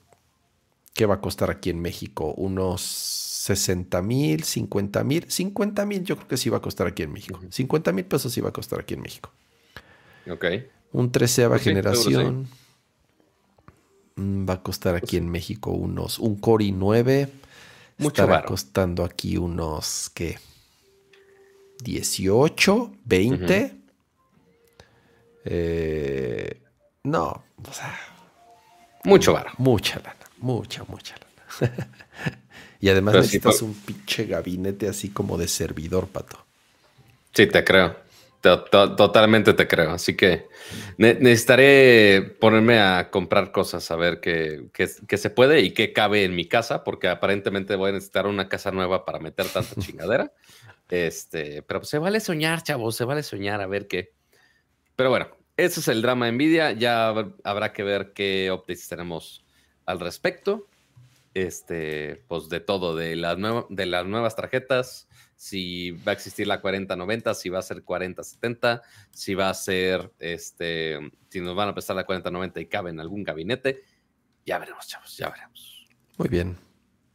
[0.93, 2.33] ¿Qué va a costar aquí en México?
[2.35, 5.29] Unos 60 mil, 50 mil.
[5.29, 7.39] 50 mil yo creo que sí va a costar aquí en México.
[7.49, 9.31] 50 mil pesos sí va a costar aquí en México.
[10.29, 10.45] Ok.
[10.91, 12.47] Un treceava Pues sí, seguro generación.
[14.47, 16.19] Va a costar aquí en México unos.
[16.19, 17.29] Un Core i9.
[17.97, 20.09] Mucho estará costando aquí unos.
[20.13, 20.37] ¿Qué?
[21.83, 23.75] 18, 20.
[25.45, 26.61] Eh,
[27.03, 27.99] no, o sea,
[29.03, 29.51] Mucho varo.
[29.57, 30.15] mucha lana.
[30.37, 31.73] Mucha, mucha lana.
[32.79, 36.37] y además Pero necesitas un pinche gabinete así como de servidor, pato.
[37.33, 37.95] Sí, te creo.
[38.41, 39.91] To- to- totalmente te creo.
[39.91, 40.47] Así que
[40.97, 45.93] ne- necesitaré ponerme a comprar cosas, a ver qué, qué- qué se puede y qué
[45.93, 49.75] cabe en mi casa, porque aparentemente voy a necesitar una casa nueva para meter tanta
[49.79, 50.33] chingadera.
[50.89, 54.13] Este, pero se vale soñar, chavos, se vale soñar, a ver qué.
[54.95, 56.71] Pero bueno, ese es el drama de Nvidia.
[56.71, 59.45] Ya hab- habrá que ver qué updates tenemos
[59.85, 60.67] al respecto.
[61.33, 65.07] Este, pues de todo, de nueva- de las nuevas tarjetas,
[65.41, 70.11] si va a existir la 4090, si va a ser 4070, si va a ser,
[70.19, 70.99] este,
[71.29, 73.83] si nos van a prestar la 4090 y cabe en algún gabinete.
[74.45, 75.87] Ya veremos, chavos, ya veremos.
[76.19, 76.57] Muy bien.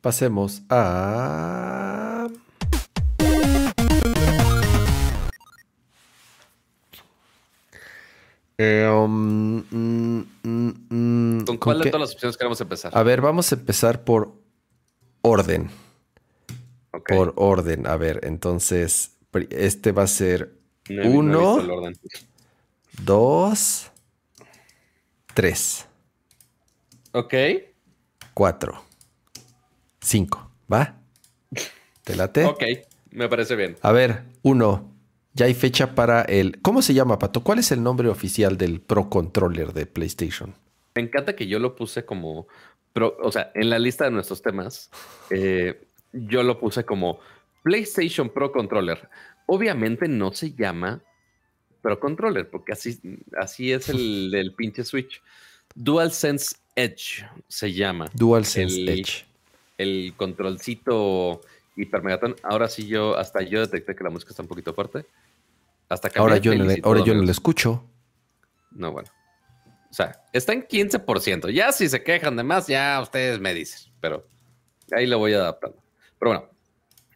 [0.01, 2.27] Pasemos a.
[8.59, 12.90] Eh, um, mm, mm, mm, ¿Con ¿con cuál de todas las opciones queremos empezar?
[12.93, 14.35] A ver, vamos a empezar por
[15.23, 15.70] orden.
[17.09, 17.87] Por orden.
[17.87, 19.16] A ver, entonces,
[19.51, 20.53] este va a ser
[20.89, 21.59] uno.
[23.05, 23.91] dos,
[25.35, 25.87] tres,
[27.12, 27.35] Ok.
[28.35, 28.83] cuatro,
[30.01, 30.51] cinco.
[30.73, 30.97] ¿Va?
[32.05, 32.45] ¿Te late?
[32.45, 32.62] Ok,
[33.11, 33.77] me parece bien.
[33.83, 34.93] A ver, uno,
[35.33, 36.62] Ya hay fecha para el.
[36.62, 37.43] ¿Cómo se llama, Pato?
[37.43, 40.55] ¿Cuál es el nombre oficial del Pro Controller de PlayStation?
[40.95, 42.47] Me encanta que yo lo puse como.
[42.95, 44.91] Pro, o sea, en la lista de nuestros temas,
[45.28, 47.20] eh, yo lo puse como
[47.62, 49.09] PlayStation Pro Controller.
[49.47, 51.03] Obviamente no se llama
[51.83, 53.01] Pro Controller, porque así,
[53.39, 55.23] así es el del pinche Switch.
[55.74, 58.07] DualSense Edge se llama.
[58.15, 59.27] DualSense Edge.
[59.78, 61.41] El controlcito
[61.77, 62.37] hipermegatón.
[62.43, 65.05] Ahora sí yo, hasta yo detecté que la música está un poquito fuerte.
[65.89, 67.85] Hasta ahora yo, no ahora yo no lo escucho.
[68.73, 69.11] No, bueno.
[69.91, 71.51] O sea, está en 15%.
[71.51, 73.93] Ya si se quejan de más, ya ustedes me dicen.
[74.01, 74.27] Pero
[74.93, 75.78] ahí lo voy adaptando.
[76.18, 76.51] Pero bueno,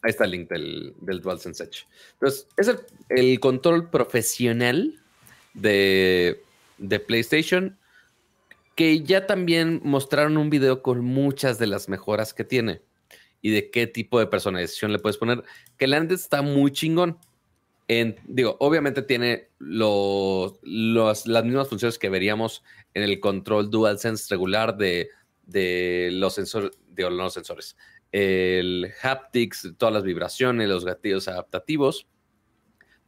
[0.02, 1.86] ahí está el link del, del DualSense Edge.
[2.14, 2.70] Entonces, es
[3.08, 5.00] el, control profesional
[5.54, 6.42] de,
[6.78, 7.78] de PlayStation
[8.74, 12.80] que ya también mostraron un video con muchas de las mejoras que tiene
[13.42, 15.42] y de qué tipo de personalización le puedes poner,
[15.76, 17.18] que la neta está muy chingón.
[17.88, 22.62] En, digo, obviamente tiene los, las mismas funciones que veríamos
[22.94, 25.10] en el control DualSense regular de,
[25.44, 27.76] de los sensores, de los sensores,
[28.12, 32.06] el haptics, todas las vibraciones, los gatillos adaptativos,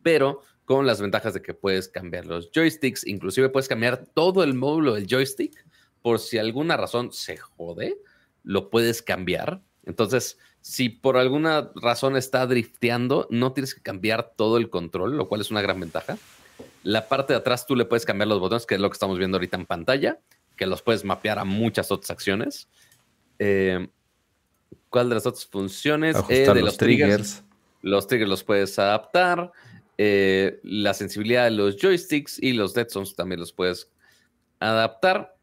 [0.03, 4.55] pero con las ventajas de que puedes cambiar los joysticks, inclusive puedes cambiar todo el
[4.55, 5.67] módulo del joystick,
[6.03, 7.99] por si alguna razón se jode,
[8.43, 9.61] lo puedes cambiar.
[9.85, 15.29] Entonces, si por alguna razón está drifteando, no tienes que cambiar todo el control, lo
[15.29, 16.19] cual es una gran ventaja.
[16.83, 19.19] La parte de atrás tú le puedes cambiar los botones, que es lo que estamos
[19.19, 20.21] viendo ahorita en pantalla,
[20.57, 22.69] que los puedes mapear a muchas otras acciones.
[23.39, 23.89] Eh,
[24.93, 26.15] ¿Cuál de las otras funciones?
[26.29, 27.43] Eh, de los, triggers.
[27.81, 29.51] Los triggers los puedes adaptar.
[29.97, 33.89] Eh, la sensibilidad de los joysticks y los dead zones también los puedes
[34.61, 35.35] adaptar.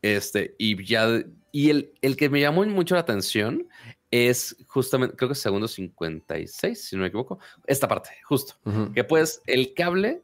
[0.00, 1.22] Este, y ya,
[1.52, 3.68] y el, el que me llamó mucho la atención
[4.10, 8.54] es justamente, creo que es segundo 56, si no me equivoco, esta parte, justo,
[8.94, 10.22] que puedes, el cable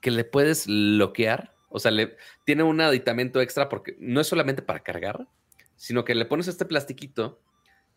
[0.00, 4.62] que le puedes bloquear, o sea, le, tiene un aditamento extra porque no es solamente
[4.62, 5.26] para cargar,
[5.76, 7.40] sino que le pones este plastiquito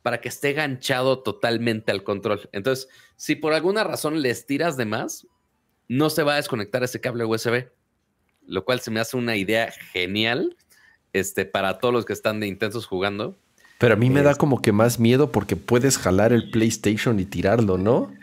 [0.02, 2.50] para que esté ganchado totalmente al control.
[2.52, 5.28] Entonces, si por alguna razón le estiras de más,
[5.88, 7.68] no se va a desconectar ese cable USB,
[8.46, 10.56] lo cual se me hace una idea genial
[11.14, 13.38] este, para todos los que están de intensos jugando.
[13.80, 17.26] Pero a mí me da como que más miedo porque puedes jalar el PlayStation y
[17.26, 18.14] tirarlo, ¿no?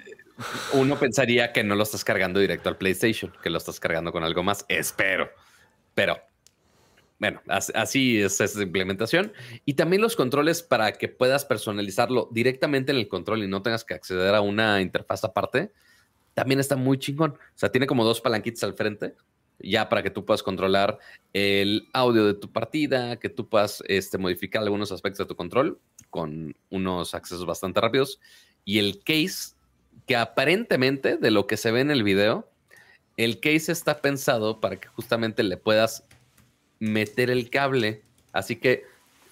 [0.75, 4.23] Uno pensaría que no lo estás cargando directo al PlayStation, que lo estás cargando con
[4.23, 4.67] algo más.
[4.69, 5.31] Espero.
[5.95, 6.19] Pero
[7.19, 9.33] bueno, así es esa implementación.
[9.65, 13.85] Y también los controles para que puedas personalizarlo directamente en el control y no tengas
[13.85, 15.73] que acceder a una interfaz aparte,
[16.35, 17.33] también está muy chingón.
[17.33, 19.15] O sea, tiene como dos palanquitas al frente,
[19.59, 20.99] ya para que tú puedas controlar
[21.33, 25.81] el audio de tu partida, que tú puedas este, modificar algunos aspectos de tu control
[26.11, 28.21] con unos accesos bastante rápidos.
[28.67, 29.55] Y el case,
[30.07, 32.51] que aparentemente, de lo que se ve en el video,
[33.17, 36.06] el case está pensado para que justamente le puedas
[36.79, 38.03] meter el cable.
[38.33, 38.85] Así que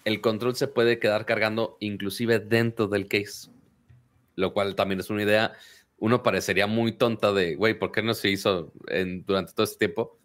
[0.04, 3.50] el control se puede quedar cargando inclusive dentro del case.
[4.36, 5.52] Lo cual también es una idea.
[5.98, 8.72] Uno parecería muy tonta de, güey, ¿por qué no se hizo
[9.26, 10.18] durante todo este tiempo?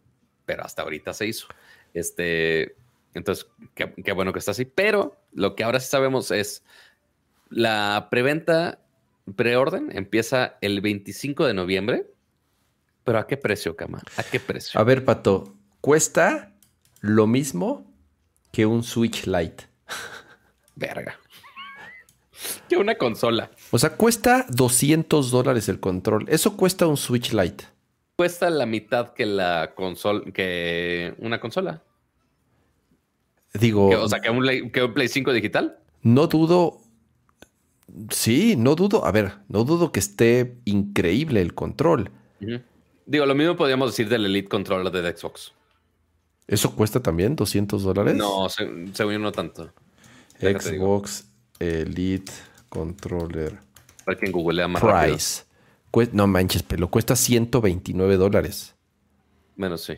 [0.46, 1.48] Pero hasta ahorita se hizo.
[1.94, 2.76] Este,
[3.14, 4.66] entonces, qué, qué bueno que está así.
[4.66, 6.64] Pero lo que ahora sí sabemos es
[7.50, 8.80] la preventa,
[9.36, 12.08] preorden, empieza el 25 de noviembre.
[13.04, 14.02] Pero ¿a qué precio, Cama?
[14.18, 14.80] ¿A qué precio?
[14.80, 16.54] A ver, Pato, cuesta
[17.02, 17.86] lo mismo
[18.52, 19.66] que un Switch Lite.
[20.76, 21.20] Verga.
[22.68, 23.52] que una consola.
[23.72, 26.26] O sea, cuesta 200 dólares el control.
[26.30, 27.66] Eso cuesta un Switch Lite.
[28.16, 31.84] Cuesta la mitad que la consola, que una consola.
[33.54, 33.90] Digo.
[33.90, 35.80] o sea, que un, que un, Play 5 digital.
[36.02, 36.82] No dudo.
[38.12, 39.06] Sí, no dudo.
[39.06, 42.12] A ver, no dudo que esté increíble el control.
[43.06, 45.54] Digo, lo mismo podríamos decir del Elite Controller de Xbox.
[46.50, 48.16] ¿Eso cuesta también 200 dólares?
[48.16, 49.72] No, según yo no tanto.
[50.40, 51.26] Xbox
[51.60, 52.32] Elite
[52.70, 53.60] Controller.
[54.04, 55.44] Para quien googlea más Price.
[56.14, 58.74] no manches, pero cuesta 129 dólares.
[59.56, 59.94] Menos sí.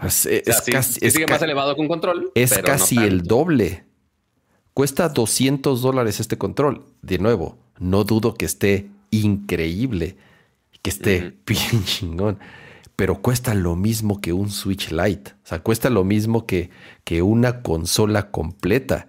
[0.00, 1.10] Es, casi.
[1.10, 2.30] sigue más elevado que un control.
[2.34, 3.84] Es casi el doble.
[4.74, 6.84] Cuesta 200 dólares este control.
[7.02, 10.16] De nuevo, no dudo que esté increíble.
[10.82, 12.38] Que esté bien chingón
[12.96, 15.32] pero cuesta lo mismo que un Switch Lite.
[15.44, 16.70] O sea, cuesta lo mismo que,
[17.04, 19.08] que una consola completa.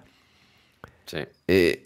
[1.05, 1.19] Sí.
[1.47, 1.83] Eh,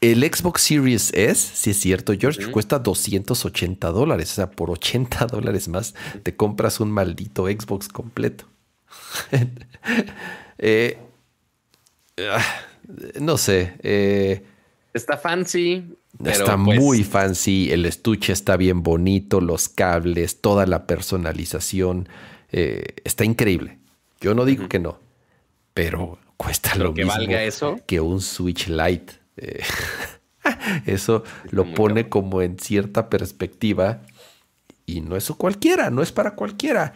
[0.00, 4.32] el Xbox Series S, si es cierto, George, cuesta 280 dólares.
[4.32, 8.46] O sea, por 80 dólares más te compras un maldito Xbox completo.
[10.58, 10.98] Eh,
[12.18, 12.42] ah,
[13.20, 13.74] no sé.
[13.82, 14.42] Eh,
[14.94, 15.84] Está fancy.
[16.24, 17.70] Está pues muy fancy.
[17.70, 22.08] El estuche está bien bonito, los cables, toda la personalización.
[22.52, 23.78] Eh, está increíble.
[24.20, 24.98] Yo no digo que no,
[25.74, 27.78] pero cuesta lo, que mismo valga eso?
[27.86, 29.14] que un Switch Lite.
[29.36, 29.62] Eh,
[30.86, 34.02] eso lo pone como en cierta perspectiva
[34.86, 36.94] y no es cualquiera, no es para cualquiera.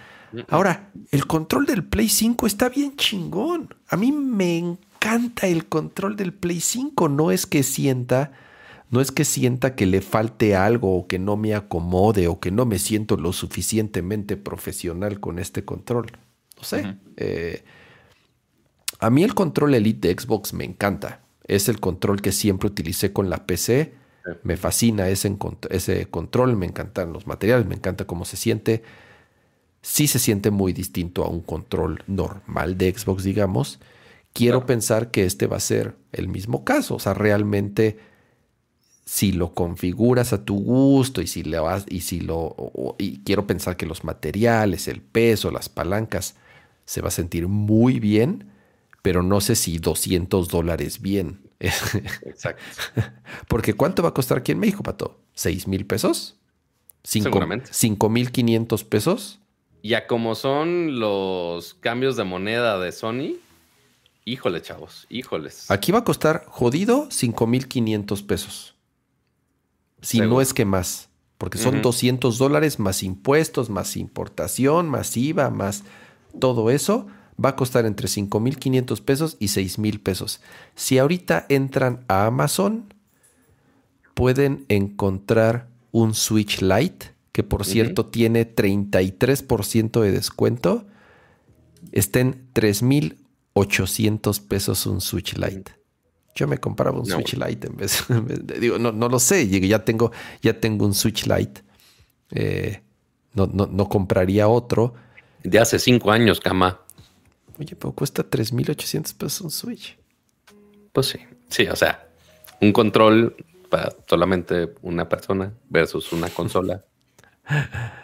[0.48, 3.74] Ahora, el control del Play 5 está bien chingón.
[3.88, 7.08] A mí me encanta el control del Play 5.
[7.08, 8.32] No es que sienta,
[8.90, 12.50] no es que sienta que le falte algo o que no me acomode o que
[12.50, 16.06] no me siento lo suficientemente profesional con este control.
[16.56, 16.96] No sé.
[17.16, 17.62] Eh,
[18.98, 21.20] a mí el control Elite de Xbox me encanta.
[21.46, 23.94] Es el control que siempre utilicé con la PC.
[24.42, 25.34] Me fascina ese,
[25.70, 28.82] ese control, me encantan los materiales, me encanta cómo se siente
[29.82, 33.80] sí se siente muy distinto a un control normal de Xbox, digamos.
[34.32, 36.96] Quiero pensar que este va a ser el mismo caso.
[36.96, 37.98] O sea, realmente,
[39.10, 42.54] si lo configuras a tu gusto y si le vas, y si lo.
[42.96, 46.36] y quiero pensar que los materiales, el peso, las palancas,
[46.84, 48.52] se va a sentir muy bien,
[49.02, 51.40] pero no sé si 200 dólares bien.
[51.58, 52.62] Exacto.
[53.48, 55.18] Porque ¿cuánto va a costar aquí en México, Pato?
[55.36, 56.38] ¿6 mil pesos?
[57.02, 57.72] Seguramente.
[57.72, 59.40] ¿5 mil 500 pesos?
[59.82, 63.38] Ya como son los cambios de moneda de Sony,
[64.24, 65.68] híjole, chavos, híjoles.
[65.68, 68.76] Aquí va a costar jodido 5.500 pesos.
[70.00, 71.08] Si no es que más.
[71.38, 75.84] Porque son 200 dólares más impuestos, más importación, más IVA, más
[76.38, 77.06] todo eso.
[77.42, 80.40] Va a costar entre 5.500 pesos y 6.000 pesos.
[80.74, 82.92] Si ahorita entran a Amazon,
[84.12, 90.86] pueden encontrar un Switch Lite que por cierto tiene 33% de descuento,
[91.92, 95.79] está en 3,800 pesos un Switch Lite.
[96.34, 99.84] Yo me compraba un Switch Lite en vez, de, digo, no, no lo sé, ya
[99.84, 100.12] tengo,
[100.42, 101.62] ya tengo un Switch Lite.
[102.30, 102.82] Eh,
[103.34, 104.94] no, no, compraría otro.
[105.42, 106.80] De hace cinco años, cama.
[107.58, 109.98] Oye, pero cuesta 3,800 pesos un Switch.
[110.92, 112.08] Pues sí, sí, o sea,
[112.60, 113.36] un control
[113.68, 116.84] para solamente una persona versus una consola.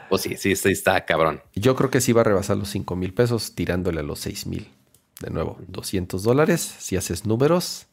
[0.09, 1.43] Pues sí, sí, sí, está cabrón.
[1.55, 4.47] Yo creo que sí va a rebasar los 5 mil pesos tirándole a los 6
[4.47, 4.69] mil.
[5.21, 6.61] De nuevo, 200 dólares.
[6.79, 7.87] Si haces números,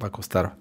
[0.00, 0.56] va a costar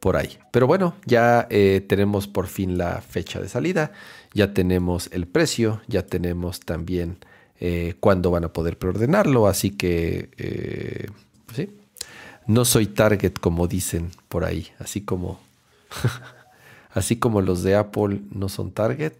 [0.00, 0.38] por ahí.
[0.50, 3.92] Pero bueno, ya eh, tenemos por fin la fecha de salida.
[4.34, 5.80] Ya tenemos el precio.
[5.86, 7.18] Ya tenemos también
[7.60, 9.46] eh, cuándo van a poder preordenarlo.
[9.46, 11.06] Así que, eh,
[11.46, 11.70] pues sí.
[12.46, 14.68] No soy target como dicen por ahí.
[14.78, 15.40] Así como...
[16.94, 19.12] así como los de Apple no son target,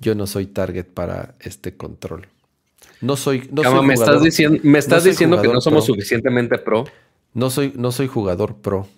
[0.00, 2.26] yo no soy target para este control.
[3.00, 3.48] No soy.
[3.52, 6.84] No me estás diciendo, me estás diciendo que no somos suficientemente pro.
[7.34, 8.88] No soy, no soy jugador pro.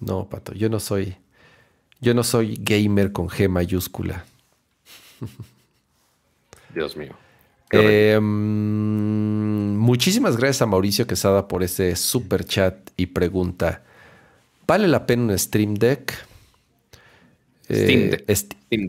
[0.00, 0.52] No, pato.
[0.54, 1.16] Yo no soy.
[2.00, 4.24] Yo no soy gamer con G mayúscula.
[6.74, 7.14] Dios mío.
[7.70, 13.82] Eh, mm, muchísimas gracias a Mauricio Quesada por ese super chat y pregunta.
[14.66, 16.14] ¿Vale la pena un Stream Deck?
[17.68, 18.18] Eh,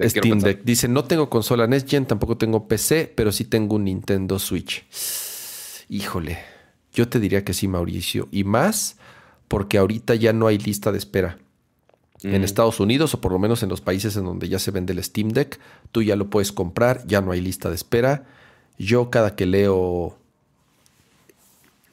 [0.10, 0.64] Steam Deck.
[0.64, 4.86] Dice, no tengo consola Next Gen, tampoco tengo PC, pero sí tengo un Nintendo Switch.
[5.90, 6.40] Híjole,
[6.96, 8.28] yo te diría que sí, Mauricio.
[8.32, 8.98] Y más
[9.48, 11.38] porque ahorita ya no hay lista de espera.
[12.24, 12.44] En mm.
[12.44, 15.04] Estados Unidos, o por lo menos en los países en donde ya se vende el
[15.04, 15.60] Steam Deck,
[15.92, 18.26] tú ya lo puedes comprar, ya no hay lista de espera.
[18.80, 20.18] Yo cada que leo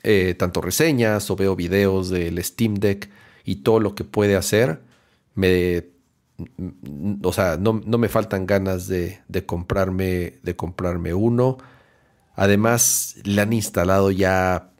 [0.02, 3.10] eh, tanto reseñas o veo videos del Steam Deck
[3.44, 4.80] y todo lo que puede hacer,
[5.34, 5.92] me
[7.22, 11.58] o sea, no, me faltan ganas de, comprarme, de comprarme uno.
[12.34, 14.72] Además, le han instalado ya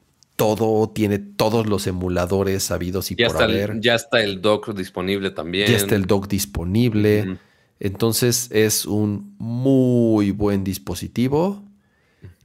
[0.43, 3.78] todo, tiene todos los emuladores sabidos y por haber.
[3.81, 5.69] ya está el dock disponible también.
[5.69, 7.39] Ya está el dock disponible.
[7.78, 11.62] Entonces es un muy buen dispositivo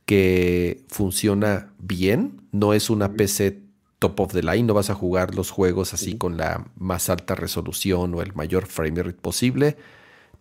[0.05, 2.41] que funciona bien.
[2.51, 3.63] No es una PC
[3.97, 7.33] top of the line, no vas a jugar los juegos así con la más alta
[7.33, 9.75] resolución o el mayor frame rate posible,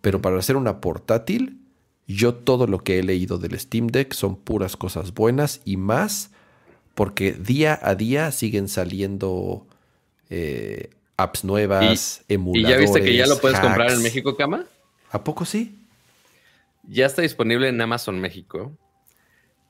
[0.03, 1.63] pero para hacer una portátil,
[2.07, 6.33] yo todo lo que he leído del Steam Deck son puras cosas buenas y más
[6.97, 9.65] porque día a día siguen saliendo
[10.29, 12.69] eh, apps nuevas, emuladores.
[12.69, 14.65] ¿Y ya viste que ya lo puedes comprar en México, Cama?
[15.13, 15.79] ¿A poco sí?
[16.89, 18.73] Ya está disponible en Amazon México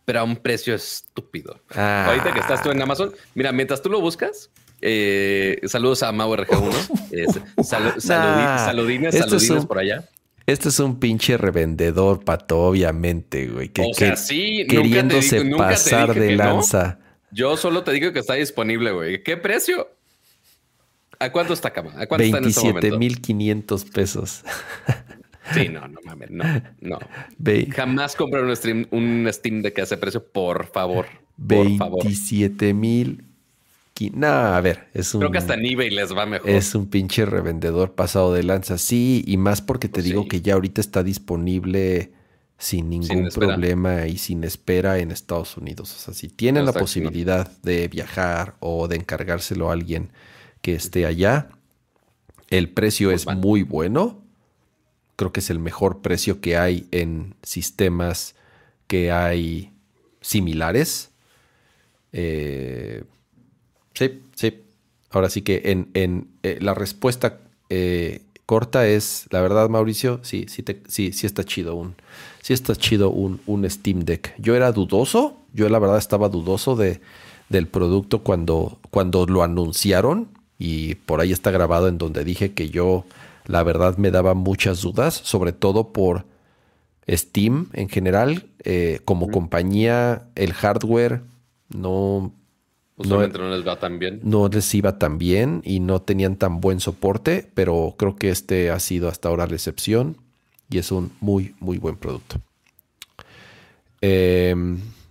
[0.07, 1.61] pero a un precio estúpido.
[1.75, 2.07] Ah.
[2.09, 4.51] Ahorita que estás tú en Amazon, mira, mientras tú lo buscas,
[4.81, 7.61] eh, saludos a Mau RG1.
[8.01, 10.09] saludines, saludines por allá.
[10.47, 13.71] Este es un pinche revendedor, pato, obviamente, güey.
[13.71, 17.01] Que, o sea, sí, queriéndose pasar de lanza.
[17.37, 19.23] Yo solo te digo que está disponible, güey.
[19.23, 19.91] ¿Qué precio?
[21.19, 21.93] ¿A cuánto está, Cama?
[21.97, 22.99] ¿A cuánto está en este momento?
[22.99, 24.43] 27.500 pesos.
[25.53, 26.45] Sí, no, no mames, no,
[26.81, 26.99] no.
[27.73, 31.07] Jamás comprar un Steam, un Steam de que hace precio, por favor.
[31.37, 31.69] Por
[32.03, 33.23] 27 mil.
[34.13, 35.21] No, a ver, es un.
[35.21, 36.51] Creo que hasta en eBay les va mejor.
[36.51, 38.77] Es un pinche revendedor pasado de lanza.
[38.77, 42.11] Sí, y más porque te pues digo que ya ahorita está disponible
[42.59, 45.95] sin ningún problema y sin espera en Estados Unidos.
[45.95, 50.11] O sea, si tienen la posibilidad de viajar o de encargárselo a alguien
[50.63, 51.49] que esté allá,
[52.49, 54.27] el precio pues es muy bueno
[55.17, 58.37] creo que es el mejor precio que hay en sistemas
[58.87, 59.73] que hay
[60.21, 61.11] similares.
[62.13, 63.03] Eh,
[63.95, 64.63] sí, sí.
[65.11, 70.47] Ahora sí que en, en eh, la respuesta eh, corta es, la verdad, Mauricio, sí,
[70.49, 71.97] sí, sí, sí está chido un,
[72.47, 74.33] sí está chido un, un, Steam Deck.
[74.39, 77.01] Yo era dudoso, yo la verdad estaba dudoso de,
[77.49, 82.71] del producto cuando, cuando lo anunciaron y por ahí está grabado en donde dije que
[82.71, 83.05] yo
[83.47, 86.25] la verdad me daba muchas dudas, sobre todo por
[87.09, 88.47] Steam en general.
[88.63, 91.23] Eh, como compañía, el hardware
[91.75, 92.33] no,
[92.97, 94.21] no, no, les va tan bien.
[94.23, 98.71] No les iba tan bien y no tenían tan buen soporte, pero creo que este
[98.71, 100.19] ha sido hasta ahora la excepción
[100.69, 102.41] y es un muy, muy buen producto.
[104.01, 104.55] Eh,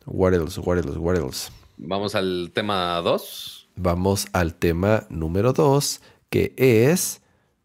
[0.06, 1.52] what else, what else, what else?
[1.78, 3.68] Vamos al tema 2.
[3.76, 7.22] Vamos al tema número 2, que es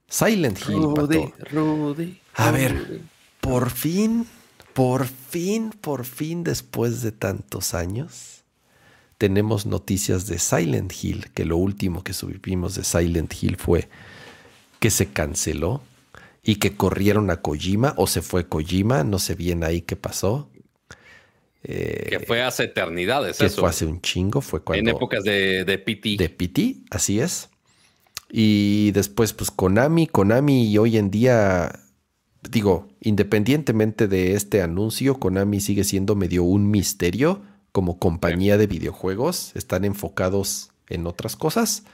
[0.08, 3.02] Silent Hill, Rudy, Rudy, A ver,
[3.40, 4.26] por fin,
[4.74, 8.42] por fin, por fin, después de tantos años,
[9.18, 13.88] tenemos noticias de Silent Hill, que lo último que subimos de Silent Hill fue
[14.80, 15.82] que se canceló
[16.42, 20.50] y que corrieron a Kojima o se fue Kojima, no sé bien ahí qué pasó.
[21.62, 23.38] que fue hace eternidades.
[23.38, 24.90] Que fue hace un chingo, fue cuando...
[24.90, 26.16] En épocas de, de PT.
[26.18, 27.50] De PT, así es.
[28.30, 31.80] Y después, pues Konami, Konami hoy en día,
[32.48, 37.42] digo, independientemente de este anuncio, Konami sigue siendo medio un misterio
[37.72, 39.52] como compañía de videojuegos.
[39.56, 41.84] Están enfocados en otras cosas.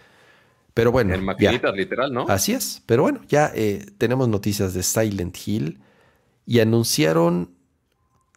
[0.77, 1.15] Pero bueno.
[1.15, 2.27] En maquinitas, literal, ¿no?
[2.29, 2.83] Así es.
[2.85, 5.81] Pero bueno, ya eh, tenemos noticias de Silent Hill
[6.45, 7.57] y anunciaron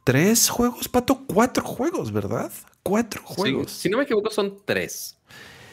[0.05, 2.49] tres juegos, Pato, cuatro juegos, ¿verdad?
[2.81, 3.73] Cuatro juegos.
[3.73, 5.17] si no me equivoco, son tres.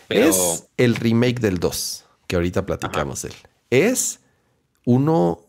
[0.09, 3.35] Es el remake del 2 que ahorita platicamos de él.
[3.71, 4.19] Es
[4.85, 5.47] uno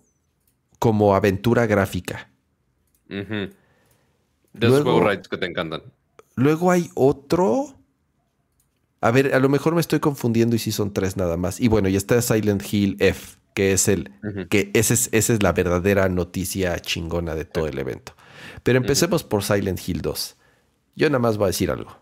[0.77, 2.30] como aventura gráfica.
[3.07, 3.49] De
[4.53, 5.81] los juegos que te encantan.
[6.35, 7.73] Luego hay otro.
[9.02, 11.60] A ver, a lo mejor me estoy confundiendo y si son tres nada más.
[11.60, 14.11] Y bueno, y está Silent Hill F, que es el.
[14.49, 18.14] que ese es, esa es la verdadera noticia chingona de todo el evento.
[18.64, 20.36] Pero empecemos por Silent Hill 2.
[20.95, 21.95] Yo nada más voy a decir algo.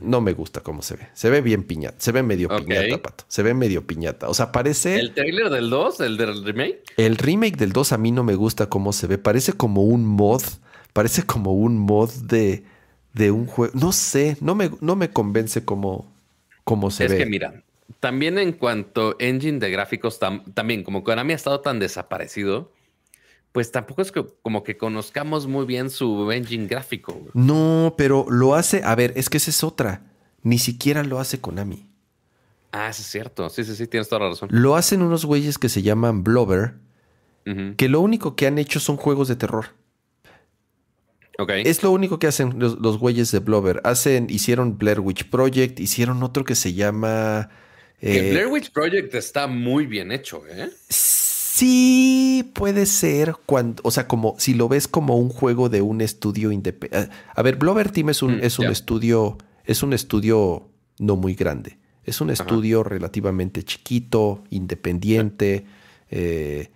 [0.00, 1.08] No me gusta cómo se ve.
[1.12, 1.96] Se ve bien piñata.
[1.98, 3.24] Se ve medio piñata, pato.
[3.28, 4.28] Se ve medio piñata.
[4.28, 4.98] O sea, parece.
[4.98, 6.00] ¿El trailer del 2?
[6.00, 6.82] ¿El del remake?
[6.96, 9.18] El remake del 2 a mí no me gusta cómo se ve.
[9.18, 10.42] Parece como un mod.
[10.94, 12.64] Parece como un mod de,
[13.12, 13.72] de un juego.
[13.76, 14.38] No sé.
[14.40, 16.13] No me, no me convence cómo,
[16.64, 17.14] cómo se ve.
[17.14, 17.62] Es que mira,
[18.00, 20.18] también en cuanto engine de gráficos,
[20.54, 22.72] también como Konami ha estado tan desaparecido
[23.54, 27.28] pues tampoco es que como que conozcamos muy bien su engine gráfico.
[27.34, 30.02] No, pero lo hace, a ver, es que esa es otra.
[30.42, 31.86] Ni siquiera lo hace Konami.
[32.72, 33.48] Ah, sí es cierto.
[33.50, 34.48] Sí, sí, sí, tienes toda la razón.
[34.50, 36.74] Lo hacen unos güeyes que se llaman Blover,
[37.76, 39.66] que lo único que han hecho son juegos de terror.
[41.38, 41.50] Ok.
[41.64, 43.80] Es lo único que hacen los, güeyes de Blover.
[43.84, 47.50] Hacen, hicieron Blair Witch Project, hicieron otro que se llama...
[48.00, 50.68] Eh, Blair Witch Project está muy bien hecho, ¿eh?
[50.88, 56.00] Sí, puede ser cuando, o sea, como si lo ves como un juego de un
[56.00, 57.10] estudio independiente.
[57.34, 61.34] A ver, Blover Team es un, mm, es un estudio, es un estudio no muy
[61.34, 61.78] grande.
[62.04, 65.64] Es un estudio relativamente chiquito, independiente,
[66.10, 66.70] eh,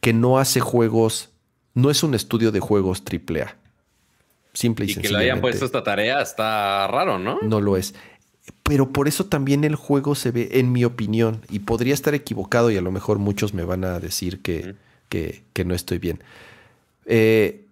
[0.00, 1.30] que no hace juegos,
[1.74, 3.56] no es un estudio de juegos AAA.
[4.56, 7.38] Simple y, y que le hayan puesto esta tarea está raro, ¿no?
[7.42, 7.94] No lo es
[8.62, 12.70] pero por eso también el juego se ve, en mi opinión, y podría estar equivocado
[12.70, 14.74] y a lo mejor muchos me van a decir que,
[15.08, 16.22] que, no estoy bien.
[17.06, 17.65] Eh,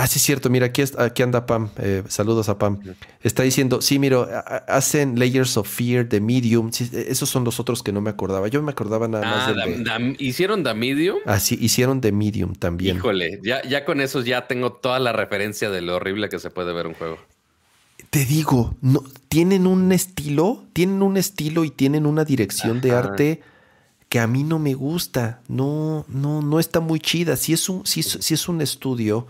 [0.00, 2.80] ah, sí, es cierto, mira, aquí, aquí anda Pam, eh, saludos a Pam.
[3.22, 4.28] Está diciendo, sí, miro,
[4.66, 8.48] hacen Layers of Fear, The Medium, esos son los otros que no me acordaba.
[8.48, 10.16] Yo me acordaba nada más ah, de...
[10.18, 11.18] ¿Hicieron The Medium?
[11.26, 12.96] Ah, sí, hicieron The Medium también.
[12.96, 16.50] Híjole, ya, ya con eso ya tengo toda la referencia de lo horrible que se
[16.50, 17.18] puede ver un juego
[18.08, 23.40] te digo, no, tienen un estilo, tienen un estilo y tienen una dirección de arte
[24.08, 25.40] que a mí no me gusta.
[25.46, 27.36] No, no, no está muy chida.
[27.36, 29.28] Si es un, si, si es un estudio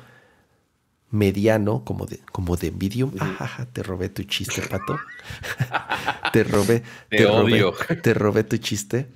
[1.10, 3.12] mediano, como de, como de medium.
[3.18, 4.96] Ajaja, te robé tu chiste, pato.
[6.32, 7.64] te robé, te, robé,
[8.02, 9.08] te robé tu chiste.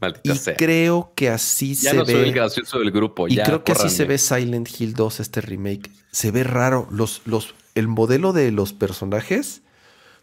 [0.00, 0.56] Maldita y sea.
[0.56, 2.12] creo que así Ya se no ve.
[2.12, 3.28] soy el gracioso del grupo.
[3.28, 5.90] y ya, creo que así se ve Silent Hill 2, este remake.
[6.10, 6.86] Se ve raro.
[6.90, 9.62] Los, los, el modelo de los personajes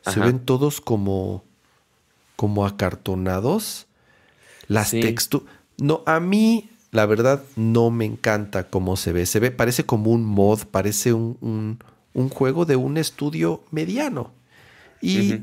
[0.05, 1.43] se ven todos como,
[2.35, 3.87] como acartonados.
[4.67, 5.01] Las Sí.
[5.01, 5.47] texturas.
[5.77, 9.25] No, a mí, la verdad, no me encanta cómo se ve.
[9.25, 11.79] Se ve, parece como un mod, parece un, un-
[12.13, 14.31] un juego de un estudio mediano.
[15.01, 15.41] Y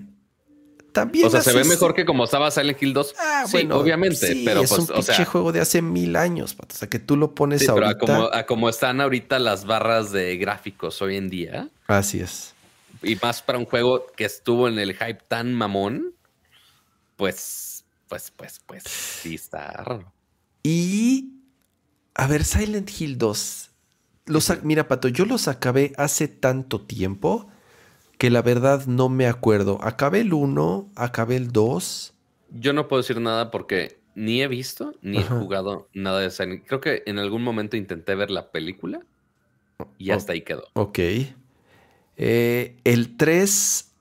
[0.92, 1.26] también.
[1.26, 3.14] O sea, se ve mejor que como estaba Silent Hill 2.
[3.18, 5.82] Ah, sí, bueno, obviamente, sí, pero es pues, un o pinche sea, juego de hace
[5.82, 6.74] mil años, pato.
[6.74, 8.06] O sea, que tú lo pones sí, pero a ahorita.
[8.06, 12.54] como, a como están ahorita las barras de gráficos hoy en día, Así es.
[13.02, 16.14] y más para un juego que estuvo en el hype tan mamón,
[17.16, 20.12] pues, pues, pues, pues, sí está raro.
[20.62, 21.39] Y.
[22.14, 23.70] A ver, Silent Hill 2.
[24.26, 27.48] Los, mira, Pato, yo los acabé hace tanto tiempo
[28.18, 29.78] que la verdad no me acuerdo.
[29.82, 32.14] Acabé el 1, acabé el 2.
[32.50, 35.36] Yo no puedo decir nada porque ni he visto ni Ajá.
[35.36, 39.00] he jugado nada de Silent Creo que en algún momento intenté ver la película
[39.98, 40.64] y hasta ahí quedó.
[40.74, 40.98] Ok.
[42.18, 43.92] Eh, el 3,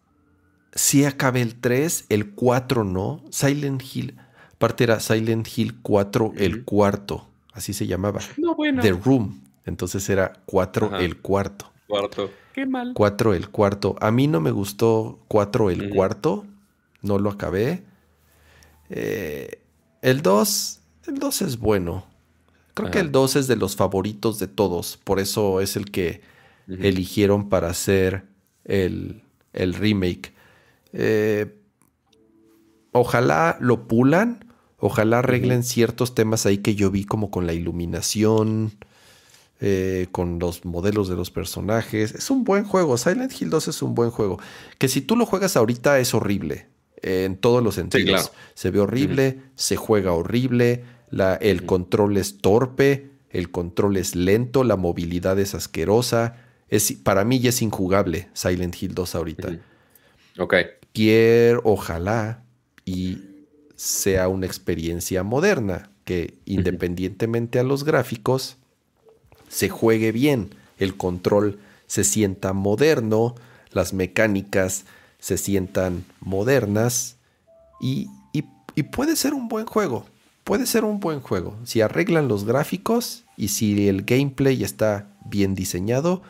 [0.73, 3.23] sí acabé el 3, el 4 no.
[3.29, 4.17] Silent Hill,
[4.53, 8.21] aparte era Silent Hill 4, el cuarto, así se llamaba.
[8.37, 8.81] No, bueno.
[8.81, 9.41] The Room.
[9.65, 10.99] Entonces era 4, Ajá.
[11.01, 11.71] el cuarto.
[11.87, 12.31] Cuarto.
[12.53, 12.93] Qué mal.
[12.95, 13.95] 4 el cuarto.
[13.99, 15.95] A mí no me gustó 4 el Ujú.
[15.95, 16.45] cuarto.
[17.01, 17.83] No lo acabé.
[18.89, 19.61] Eh,
[20.01, 20.79] el 2.
[21.07, 22.05] El 2 es bueno.
[22.73, 23.05] Creo que Ajá.
[23.05, 24.97] el 2 es de los favoritos de todos.
[25.03, 26.21] Por eso es el que
[26.67, 26.77] Ujú.
[26.81, 28.25] eligieron para hacer
[28.65, 29.23] el,
[29.53, 30.33] el remake.
[30.93, 31.55] Eh,
[32.91, 34.45] ojalá lo pulan.
[34.79, 38.71] Ojalá arreglen ciertos temas ahí que yo vi como con la iluminación,
[39.61, 42.13] eh, con los modelos de los personajes.
[42.13, 42.97] Es un buen juego.
[42.97, 44.39] Silent Hill 2 es un buen juego.
[44.77, 46.67] Que si tú lo juegas ahorita es horrible.
[47.01, 48.05] eh, en todos los sentidos.
[48.23, 48.29] claro.
[48.55, 54.65] Se ve horrible, se juega horrible, la- el control es torpe, el control es lento,
[54.65, 56.35] la movilidad es asquerosa.
[56.67, 59.59] Es, para mí ya es injugable Silent Hill 2 ahorita.
[60.39, 60.55] Ok.
[60.93, 62.43] Quiero, ojalá,
[62.83, 63.19] y
[63.79, 68.57] sea una experiencia moderna, que independientemente a los gráficos,
[69.47, 73.35] se juegue bien, el control se sienta moderno,
[73.71, 74.83] las mecánicas
[75.19, 77.15] se sientan modernas
[77.79, 78.43] y, y-
[78.75, 80.05] y puede ser un buen juego.
[80.43, 81.55] Puede ser un buen juego.
[81.63, 86.21] Si arreglan los gráficos y si el gameplay está bien diseñado,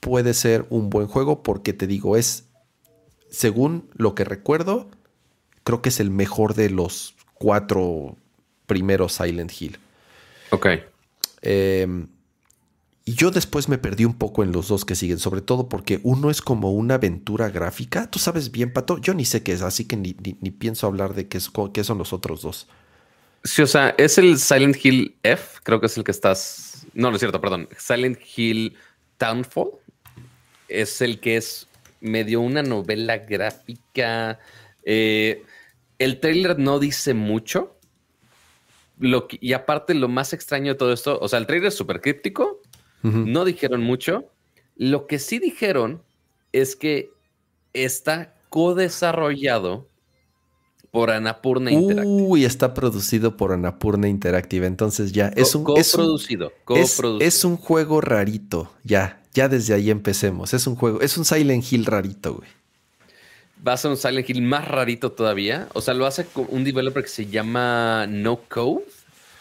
[0.00, 2.44] puede ser un buen juego porque te digo, es,
[3.30, 4.88] según lo que recuerdo,
[5.70, 8.16] creo que es el mejor de los cuatro
[8.66, 9.78] primeros Silent Hill.
[10.50, 10.66] Ok.
[11.42, 11.86] Eh,
[13.04, 16.00] y yo después me perdí un poco en los dos que siguen, sobre todo porque
[16.02, 18.10] uno es como una aventura gráfica.
[18.10, 20.88] Tú sabes bien, Pato, yo ni sé qué es, así que ni, ni- ni pienso
[20.88, 22.66] hablar de qué, es- qué son los otros dos.
[23.44, 26.84] Sí, o sea, es el Silent Hill F, creo que es el que estás.
[26.94, 27.68] No, no es cierto, perdón.
[27.78, 28.76] Silent Hill
[29.18, 29.70] Townfall
[30.68, 31.68] es el que es
[32.00, 34.40] medio una novela gráfica.
[34.84, 35.44] Eh,
[36.00, 37.76] el trailer no dice mucho.
[38.98, 41.74] Lo que- y aparte, lo más extraño de todo esto, o sea, el trailer es
[41.74, 42.60] súper críptico,
[43.02, 44.24] no dijeron mucho.
[44.76, 46.02] Lo que sí dijeron
[46.52, 47.10] es que
[47.72, 49.88] está co-desarrollado
[50.90, 52.06] por Annapurna Interactive.
[52.22, 56.52] Uy, está producido por Annapurna Interactive, entonces ya es un, es- coproducido.
[57.22, 60.52] es un juego rarito, ya, ya desde ahí empecemos.
[60.52, 62.48] Es un juego, es un Silent Hill rarito, güey.
[63.66, 65.68] Va a ser un Silent Hill más rarito todavía.
[65.74, 68.84] O sea, lo hace con un developer que se llama No Code.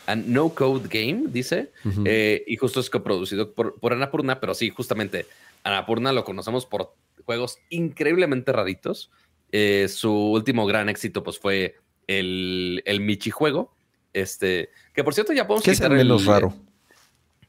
[0.08, 1.72] and No Code Game, dice.
[2.06, 5.26] Eh, y justo es coproducido por, por Annapurna, pero sí, justamente
[5.64, 9.12] Annapurna lo conocemos por juegos increíblemente raritos.
[9.52, 11.76] Eh, su último gran éxito, pues, fue
[12.08, 13.74] el, el Michi juego.
[14.14, 16.56] Este, que por cierto, ya podemos ¿Qué es el menos raro?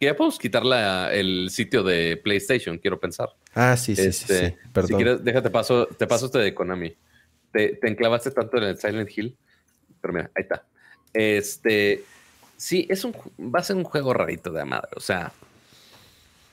[0.00, 3.28] Que ya podemos quitar la- el sitio de PlayStation, quiero pensar.
[3.54, 4.88] Ah, sí, sí, sí, Este, sí, perdón.
[4.88, 6.96] Si quieres, déjate paso, te paso este de Konami.
[7.52, 9.36] Te, te enclavaste tanto en el Silent Hill.
[10.00, 10.64] Pero mira, ahí está.
[11.12, 12.02] Este,
[12.56, 14.88] sí, es un, va a ser un juego rarito de madre.
[14.96, 15.32] O sea,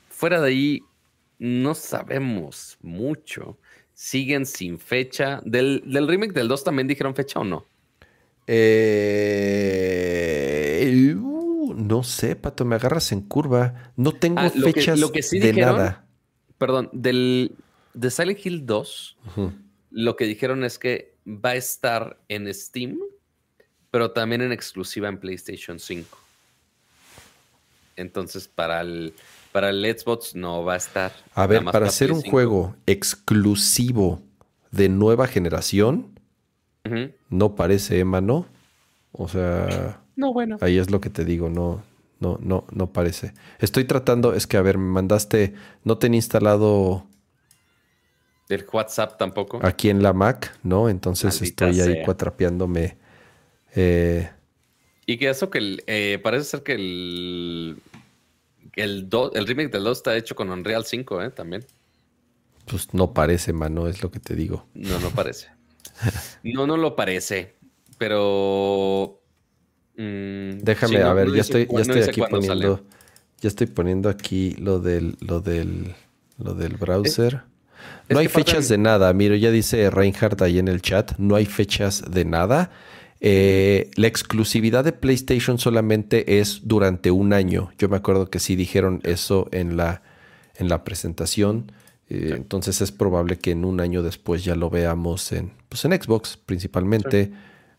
[0.09, 0.83] fuera de ahí,
[1.39, 3.57] no sabemos mucho.
[3.93, 5.41] Siguen sin fecha.
[5.45, 7.65] Del, del remake del 2 también dijeron fecha o no.
[8.47, 10.79] Eh,
[11.87, 13.91] no sé, Pato, me agarras en curva.
[13.95, 16.05] No tengo Ah, lo que- fechas lo que sí de dijeron- nada.
[16.57, 17.55] Perdón, del
[17.93, 19.51] de Silent Hill 2, Ujú.
[19.91, 22.97] lo que dijeron es que va a estar en Steam,
[23.91, 26.17] pero también en exclusiva en PlayStation 5.
[27.95, 29.13] Entonces, para el,
[29.51, 31.11] para el Xbox no va a estar.
[31.33, 32.31] A ver, para hacer un 5.
[32.31, 34.21] juego exclusivo
[34.71, 36.19] de nueva generación,
[37.29, 38.45] no parece, Emma, ¿no?
[39.11, 40.57] O sea, No, bueno.
[40.59, 41.83] ahí es lo que te digo, no,
[42.19, 43.33] no, no, no parece.
[43.59, 45.53] Estoy tratando, es que a ver, me mandaste,
[45.83, 47.07] no tenía instalado
[48.49, 49.59] El WhatsApp tampoco.
[49.61, 50.89] aquí en la Mac, ¿no?
[50.89, 51.97] Entonces Maldita estoy ahí sea.
[51.97, 52.97] cuatrapeándome.
[53.75, 54.29] Eh,
[55.05, 57.81] Y que eso que el, eh, parece ser que el,
[58.75, 61.31] el, do- el remake del 2 está hecho con Unreal 5, ¿eh?
[61.31, 61.65] También.
[62.65, 64.67] pues no parece, mano, es lo que te digo.
[64.73, 65.47] No, no parece.
[66.43, 67.55] No, no lo parece.
[67.97, 69.21] Pero.
[69.97, 72.29] Mm, Déjame, sí, no- a ver, no ya dice estoy, ya estoy aquí sale.
[72.29, 72.85] poniendo,
[73.41, 75.93] ya estoy poniendo aquí lo del, lo del,
[76.37, 77.41] lo del browser.
[78.09, 79.11] no hay fechas de nada.
[79.13, 81.13] Mire, ya dice Reinhardt ahí en el chat.
[81.17, 82.71] No hay fechas de nada.
[83.19, 87.71] Eh, la exclusividad de PlayStation solamente es durante un año.
[87.79, 90.03] Yo me acuerdo que sí dijeron eso en la,
[90.55, 91.71] en la presentación.
[92.09, 95.91] Eh, Entonces es probable que en un año después ya lo veamos en, pues en
[95.99, 97.31] Xbox principalmente.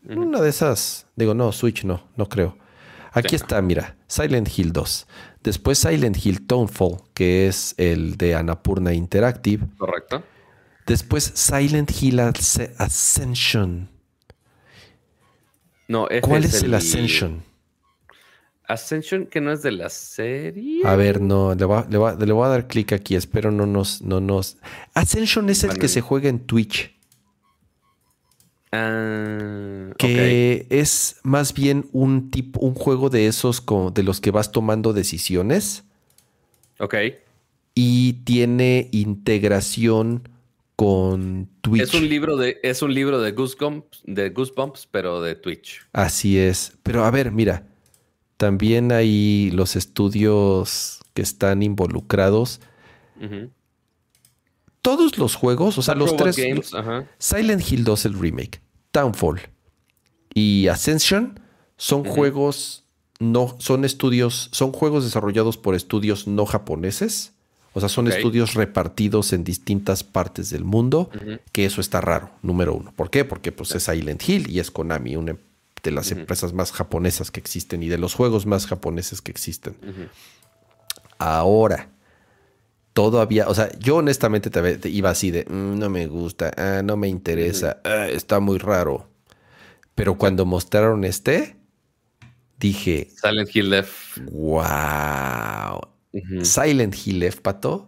[0.07, 2.57] Una de esas, digo, no, Switch no, no creo.
[3.11, 5.07] Aquí Sí, está, mira, Silent Hill 2.
[5.43, 9.65] Después Silent Hill Tonefall, que es el de Annapurna Interactive.
[9.77, 10.23] Correcto.
[10.85, 13.89] Después Silent Hill Asce- Ascension.
[15.87, 17.43] No, ¿Cuál es el Ascension?
[18.67, 20.85] Ascension, que no es de la serie.
[20.85, 23.15] A ver, no, le voy a, le voy a- le voy a dar clic aquí.
[23.15, 24.57] Espero no nos, no nos.
[24.93, 26.95] Ascension es el Bueno, que se juega en Twitch.
[28.71, 29.91] Ah.
[29.97, 34.51] Que es más bien un tipo, un juego de esos como de los que vas
[34.51, 35.83] tomando decisiones.
[36.79, 36.95] Ok.
[37.75, 40.27] y tiene integración
[40.75, 41.81] con Twitch.
[41.83, 45.85] Es un libro de, es un libro de Goosebumps, de Goosebumps, pero de Twitch.
[45.93, 46.77] Así es.
[46.83, 47.63] Pero a ver, mira,
[48.37, 52.61] también hay los estudios que están involucrados.
[53.21, 53.49] Ujú.
[54.81, 56.37] Todos los juegos, o sea, los Robot tres.
[56.37, 56.71] Games.
[57.17, 58.61] Silent Hill 2, el remake,
[58.93, 59.41] Downfall
[60.33, 61.39] y Ascension
[61.77, 62.85] son juegos
[63.19, 67.33] no, son estudios, son juegos desarrollados por estudios no japoneses.
[67.73, 71.11] O sea, son estudios repartidos en distintas partes del mundo,
[71.51, 72.91] que eso está raro, número uno.
[72.95, 73.25] ¿Por qué?
[73.25, 75.37] Porque pues es Silent Hill y es Konami, una
[75.83, 79.75] de las empresas más japonesas que existen y de los juegos más japoneses que existen.
[81.19, 81.89] Ahora,
[82.99, 86.81] todavía, o sea, yo honestamente te, te iba así de, "Mm, no me gusta, ah,
[86.83, 89.07] no me interesa, ah, está muy raro.
[89.95, 91.55] Pero cuando mostraron este,
[92.59, 94.21] dije, Silent Hill F.
[94.31, 95.79] wow.
[96.43, 97.87] Silent Hill F, pato,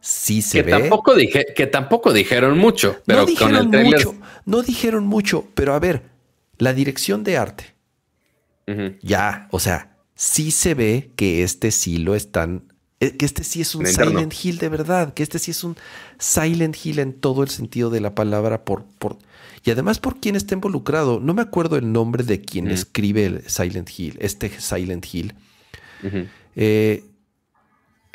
[0.00, 0.72] sí se Que ve.
[0.80, 4.06] tampoco, dije, que tampoco dijeron mucho, pero no con dijeron el trailer.
[4.06, 4.14] mucho,
[4.44, 6.02] no dijeron mucho, pero a ver,
[6.58, 7.74] la dirección de arte,
[9.02, 13.74] ya, o sea, sí se ve que este sí lo están, que este sí es
[13.74, 13.86] un.
[13.86, 15.76] Silent Hill de verdad, que este sí es un
[16.18, 19.18] Silent Hill en todo el sentido de la palabra por, por
[19.66, 21.18] y además por quién está involucrado.
[21.18, 25.34] No me acuerdo el nombre de quien escribe el Silent Hill, este Silent Hill.
[26.54, 27.04] Eh,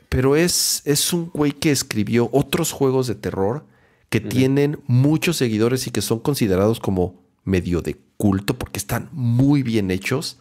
[0.07, 3.65] pero es, es un güey que escribió otros juegos de terror
[4.09, 9.61] que tienen muchos seguidores y que son considerados como medio de culto porque están muy
[9.61, 10.37] bien hechos.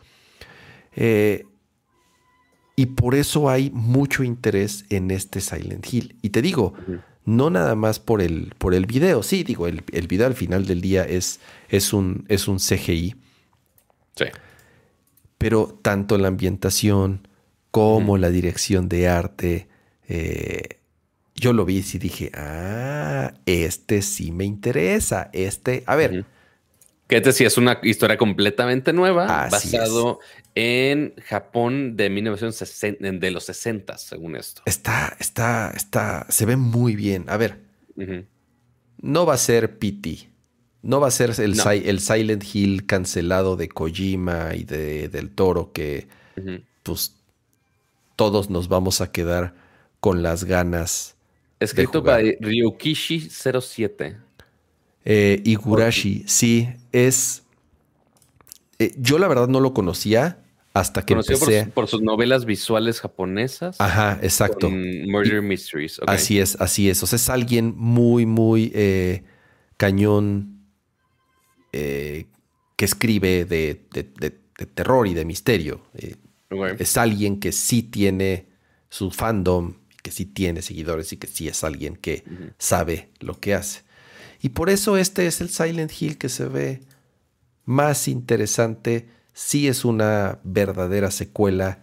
[0.94, 1.46] Eh,
[2.76, 6.16] y por eso hay mucho interés en este Silent Hill.
[6.22, 6.74] Y te digo,
[7.24, 9.22] no nada más por el, por el video.
[9.22, 13.16] Sí, digo, el, el video al final del día es, es, un, es un CGI
[14.16, 14.24] Sí.
[15.38, 17.26] pero tanto la ambientación
[17.70, 19.68] como la dirección de arte,
[20.08, 20.80] eh,
[21.36, 26.26] yo lo vi y dije, ah, este sí me interesa, este, a ver.
[27.10, 30.20] Que este sí es una historia completamente nueva, Así basado
[30.54, 34.62] en Japón de 1960, de los 60, según esto.
[34.64, 37.24] está, está, está, se ve muy bien.
[37.28, 37.58] A ver,
[39.02, 40.28] no va a ser PT,
[40.82, 41.62] no va a ser el, No.
[41.64, 46.06] Si- el Silent Hill cancelado de Kojima y de, del Toro que
[46.84, 47.16] pues
[48.16, 49.54] todos nos vamos a quedar
[49.98, 51.16] con las ganas.
[51.58, 52.22] Escrito jugar.
[52.22, 54.16] by Ryukishi 07.
[55.04, 57.42] Eh, Igurashi, sí, es.
[58.78, 60.38] eh, yo la verdad no lo conocía
[60.72, 61.64] hasta que Conocido por, empecé.
[61.66, 63.76] su- por sus novelas visuales japonesas.
[63.80, 64.70] Ajá, exacto.
[64.70, 65.98] Murder Mysteries.
[65.98, 66.08] ok.
[66.08, 67.02] Así es, así es.
[67.02, 69.24] O sea, es alguien muy, muy eh,
[69.76, 70.64] cañón
[71.72, 72.26] eh,
[72.76, 75.82] que escribe de, de- de- de terror y de misterio.
[75.94, 76.16] Eh,
[76.78, 78.46] es alguien que sí tiene
[78.88, 82.24] su fandom, que sí tiene seguidores y que sí es alguien que
[82.58, 83.82] sabe lo que hace.
[84.40, 86.80] Y por eso este es el Silent Hill que se ve
[87.64, 89.08] más interesante.
[89.32, 91.82] Sí es una verdadera secuela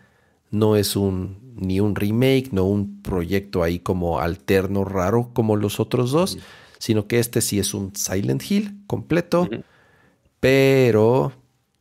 [0.52, 5.80] No es un ni un remake, no un proyecto ahí como alterno raro como los
[5.80, 6.38] otros dos,
[6.78, 9.50] sino que este sí es un Silent Hill completo,
[10.40, 11.34] pero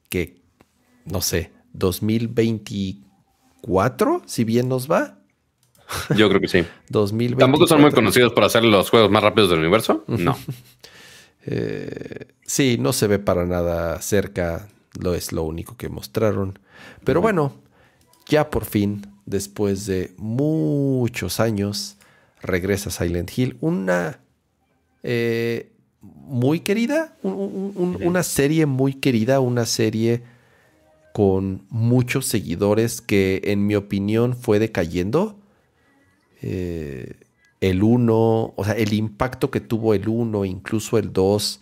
[0.08, 0.40] que,
[1.04, 5.18] no sé, 2024, si bien nos va.
[6.16, 6.64] Yo creo que sí.
[7.38, 10.04] Tampoco son muy conocidos por hacer los juegos más rápidos del universo.
[10.06, 10.36] No.
[11.48, 14.66] Eh, sí, no se ve para nada cerca.
[14.98, 16.58] Lo es lo único que mostraron.
[17.04, 17.52] Pero bueno,
[18.26, 21.98] ya por fin, después de muchos años,
[22.42, 23.58] regresa Silent Hill.
[23.60, 24.18] Una
[25.04, 30.22] eh, muy querida, una serie muy querida, una serie
[31.12, 35.38] con muchos seguidores que en mi opinión fue decayendo.
[36.42, 37.14] Eh,
[37.60, 41.60] el 1, o sea, el impacto que tuvo el 1, incluso el 2,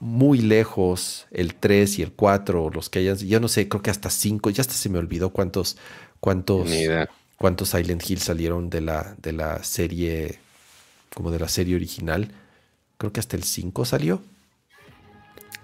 [0.00, 3.90] muy lejos, el 3 y el 4, los que hayan, yo no sé, creo que
[3.90, 5.76] hasta 5, ya hasta se me olvidó cuántos,
[6.20, 6.68] cuántos,
[7.38, 10.38] cuántos Silent Hill salieron de la, de la serie,
[11.14, 12.32] como de la serie original.
[12.98, 14.22] Creo que hasta el 5 salió.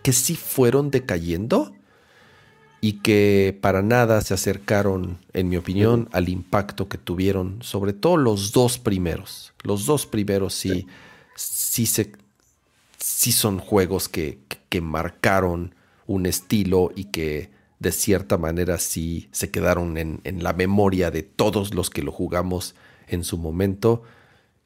[0.03, 1.73] Que sí fueron decayendo
[2.85, 8.17] y que para nada se acercaron, en mi opinión, al impacto que tuvieron, sobre todo
[8.17, 9.55] los dos primeros.
[9.63, 10.89] Los dos primeros sí,
[11.37, 12.11] sí, se,
[12.99, 15.77] sí son juegos que, que, marcaron
[16.09, 21.23] un estilo y que de cierta manera sí se quedaron en, en, la memoria de
[21.23, 22.75] todos los que lo jugamos
[23.07, 24.03] en su momento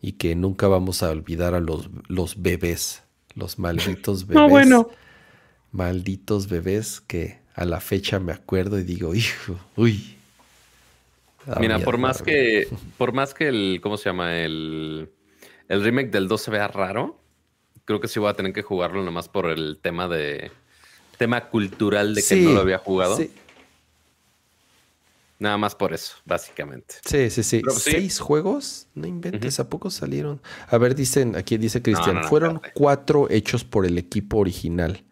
[0.00, 3.02] y que nunca vamos a olvidar a los, los bebés,
[3.34, 4.42] los malditos bebés.
[4.42, 4.88] No, bueno.
[5.70, 10.16] Malditos bebés que a la fecha me acuerdo y digo, hijo, uy.
[11.58, 12.68] Mira, por más que,
[12.98, 14.38] por más que el, ¿cómo se llama?
[14.38, 15.10] El,
[15.68, 17.18] el remake del 2 se vea raro,
[17.86, 20.50] creo que sí voy a tener que jugarlo nomás por el tema de,
[21.16, 23.16] tema cultural de que no lo había jugado.
[23.16, 23.30] Sí.
[25.38, 26.94] Nada más por eso, básicamente.
[27.04, 27.62] Sí, sí, sí.
[27.70, 28.86] ¿Seis juegos?
[28.94, 30.40] No inventes, ¿a poco salieron?
[30.68, 35.04] A ver, dicen, aquí dice Cristian, fueron cuatro hechos por el equipo original.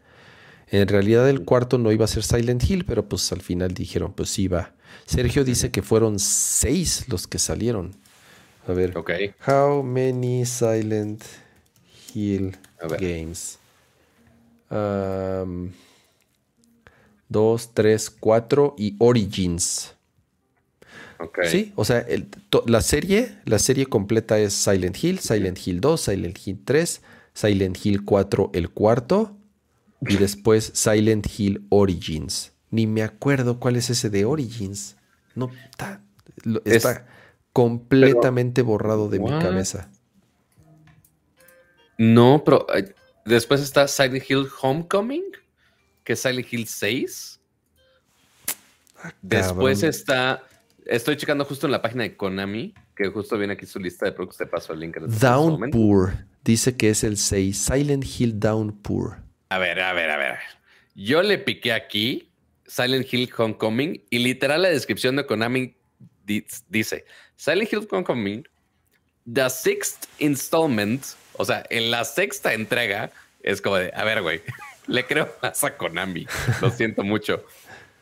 [0.74, 4.12] En realidad el cuarto no iba a ser Silent Hill, pero pues al final dijeron,
[4.12, 4.72] pues sí va.
[5.06, 7.94] Sergio dice que fueron seis los que salieron.
[8.66, 8.96] A ver.
[8.98, 9.12] Ok.
[9.46, 11.22] How many Silent
[12.12, 12.56] Hill
[12.98, 13.56] games?
[14.68, 15.70] Um,
[17.28, 19.94] dos, tres, cuatro y Origins.
[21.20, 21.48] Okay.
[21.48, 22.04] Sí, o sea,
[22.66, 27.00] la serie, la serie completa es Silent Hill, Silent Hill 2, Silent Hill 3,
[27.32, 29.36] Silent Hill 4, el cuarto,
[30.00, 32.52] y después Silent Hill Origins.
[32.70, 34.96] Ni me acuerdo cuál es ese de Origins.
[35.34, 36.02] No, está,
[36.64, 37.06] está
[37.52, 39.90] completamente borrado de mi cabeza.
[41.96, 42.66] No, pero
[43.24, 45.24] después está Silent Hill Homecoming,
[46.02, 47.40] que es Silent Hill 6.
[48.96, 50.42] Ah, después está,
[50.84, 54.12] estoy checando justo en la página de Konami, que justo viene aquí su lista de
[54.12, 54.96] productos, te paso el link.
[54.96, 56.14] En este Downpour,
[56.44, 59.22] dice que es el 6, Silent Hill Downpour.
[59.54, 60.38] A ver, a ver, a ver.
[60.96, 62.28] Yo le piqué aquí
[62.66, 65.76] Silent Hill Homecoming y literal la descripción de Konami
[66.26, 67.04] dice
[67.36, 68.48] Silent Hill Homecoming,
[69.32, 71.04] the sixth installment,
[71.34, 73.12] o sea, en la sexta entrega,
[73.44, 74.42] es como de, a ver, güey,
[74.88, 76.26] le creo más a Konami,
[76.60, 77.44] lo siento mucho.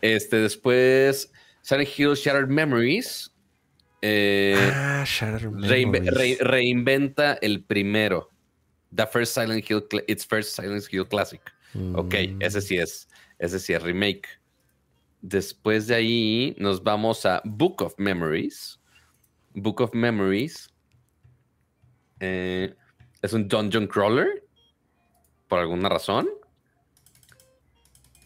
[0.00, 1.30] Este, después,
[1.60, 3.30] Silent Hill Shattered Memories.
[4.00, 6.38] Eh, ah, Shattered Memories.
[6.38, 8.31] reinventa el primero.
[8.94, 11.40] The First Silent Hill, It's First Silent Hill Classic.
[11.94, 12.42] Ok, mm.
[12.42, 13.08] ese sí es,
[13.38, 14.28] ese sí es remake.
[15.22, 18.78] Después de ahí nos vamos a Book of Memories.
[19.54, 20.68] Book of Memories
[22.20, 22.74] eh,
[23.22, 24.44] es un dungeon crawler
[25.48, 26.28] por alguna razón.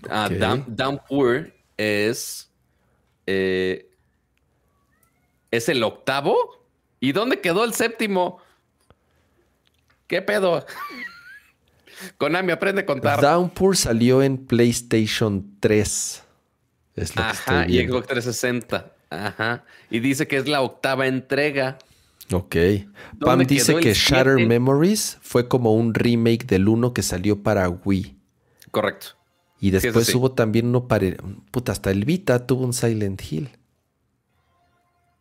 [0.09, 0.29] Ah,
[0.67, 2.51] Downpour es
[3.27, 3.89] eh,
[5.51, 6.37] es el octavo.
[7.01, 8.41] ¿Y dónde quedó el séptimo?
[10.07, 10.65] ¿Qué pedo?
[12.19, 13.21] Konami aprende a contar.
[13.21, 16.23] Downpour salió en PlayStation 3.
[16.97, 18.93] Es lo Ajá, y Xbox 360.
[19.11, 19.65] Ajá.
[19.91, 21.79] Y dice que es la octava entrega.
[22.33, 22.57] Ok.
[23.21, 28.17] Pam dice que Shatter Memories fue como un remake del uno que salió para Wii.
[28.71, 29.09] Correcto.
[29.61, 31.07] Y después hubo también uno para.
[31.51, 33.51] Puta, hasta el Vita tuvo un Silent Hill.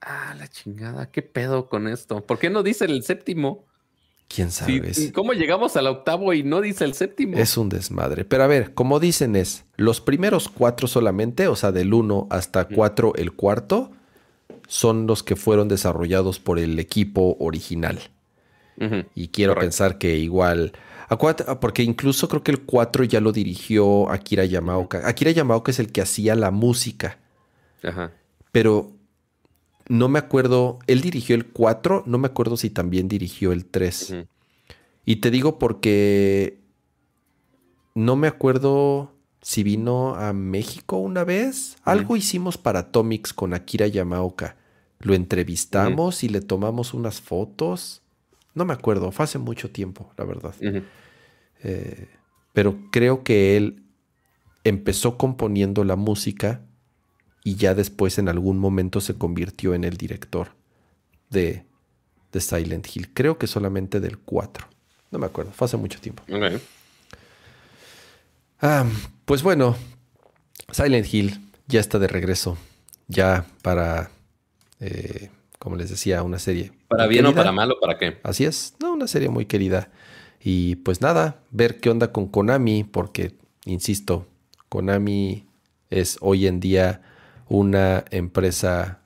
[0.01, 1.09] Ah, la chingada.
[1.11, 2.25] ¿Qué pedo con esto?
[2.25, 3.65] ¿Por qué no dice el séptimo?
[4.27, 5.11] ¿Quién sabe?
[5.13, 7.37] ¿Cómo llegamos al octavo y no dice el séptimo?
[7.37, 8.25] Es un desmadre.
[8.25, 12.65] Pero a ver, como dicen es, los primeros cuatro solamente, o sea, del uno hasta
[12.65, 13.91] cuatro el cuarto,
[14.67, 17.99] son los que fueron desarrollados por el equipo original.
[19.13, 20.73] Y quiero pensar que igual...
[21.61, 25.07] Porque incluso creo que el 4 ya lo dirigió Akira Yamaoka.
[25.07, 27.19] Akira Yamaoka es el que hacía la música.
[27.83, 28.11] Ajá.
[28.51, 28.91] Pero
[29.87, 34.11] no me acuerdo, él dirigió el 4, no me acuerdo si también dirigió el 3.
[34.11, 34.27] Ujú.
[35.05, 36.59] Y te digo porque
[37.93, 41.77] no me acuerdo si vino a México una vez.
[41.83, 44.57] Algo hicimos para Atomics con Akira Yamaoka.
[44.99, 48.01] Lo entrevistamos y le tomamos unas fotos.
[48.55, 50.55] No me acuerdo, fue hace mucho tiempo, la verdad.
[51.61, 52.07] Eh,
[52.53, 53.83] pero creo que él
[54.63, 56.64] empezó componiendo la música
[57.45, 60.49] y ya después en algún momento se convirtió en el director
[61.29, 61.63] de,
[62.31, 63.13] de Silent Hill.
[63.13, 64.67] Creo que solamente del 4.
[65.11, 66.23] No me acuerdo, fue hace mucho tiempo.
[68.59, 68.83] Ah,
[69.25, 69.77] pues bueno,
[70.71, 72.57] Silent Hill ya está de regreso.
[73.07, 74.09] Ya para,
[74.79, 76.71] eh, como les decía, una serie.
[76.87, 78.17] ¿Para bien o para mal o para qué?
[78.23, 79.91] Así es, no, una serie muy querida.
[80.41, 83.35] Y pues nada, ver qué onda con Konami, porque,
[83.65, 84.25] insisto,
[84.67, 85.45] Konami
[85.91, 87.03] es hoy en día
[87.47, 89.01] una empresa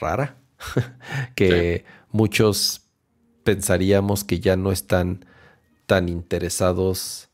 [0.00, 0.36] rara,
[1.34, 2.82] que muchos
[3.44, 5.24] pensaríamos que ya no están
[5.86, 7.28] tan interesados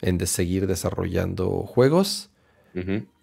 [0.00, 2.30] en de seguir desarrollando juegos.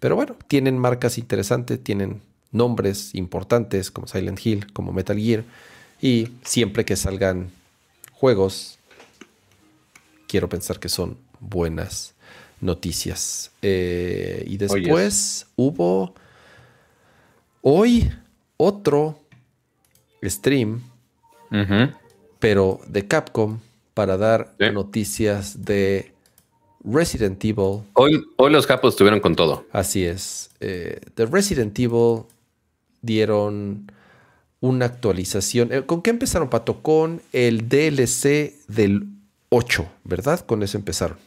[0.00, 2.22] Pero bueno, tienen marcas interesantes, tienen
[2.52, 5.44] nombres importantes como Silent Hill, como Metal Gear.
[6.00, 7.50] Y siempre que salgan
[8.12, 8.78] juegos,
[10.26, 12.14] quiero pensar que son buenas
[12.62, 13.50] noticias.
[13.60, 16.14] Eh, y Oh, después hubo
[17.60, 18.10] hoy
[18.56, 19.18] otro
[20.24, 20.80] stream,
[22.38, 23.58] pero de Capcom,
[23.94, 24.70] para dar Sí.
[24.70, 26.12] noticias de
[26.84, 29.66] Resident Evil Hoy, hoy los capos estuvieron con todo.
[29.72, 30.50] Así es.
[30.60, 32.22] Eh, de Resident Evil
[33.02, 33.90] dieron
[34.60, 35.72] una actualización.
[35.72, 36.82] Eh, ¿Con qué empezaron, Pato?
[36.82, 39.06] Con el DLC del
[39.50, 40.40] 8, ¿verdad?
[40.40, 41.18] Con eso empezaron.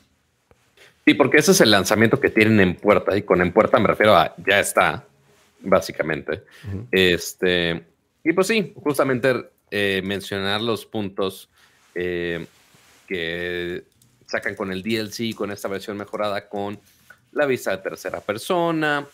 [1.05, 3.87] Sí, porque ese es el lanzamiento que tienen en puerta y con en puerta me
[3.87, 5.05] refiero a ya está,
[5.61, 6.43] básicamente.
[6.91, 7.85] Este,
[8.23, 11.49] y pues sí, justamente eh, mencionar los puntos
[11.93, 12.47] eh,
[13.07, 13.83] que
[14.25, 16.79] sacan con el DLC, con esta versión mejorada, con
[17.33, 19.05] la vista de tercera persona,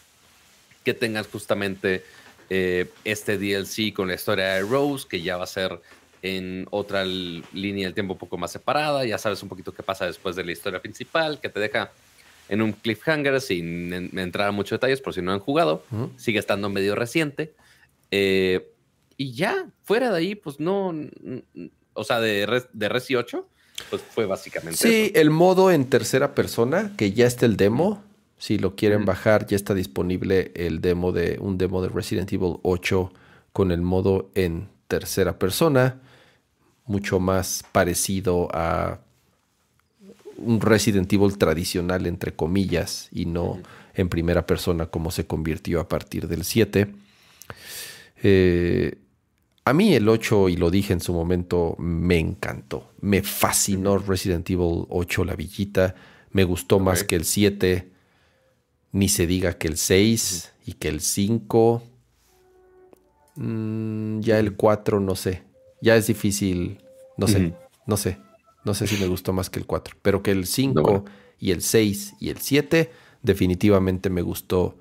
[0.86, 2.06] que tengas justamente
[2.50, 5.82] eh, este DLC con la historia de Rose, que ya va a ser
[6.22, 10.06] en otra línea del tiempo un poco más separada, ya sabes un poquito qué pasa
[10.06, 11.92] después de la historia principal, que te deja
[12.50, 15.84] en un cliffhanger sin en- entrar a muchos detalles por si no han jugado,
[16.18, 17.54] sigue estando medio reciente.
[18.12, 18.68] Eh,
[19.18, 20.94] y ya, fuera de ahí, pues no,
[21.94, 23.48] o sea, de, de Resi 8,
[23.90, 25.22] pues fue básicamente Sí, eso.
[25.22, 28.04] el modo en tercera persona, que ya está el demo.
[28.38, 32.56] Si lo quieren bajar, ya está disponible el demo de un demo de Resident Evil
[32.64, 33.14] 8
[33.54, 36.02] con el modo en tercera persona,
[36.86, 39.00] mucho más parecido a
[40.38, 43.60] un Resident Evil tradicional entre comillas y no
[43.94, 46.94] en primera persona como se convirtió a partir del 7.
[48.24, 48.98] Eh,
[49.64, 52.92] a mí el 8, y lo dije en su momento, me encantó.
[53.00, 55.96] Me fascinó Resident Evil 8, la villita.
[56.32, 57.88] Me gustó más que el 7.
[58.94, 61.84] Ni se diga que el 6 y que el 5.
[63.36, 65.44] Mm, ya el 4, no sé.
[65.82, 66.80] Ya es difícil.
[67.18, 67.54] No sé,
[67.88, 68.18] no sé.
[68.64, 69.98] No sé si me gustó más que el 4.
[70.02, 71.06] Pero que el 5 bueno.
[71.40, 72.92] y el 6 y el 7
[73.24, 74.78] definitivamente me gustó.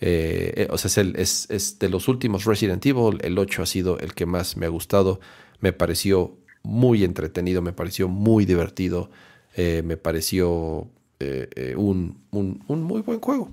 [0.00, 3.62] Eh, eh, o sea, es, el- es- es de los últimos Resident Evil, el 8
[3.62, 5.20] ha sido el que más me ha gustado.
[5.60, 9.10] Me pareció muy entretenido, me pareció muy divertido,
[9.56, 10.88] eh, me pareció
[11.20, 13.50] eh, un, un- un muy buen juego.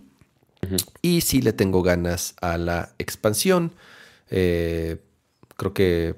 [1.01, 3.71] Y sí le tengo ganas a la expansión.
[4.29, 4.97] Eh,
[5.57, 6.15] creo que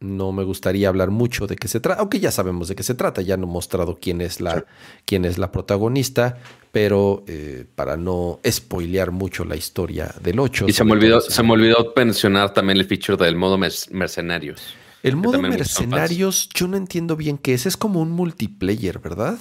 [0.00, 2.94] no me gustaría hablar mucho de qué se trata, aunque ya sabemos de qué se
[2.94, 4.64] trata, ya no he mostrado quién es la,
[5.04, 6.38] quién es la protagonista,
[6.72, 10.66] pero eh, para no spoilear mucho la historia del 8.
[10.68, 14.74] Y se me, olvidó, se me olvidó mencionar también el feature del modo mercenarios.
[15.02, 19.38] El modo mercenarios, yo no entiendo bien qué es, es como un multiplayer, ¿verdad?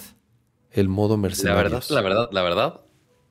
[0.72, 1.90] El modo La mercenarios.
[1.90, 2.82] verdad, la verdad, la verdad,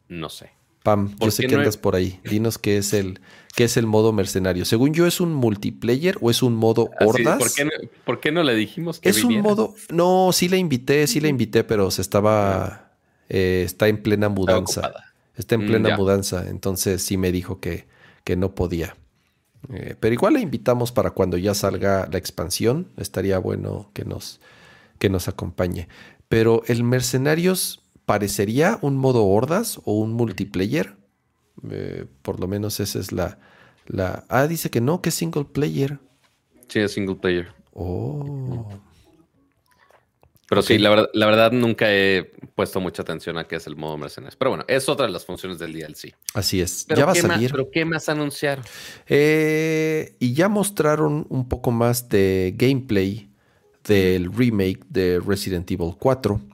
[0.09, 0.51] no sé.
[0.83, 2.21] Pam, yo ¿Por sé que no andas por ahí.
[2.25, 3.21] Dinos qué es el
[3.55, 4.65] qué es el modo mercenario.
[4.65, 7.39] Según yo, ¿es un multiplayer o es un modo Así, hordas?
[7.39, 7.71] ¿por, qué no,
[8.05, 9.75] por qué no le dijimos que Es un modo.
[9.91, 12.93] No, sí la invité, sí la invité, pero se estaba.
[13.29, 14.93] eh, está en plena mudanza.
[15.37, 16.49] Está en Mm, plena mudanza.
[16.49, 17.87] Entonces sí me dijo que,
[18.25, 18.97] que no podía.
[19.73, 22.89] Eh, pero igual la invitamos para cuando ya salga la expansión.
[22.97, 24.41] Estaría bueno que nos,
[24.99, 25.89] que nos acompañe.
[26.29, 30.97] Pero el Mercenarios parecería un modo hordas o un multiplayer.
[31.71, 33.39] Eh, por lo menos esa es la,
[33.87, 34.25] la.
[34.29, 35.99] Ah, dice que no, que es single player.
[36.69, 37.49] Sí, es single player.
[37.75, 38.69] Oh.
[40.49, 42.25] Pero sí, la verdad, la verdad nunca he
[42.55, 44.37] puesto mucha atención a qué es el modo mercenarios.
[44.37, 46.15] Pero bueno, es otra de las funciones del DLC.
[46.35, 46.85] Así es.
[46.87, 47.51] Pero ya va a ¿qué más- salir.
[47.53, 48.63] ¿Pero qué más anunciaron?
[49.07, 53.31] Eh, y ya mostraron un poco más de gameplay
[53.85, 56.52] del remake de Resident Evil 4, Sí.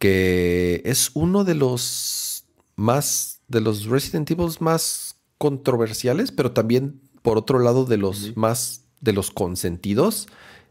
[0.00, 2.44] Que es uno de los
[2.74, 8.86] más de los Resident Evil más controversiales, pero también por otro lado de los más
[9.00, 10.26] de los consentidos.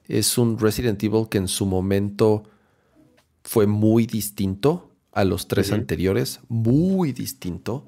[0.08, 2.44] Es un Resident Evil que en su momento
[3.44, 7.88] fue muy distinto a los tres anteriores, muy distinto,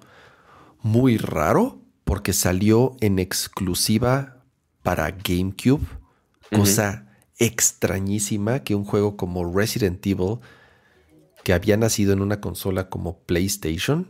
[0.84, 4.44] muy raro, porque salió en exclusiva
[4.84, 5.88] para GameCube,
[6.52, 7.08] cosa
[7.40, 10.40] extrañísima que un juego como Resident Evil,
[11.44, 14.08] que había nacido en una consola como PlayStation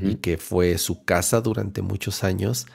[0.00, 2.66] y que fue su casa durante muchos años,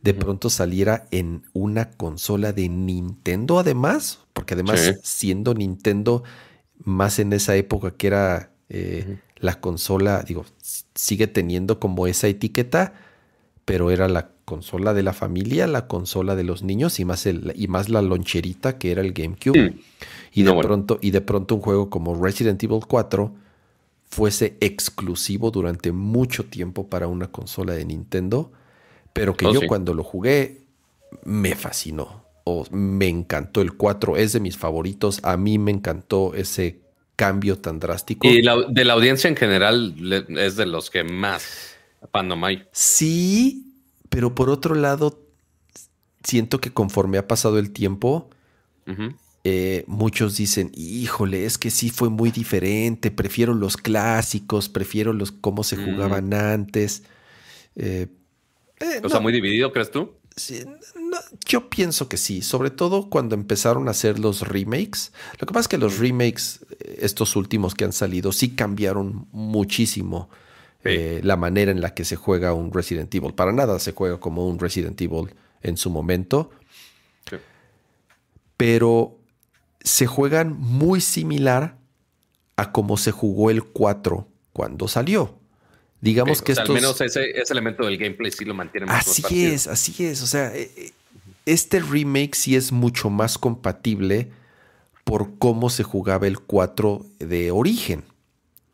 [0.00, 4.92] de pronto saliera en una consola de Nintendo además, porque además Sí.
[5.02, 6.22] siendo Nintendo
[6.82, 10.46] más en esa época que era eh, la consola, digo,
[10.94, 12.94] sigue teniendo como esa etiqueta,
[13.66, 17.52] pero era la consola de la familia, la consola de los niños y más, el,
[17.54, 19.72] y más la loncherita que era el GameCube.
[19.72, 19.80] Mm.
[20.32, 20.68] Y, de No, bueno.
[20.68, 23.34] pronto, y de pronto un juego como Resident Evil 4
[24.08, 28.50] fuese exclusivo durante mucho tiempo para una consola de Nintendo,
[29.12, 29.66] pero que Oh, yo sí.
[29.66, 30.62] cuando lo jugué
[31.24, 32.22] me fascinó.
[32.44, 35.20] O me encantó el 4, es de mis favoritos.
[35.22, 36.80] A mí me encantó ese
[37.14, 38.26] cambio tan drástico.
[38.26, 41.76] Y la- de la audiencia en general le- es de los que más
[42.10, 42.64] fandom hay.
[42.72, 43.74] Sí,
[44.08, 45.20] pero por otro lado,
[46.24, 48.28] siento que conforme ha pasado el tiempo,
[48.88, 49.14] Ujú.
[49.44, 55.32] Eh, muchos dicen, híjole, es que sí fue muy diferente, prefiero los clásicos, prefiero los
[55.32, 55.84] cómo se Mm.
[55.84, 57.02] jugaban antes.
[57.76, 58.06] Eh,
[58.80, 60.12] eh, O sea, muy dividido, ¿crees tú?
[60.36, 60.64] sí,
[60.98, 65.12] no, yo pienso que sí, sobre todo cuando empezaron a hacer los remakes.
[65.38, 69.26] Lo que pasa es que los remakes, eh, estos últimos que han salido, sí cambiaron
[69.32, 70.30] muchísimo
[70.84, 71.20] Sí.
[71.22, 73.34] la manera en la que se juega un Resident Evil.
[73.34, 75.32] Para nada se juega como un Resident Evil
[75.62, 76.50] en su momento,
[77.30, 77.36] Sí.
[78.56, 79.18] pero
[79.84, 81.76] se juegan muy similar
[82.56, 85.38] a como se jugó el 4 cuando salió.
[86.00, 86.76] Digamos que o sea, estos...
[86.76, 90.22] al menos ese, ese elemento del gameplay sí lo mantiene más Así es, así es.
[90.22, 90.90] O sea, eh, eh,
[91.46, 94.30] este remake sí es mucho más compatible
[95.04, 98.04] por cómo se jugaba el 4 de origen.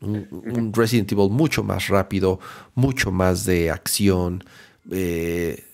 [0.01, 2.39] Un, un Resident Evil mucho más rápido,
[2.75, 4.45] mucho más de acción,
[4.91, 5.65] eh,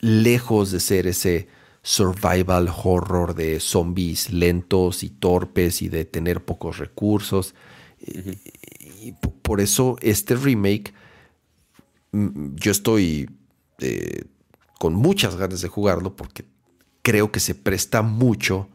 [0.00, 1.48] lejos de ser ese
[1.82, 7.54] survival horror de zombies lentos y torpes y de tener pocos recursos.
[8.00, 9.12] Y
[9.42, 10.92] por eso este remake
[12.12, 13.30] yo estoy
[13.78, 14.24] eh,
[14.78, 16.44] con muchas ganas de jugarlo porque
[17.02, 18.68] creo que se presta mucho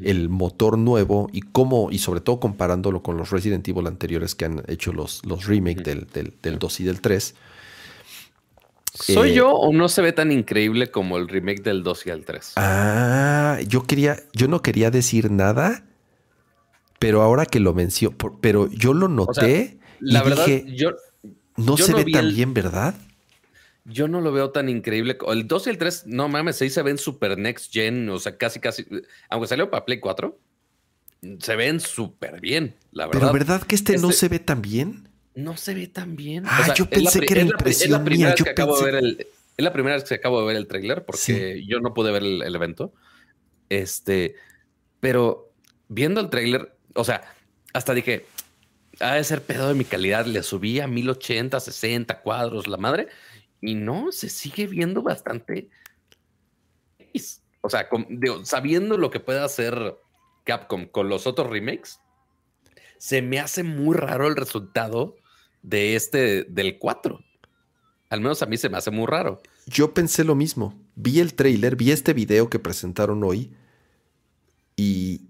[0.00, 4.44] el motor nuevo y cómo, y sobre todo comparándolo con los Resident Evil anteriores que
[4.44, 7.34] han hecho los, los remakes del, del, del 2 y del 3.
[8.94, 12.10] ¿Soy Eh, yo o no se ve tan increíble como el remake del 2 y
[12.10, 12.52] el 3?
[12.56, 15.84] Ah, yo quería, yo no quería decir nada,
[16.98, 20.90] pero ahora que lo menciono, pero yo lo noté La y verdad, dije, yo,
[21.56, 22.94] no yo se no ve tan el- bien, ¿verdad?
[23.84, 25.16] yo no lo veo tan increíble.
[25.28, 28.36] El 2 y el 3, no mames, ahí se ven super next gen, o sea,
[28.36, 28.86] casi, casi.
[29.28, 30.38] Aunque salió para Play 4,
[31.40, 33.20] se ven súper bien, la verdad.
[33.20, 35.08] Pero ¿verdad que este, no Este- se ve tan bien?
[35.34, 36.44] No se ve tan bien.
[36.46, 38.28] Ah, yo es la pensé que era es la pri- Es impresión la primera mía,
[38.30, 39.26] vez yo que acabo de pensé- ver el.
[39.56, 42.22] Es la primera vez que acabo de ver el tráiler porque yo no pude ver
[42.22, 42.92] el, el evento.
[43.68, 44.34] Este,
[45.00, 45.52] pero
[45.88, 47.22] viendo el tráiler, o sea,
[47.72, 48.24] hasta dije,
[49.00, 50.24] ha de ser pedo de mi calidad.
[50.26, 53.08] Le subí a 1080, 60 cuadros, la madre,
[53.60, 55.68] y no, se sigue viendo bastante.
[57.62, 59.96] O sea, con- digo, sabiendo lo que puede hacer
[60.44, 62.00] Capcom con los otros remakes,
[62.96, 65.16] se me hace muy raro el resultado
[65.62, 67.20] de este del 4.
[68.10, 69.40] Al menos a mí se me hace muy raro.
[69.66, 70.74] Yo pensé lo mismo.
[70.96, 73.52] Vi el trailer, vi este video que presentaron hoy
[74.76, 75.22] y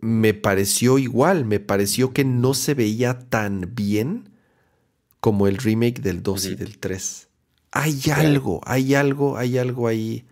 [0.00, 1.44] me pareció igual.
[1.44, 4.30] Me pareció que no se veía tan bien
[5.20, 7.28] como el remake del 2 y del 3.
[7.72, 10.26] Hay algo, hay algo, hay algo ahí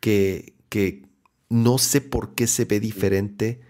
[0.00, 1.06] que, que
[1.48, 3.60] no sé por qué se ve diferente,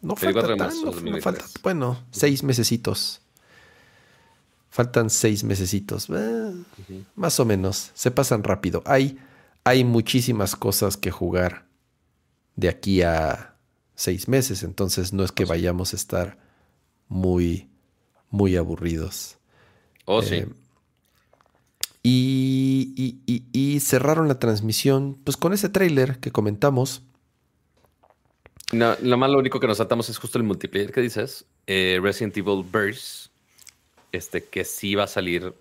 [0.03, 0.91] No falta, marzo,
[1.63, 3.21] bueno, seis mesecitos.
[4.69, 6.07] Faltan seis mesecitos.
[6.09, 6.53] Eh,
[7.15, 7.91] más o menos.
[7.93, 8.83] Se pasan rápido.
[8.85, 9.17] Hay,
[9.63, 11.65] hay muchísimas cosas que jugar
[12.55, 13.55] de aquí a
[13.95, 14.63] seis meses.
[14.63, 16.37] Entonces no es que vayamos a estar
[17.07, 17.69] muy,
[18.29, 19.37] muy aburridos.
[20.05, 20.35] Oh, sí.
[20.35, 20.49] Eh,
[22.03, 27.03] y, cerraron la transmisión pues con ese trailer que comentamos.
[28.73, 31.45] No, lo más lo único que nos saltamos es justo el multiplayer que dices.
[31.67, 33.29] Eh, Resident Evil Verse,
[34.11, 35.53] este que sí va a salir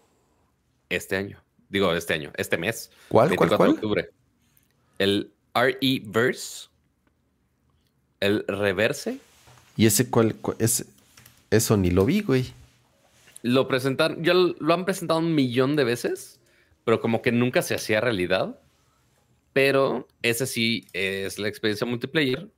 [0.89, 1.39] este año.
[1.68, 2.90] Digo, este año, este mes.
[3.09, 3.34] ¿Cuál?
[3.36, 3.56] ¿Cuál?
[3.56, 3.70] cuál?
[3.70, 4.10] octubre.
[4.98, 6.68] El RE Verse.
[8.20, 9.18] El reverse.
[9.76, 10.36] ¿Y ese cuál?
[10.59, 10.84] es,
[11.51, 12.52] eso ni lo vi, güey
[13.43, 16.39] lo presentaron, ya lo han presentado un millón de veces,
[16.84, 18.59] pero como que nunca se hacía realidad.
[19.52, 22.48] Pero ese sí es la experiencia multiplayer,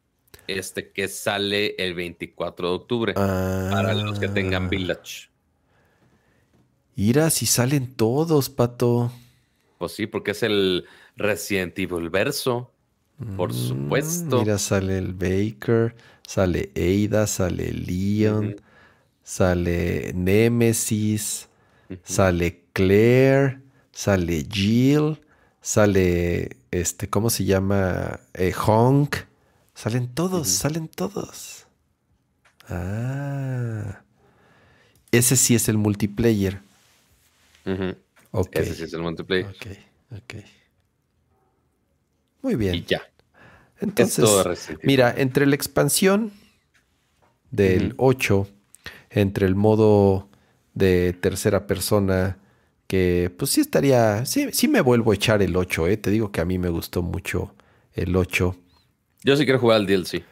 [0.46, 4.68] este que sale el 24 de octubre para los que tengan ah.
[4.68, 5.28] Village.
[6.96, 9.10] Ira, si salen todos, pato.
[9.78, 10.84] Pues sí, porque es el
[11.16, 12.70] Resident Evil verso,
[13.36, 14.40] por mm, supuesto.
[14.40, 15.96] Mira, sale el Baker,
[16.26, 18.56] sale Ada, sale Leon
[19.24, 21.48] sale Nemesis,
[22.04, 23.60] sale Claire,
[23.90, 25.18] sale Jill,
[25.60, 28.20] sale este, ¿cómo se llama?
[28.34, 29.16] Eh, Honk.
[29.74, 31.66] Salen todos, salen todos.
[32.68, 34.00] Ah.
[35.10, 36.60] Ese sí es el multiplayer.
[37.64, 39.46] Ese sí es el multiplayer.
[39.46, 39.66] Ok,
[40.16, 40.34] ok.
[42.42, 42.74] Muy bien.
[42.74, 43.02] Y ya.
[43.80, 46.32] Entonces, mira, entre la expansión
[47.50, 48.48] del 8
[49.14, 50.28] entre el modo
[50.74, 52.38] de tercera persona,
[52.86, 55.96] que pues sí estaría, sí, sí me vuelvo a echar el 8, ¿eh?
[55.96, 57.54] te digo que a mí me gustó mucho
[57.94, 58.56] el 8.
[59.24, 60.22] Yo sí quiero jugar al DLC.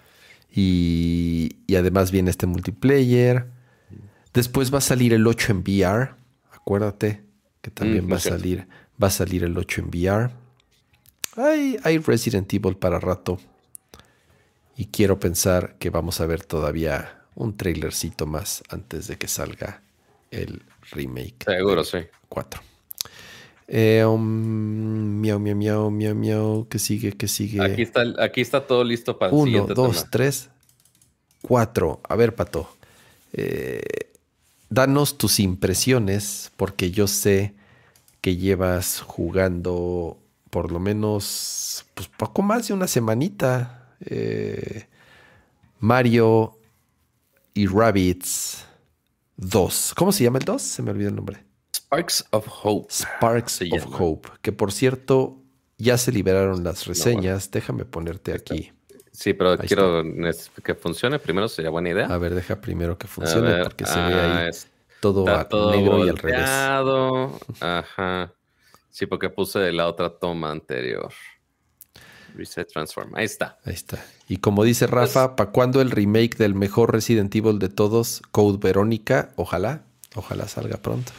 [0.54, 3.46] Y, y además viene este multiplayer.
[4.32, 6.10] Después va a salir el 8 en VR,
[6.52, 7.24] acuérdate
[7.62, 8.68] que también mm, va a salir,
[9.02, 10.30] va a salir el 8 en VR.
[11.36, 13.40] Hay, hay Resident Evil para rato.
[14.76, 19.82] Y quiero pensar que vamos a ver todavía un trailercito más antes de que salga
[20.30, 21.44] el remake.
[21.44, 21.98] Seguro, sí.
[22.28, 22.60] 4.
[23.68, 26.66] Eh, um, miau, miau, miau, miau, miau.
[26.68, 27.12] ¿Qué sigue?
[27.12, 27.62] ¿Qué sigue?
[27.62, 30.50] Aquí está, aquí está todo listo para el Uno, siguiente dos, tres,
[31.40, 32.00] cuatro.
[32.08, 32.68] A ver, Pato.
[33.32, 33.82] Eh,
[34.68, 37.54] danos tus impresiones, porque yo sé
[38.20, 40.18] que llevas jugando
[40.50, 43.94] por lo menos pues, poco más de una semanita.
[44.04, 44.86] Eh,
[45.80, 46.58] Mario
[47.54, 48.64] y Rabbits
[49.36, 49.94] 2.
[49.96, 50.62] ¿Cómo se llama el 2?
[50.62, 51.44] Se me olvidó el nombre.
[51.74, 52.92] Sparks of Hope.
[52.92, 54.28] Sparks of Hope.
[54.42, 55.38] Que por cierto,
[55.78, 57.50] ya se liberaron las reseñas.
[57.50, 58.72] Déjame ponerte aquí.
[59.12, 60.02] Sí, pero quiero
[60.64, 61.18] que funcione.
[61.18, 62.06] Primero sería buena idea.
[62.06, 64.50] A ver, deja primero que funcione porque se ve ahí ah,
[65.00, 66.48] todo, negro y al revés.
[67.60, 68.32] Ajá.
[68.90, 71.12] Sí, porque puse la otra toma anterior.
[72.34, 73.14] Reset Transform.
[73.14, 73.58] Ahí está.
[73.64, 74.04] Ahí está.
[74.28, 78.22] Y como dice pues Rafa, ¿para cuándo el remake del mejor Resident Evil de todos,
[78.30, 79.30] Code Verónica?
[79.36, 79.82] Ojalá,
[80.14, 81.12] ojalá salga pronto.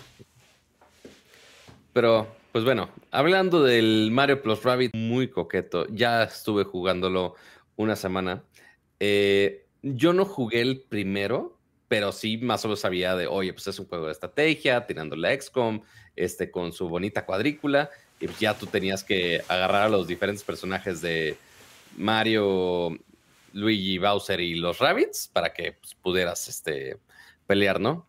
[1.94, 5.88] Pero, pues bueno, hablando del Mario Plus Rabbit, muy coqueto.
[5.90, 7.36] Ya estuve jugándolo
[7.76, 8.44] una semana.
[9.00, 11.58] Eh, yo no jugué el primero,
[11.88, 15.16] pero sí más o menos sabía de, oye, pues es un juego de estrategia, tirando
[15.16, 15.82] la XCOM,
[16.16, 20.44] este, con su bonita cuadrícula, y pues ya tú tenías que agarrar a los diferentes
[20.44, 21.38] personajes de
[21.98, 22.98] Mario,
[23.52, 26.98] Luigi, Bowser y los Rabbits para que pues, pudieras este,
[27.46, 28.08] pelear, ¿no?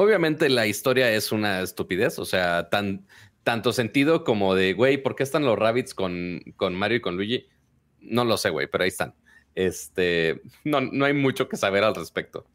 [0.00, 3.06] Obviamente la historia es una estupidez, o sea, tan,
[3.42, 7.16] tanto sentido como de, güey, ¿por qué están los Rabbits con, con Mario y con
[7.16, 7.48] Luigi?
[8.00, 9.14] No lo sé, güey, pero ahí están.
[9.54, 12.46] Este, no, no hay mucho que saber al respecto.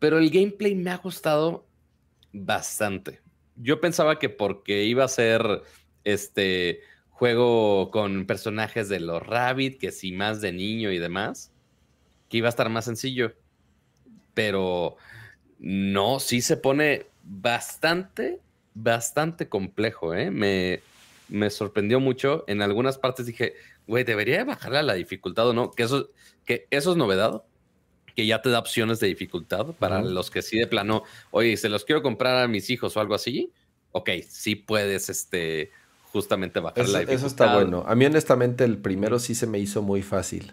[0.00, 1.64] Pero el gameplay me ha gustado
[2.32, 3.20] bastante.
[3.54, 5.62] Yo pensaba que porque iba a ser
[6.02, 11.52] este juego con personajes de los Rabbit, que sí más de niño y demás,
[12.28, 13.32] que iba a estar más sencillo.
[14.34, 14.96] Pero
[15.66, 18.38] no, sí se pone bastante,
[18.74, 20.30] bastante complejo, ¿eh?
[20.30, 20.80] Me,
[21.30, 22.44] me sorprendió mucho.
[22.48, 23.54] En algunas partes dije,
[23.86, 26.10] güey, debería bajarle a la dificultad o no, que eso,
[26.44, 27.44] que eso es novedad,
[28.14, 31.70] que ya te da opciones de dificultad para los que sí de plano, oye, se
[31.70, 33.50] los quiero comprar a mis hijos o algo así,
[33.92, 35.70] ok, sí puedes, este,
[36.12, 37.14] justamente bajar la dificultad.
[37.14, 37.84] Eso está bueno.
[37.86, 40.52] A mí honestamente el primero sí se me hizo muy fácil.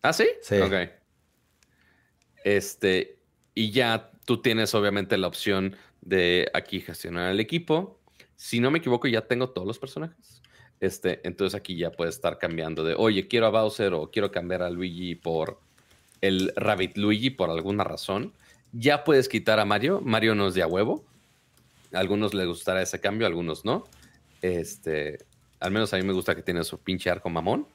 [0.00, 0.28] ¿Ah, sí?
[0.42, 0.60] Sí.
[0.60, 0.74] Ok.
[2.44, 3.18] Este,
[3.52, 7.98] y ya tú tienes obviamente la opción de aquí gestionar el equipo.
[8.36, 10.42] Si no me equivoco, ya tengo todos los personajes.
[10.80, 14.62] Este, entonces aquí ya puedes estar cambiando de, oye, quiero a Bowser o quiero cambiar
[14.62, 15.60] a Luigi por
[16.20, 18.32] el Rabbit Luigi por alguna razón.
[18.72, 20.00] Ya puedes quitar a Mario.
[20.00, 21.04] Mario no es de a huevo.
[21.92, 23.84] A algunos les gustará ese cambio, a algunos no.
[24.40, 25.18] Este,
[25.60, 27.68] al menos a mí me gusta que tiene su pinche arco mamón.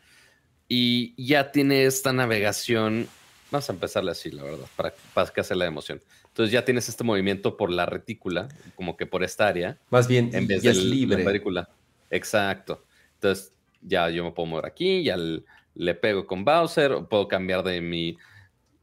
[0.67, 3.07] Y ya tiene esta navegación.
[3.51, 6.01] Vamos a empezarle así, la verdad, para, para que hace la emoción.
[6.27, 9.79] Entonces ya tienes este movimiento por la retícula, como que por esta área.
[9.89, 11.17] Más bien, en vez de libre.
[11.17, 11.69] la cuadrícula.
[12.09, 12.85] Exacto.
[13.15, 17.81] Entonces ya yo me puedo mover aquí, ya le pego con Bowser, puedo cambiar de
[17.81, 18.17] mi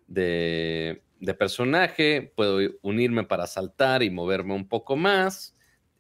[0.07, 5.55] de, de, personaje, puedo unirme para saltar y moverme un poco más.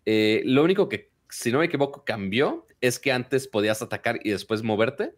[0.06, 4.30] Eh, lo único que, si no me equivoco, cambió es que antes podías atacar y
[4.30, 5.14] después moverte.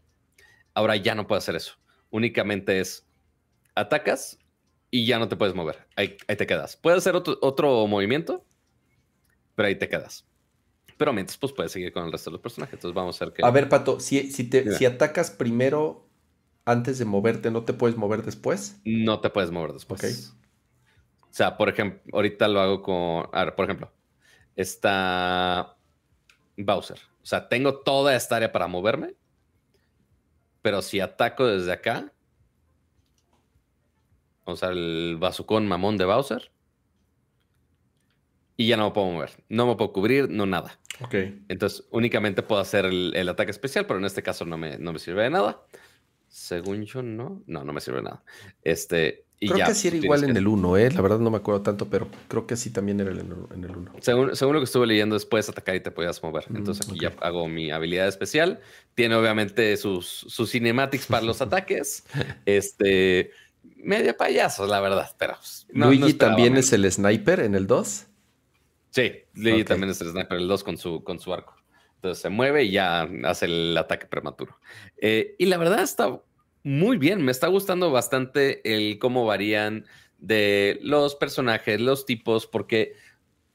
[0.74, 1.74] Ahora ya no puedo hacer eso.
[2.10, 3.05] Únicamente es
[3.76, 4.38] atacas
[4.90, 5.86] y ya no te puedes mover.
[5.94, 6.76] Ahí, ahí te quedas.
[6.76, 8.44] Puedes hacer otro, otro, movimiento,
[9.54, 10.26] pero ahí te quedas.
[10.96, 12.74] Pero mientras, pues puedes seguir con el resto de los personajes.
[12.74, 13.44] Entonces vamos a ver qué.
[13.44, 16.08] A ver, Pato, si, si, te, si atacas primero
[16.64, 18.80] antes de moverte, ¿no te puedes mover después?
[18.84, 20.00] No te puedes mover después.
[20.00, 20.12] Okay.
[21.22, 23.28] O sea, por ejemplo, ahorita lo hago con.
[23.32, 23.92] A ver, por ejemplo,
[24.56, 25.76] está
[26.56, 26.98] Bowser.
[27.22, 29.14] O sea, tengo toda esta área para moverme.
[30.62, 32.12] Pero si ataco desde acá,
[34.46, 36.50] o sea, el bazucón mamón de Bowser,
[38.56, 39.30] y ya no me puedo mover.
[39.48, 40.78] No me puedo cubrir, no nada.
[41.02, 41.14] Ok.
[41.48, 44.92] Entonces, únicamente puedo hacer el, el ataque especial, pero en este caso no me, no
[44.92, 45.62] me sirve de nada.
[46.28, 47.42] Según yo, no.
[47.46, 48.24] No, no me sirve de nada.
[48.62, 49.24] Este.
[49.38, 50.38] Y creo ya, que sí era igual en que...
[50.38, 50.90] el 1, ¿eh?
[50.92, 53.92] La verdad no me acuerdo tanto, pero creo que sí también era en el 1.
[54.00, 56.46] Según, según, lo que estuve leyendo, después atacar y te podías mover.
[56.54, 57.18] Entonces aquí mm, okay.
[57.20, 58.60] ya hago mi habilidad especial.
[58.94, 62.04] Tiene obviamente sus, sus cinematics para los ataques.
[62.46, 63.30] este.
[63.76, 65.34] Media payasos, la verdad, pero.
[65.34, 68.06] pues, No, Luigi no también es el sniper en el 2.
[68.90, 69.64] Sí, Luigi okay.
[69.64, 71.54] también es el sniper, el 2 con su, con su arco.
[71.96, 74.58] Entonces se mueve y ya hace el ataque prematuro.
[74.98, 76.20] Eh, y la verdad está
[76.62, 79.86] muy bien, me está gustando bastante el cómo varían
[80.18, 82.94] de los personajes, los tipos, porque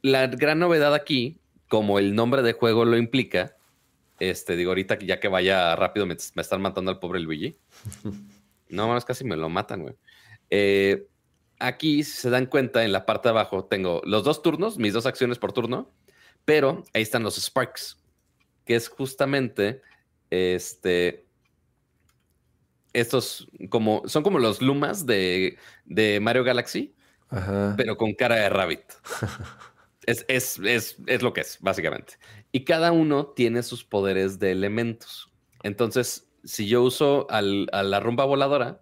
[0.01, 3.55] la gran novedad aquí, como el nombre de juego lo implica,
[4.19, 7.57] este, digo, ahorita ya que vaya rápido, me, me están matando al pobre Luigi.
[8.71, 9.95] No, más casi me lo matan, güey.
[10.49, 11.07] Eh,
[11.59, 14.93] aquí, si se dan cuenta, en la parte de abajo tengo los dos turnos, mis
[14.93, 15.91] dos acciones por turno,
[16.45, 17.97] pero ahí están los Sparks,
[18.65, 19.81] que es justamente
[20.29, 21.25] este.
[22.93, 26.93] Estos como son como los Lumas de, de Mario Galaxy,
[27.29, 27.73] Ajá.
[27.77, 28.83] pero con cara de rabbit.
[30.05, 32.15] es, es, es, es lo que es, básicamente.
[32.51, 35.31] Y cada uno tiene sus poderes de elementos.
[35.63, 38.81] Entonces, si yo uso al, a la rumba voladora,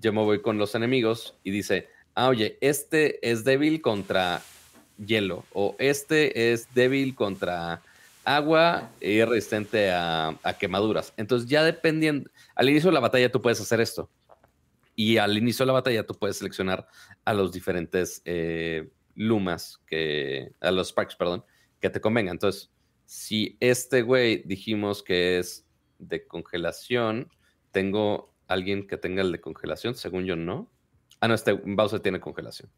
[0.00, 4.42] yo me voy con los enemigos y dice, ah, oye, este es débil contra
[5.04, 7.82] hielo o este es débil contra
[8.24, 11.12] agua y es resistente a, a, quemaduras.
[11.16, 14.10] Entonces ya dependiendo, al inicio de la batalla tú puedes hacer esto
[14.94, 16.86] y al inicio de la batalla tú puedes seleccionar
[17.24, 21.42] a los diferentes eh, lumas, que, a los sparks, perdón,
[21.80, 22.34] que te convengan.
[22.34, 22.70] Entonces,
[23.06, 25.66] si este güey dijimos que es
[26.00, 27.28] de congelación,
[27.70, 30.70] tengo alguien que tenga el de congelación, según yo no.
[31.20, 32.70] Ah, no, este Bowser tiene congelación.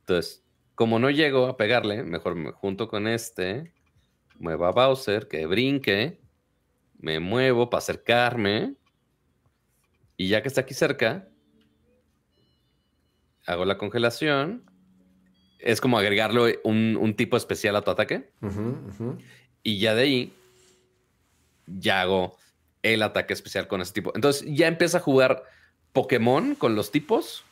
[0.00, 0.44] Entonces,
[0.74, 3.72] como no llego a pegarle, mejor me junto con este,
[4.38, 6.20] muevo a Bowser, que brinque,
[6.98, 8.76] me muevo para acercarme,
[10.16, 11.28] y ya que está aquí cerca,
[13.46, 14.64] hago la congelación.
[15.60, 18.32] Es como agregarle un, tipo especial a tu ataque.
[19.62, 20.32] Y ya de ahí,
[21.78, 22.36] ya hago
[22.82, 24.12] el ataque especial con ese tipo.
[24.14, 25.44] Entonces ya empieza a jugar
[25.92, 27.44] Pokémon con los tipos.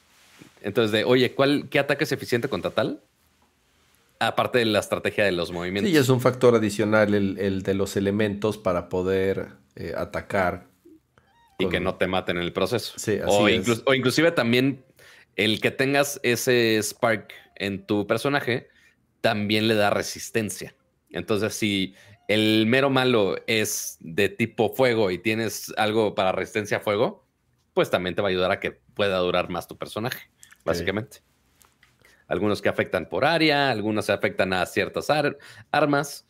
[0.62, 3.00] Entonces, de oye, ¿cuál, ¿qué ataque es eficiente contra tal?
[4.18, 5.90] Aparte de la estrategia de los movimientos.
[5.90, 10.66] Sí, es un factor adicional el, de los elementos para poder eh, atacar.
[11.58, 12.94] Y que no te maten en el proceso.
[12.96, 14.84] Sí, así o, o inclusive también
[15.36, 18.68] el que tengas ese spark en tu personaje
[19.20, 20.74] también le da resistencia.
[21.10, 21.94] Entonces, si
[22.28, 27.26] el mero malo es de tipo fuego y tienes algo para resistencia a fuego,
[27.72, 30.30] pues también te va a ayudar a que pueda durar más tu personaje,
[30.64, 31.18] básicamente.
[32.26, 35.08] Algunos que afectan por área, algunos se afectan a ciertas
[35.70, 36.26] armas.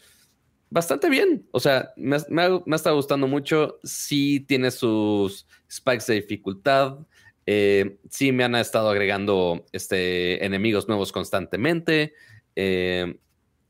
[0.69, 1.47] Bastante bien.
[1.53, 3.79] O sea, me, me, estado gustando mucho.
[3.83, 6.99] Sí tiene sus spikes de dificultad.
[7.47, 12.13] Eh, sí me han estado agregando este, enemigos nuevos constantemente.
[12.57, 13.19] Eh,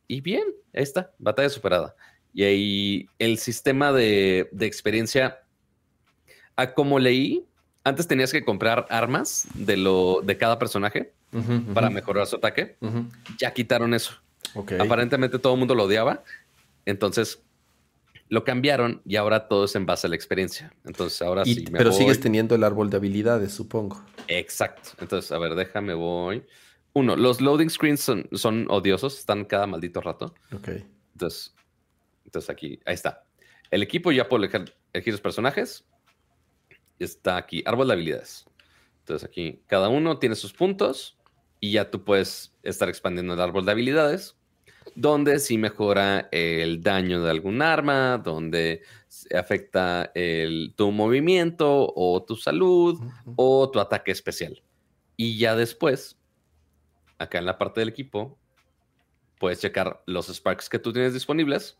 [0.08, 0.44] y bien,
[0.74, 1.94] ahí está, batalla superada.
[2.36, 5.38] Y ahí el sistema de, experiencia,
[6.54, 7.46] a como leí,
[7.82, 11.14] antes tenías que comprar armas de, lo, de cada personaje
[11.72, 12.76] para mejorar su ataque.
[13.38, 14.16] Ya quitaron eso.
[14.78, 16.24] Aparentemente todo el mundo lo odiaba.
[16.84, 17.42] Entonces
[18.28, 20.74] lo cambiaron y ahora todo es en base a la experiencia.
[20.84, 21.64] Entonces ahora sí.
[21.72, 24.04] pero sigues teniendo el árbol de habilidades, supongo.
[24.28, 24.90] Exacto.
[25.00, 26.44] Entonces, a ver, déjame, voy.
[26.92, 30.34] Uno, los loading screens son, son odiosos, están cada maldito rato.
[30.52, 30.68] Ok.
[31.14, 31.56] Entonces,
[32.26, 33.24] entonces aquí, ahí está.
[33.70, 34.50] El equipo ya puede
[34.92, 35.84] elegir, los personajes.
[36.98, 38.46] Está aquí, árbol de habilidades.
[39.00, 41.16] Entonces aquí, cada uno tiene sus puntos
[41.60, 44.36] y ya tú puedes estar expandiendo el árbol de habilidades,
[44.94, 48.82] donde sí mejora el daño de algún arma, donde
[49.34, 53.00] afecta el, tu movimiento o tu salud
[53.36, 54.62] o tu ataque especial.
[55.16, 56.18] Y ya después,
[57.18, 58.36] acá en la parte del equipo,
[59.38, 61.78] puedes checar los sparks que tú tienes disponibles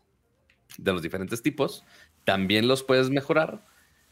[0.77, 1.83] de los diferentes tipos,
[2.23, 3.63] también los puedes mejorar.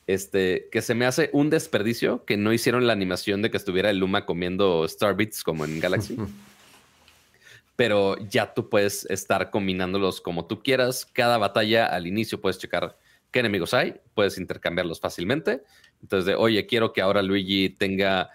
[0.07, 3.89] Este, que se me hace un desperdicio que no hicieron la animación de que estuviera
[3.89, 6.15] el Luma comiendo Starbits como en Galaxy.
[7.75, 11.05] Pero ya tú puedes estar combinándolos como tú quieras.
[11.05, 12.97] Cada batalla al inicio puedes checar
[13.31, 15.63] qué enemigos hay, puedes intercambiarlos fácilmente.
[16.01, 18.29] Entonces, de, oye, quiero que ahora Luigi tenga,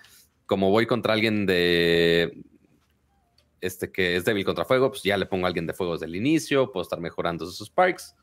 [0.45, 2.43] como voy contra alguien de,
[3.61, 6.07] este que es débil contra fuego, pues ya le pongo a alguien de fuego desde
[6.07, 8.15] el inicio, puedo estar mejorando esos sparks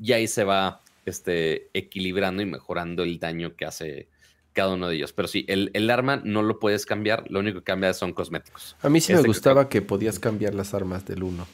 [0.00, 4.08] y ahí se va este, equilibrando y mejorando el daño que hace
[4.52, 5.12] cada uno de ellos.
[5.12, 8.76] Pero sí, el, arma no lo puedes cambiar, lo único que cambia son cosméticos.
[8.82, 11.46] A mí sí me este gustaba que, podías cambiar las armas del 1.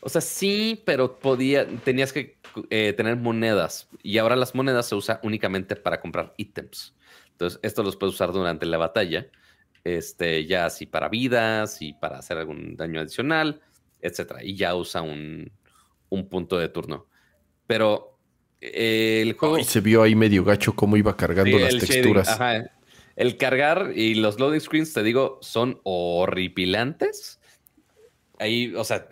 [0.00, 2.36] O sea, sí, pero podía, tenías que
[2.68, 6.94] eh, tener monedas y ahora las monedas se usan únicamente para comprar ítems.
[7.32, 9.26] Entonces, esto los puedes usar durante la batalla
[9.84, 13.60] este, ya así para vidas y para hacer algún daño adicional,
[14.00, 14.42] etcétera.
[14.42, 15.52] Y ya usa un,
[16.30, 17.06] punto de turno.
[17.66, 18.18] Pero
[18.60, 19.62] eh, el juego.
[19.62, 22.38] se vio ahí medio gacho cómo iba cargando las texturas.
[23.16, 27.40] El cargar y los loading screens, te digo, son horripilantes.
[28.40, 29.08] Ahí, o sea,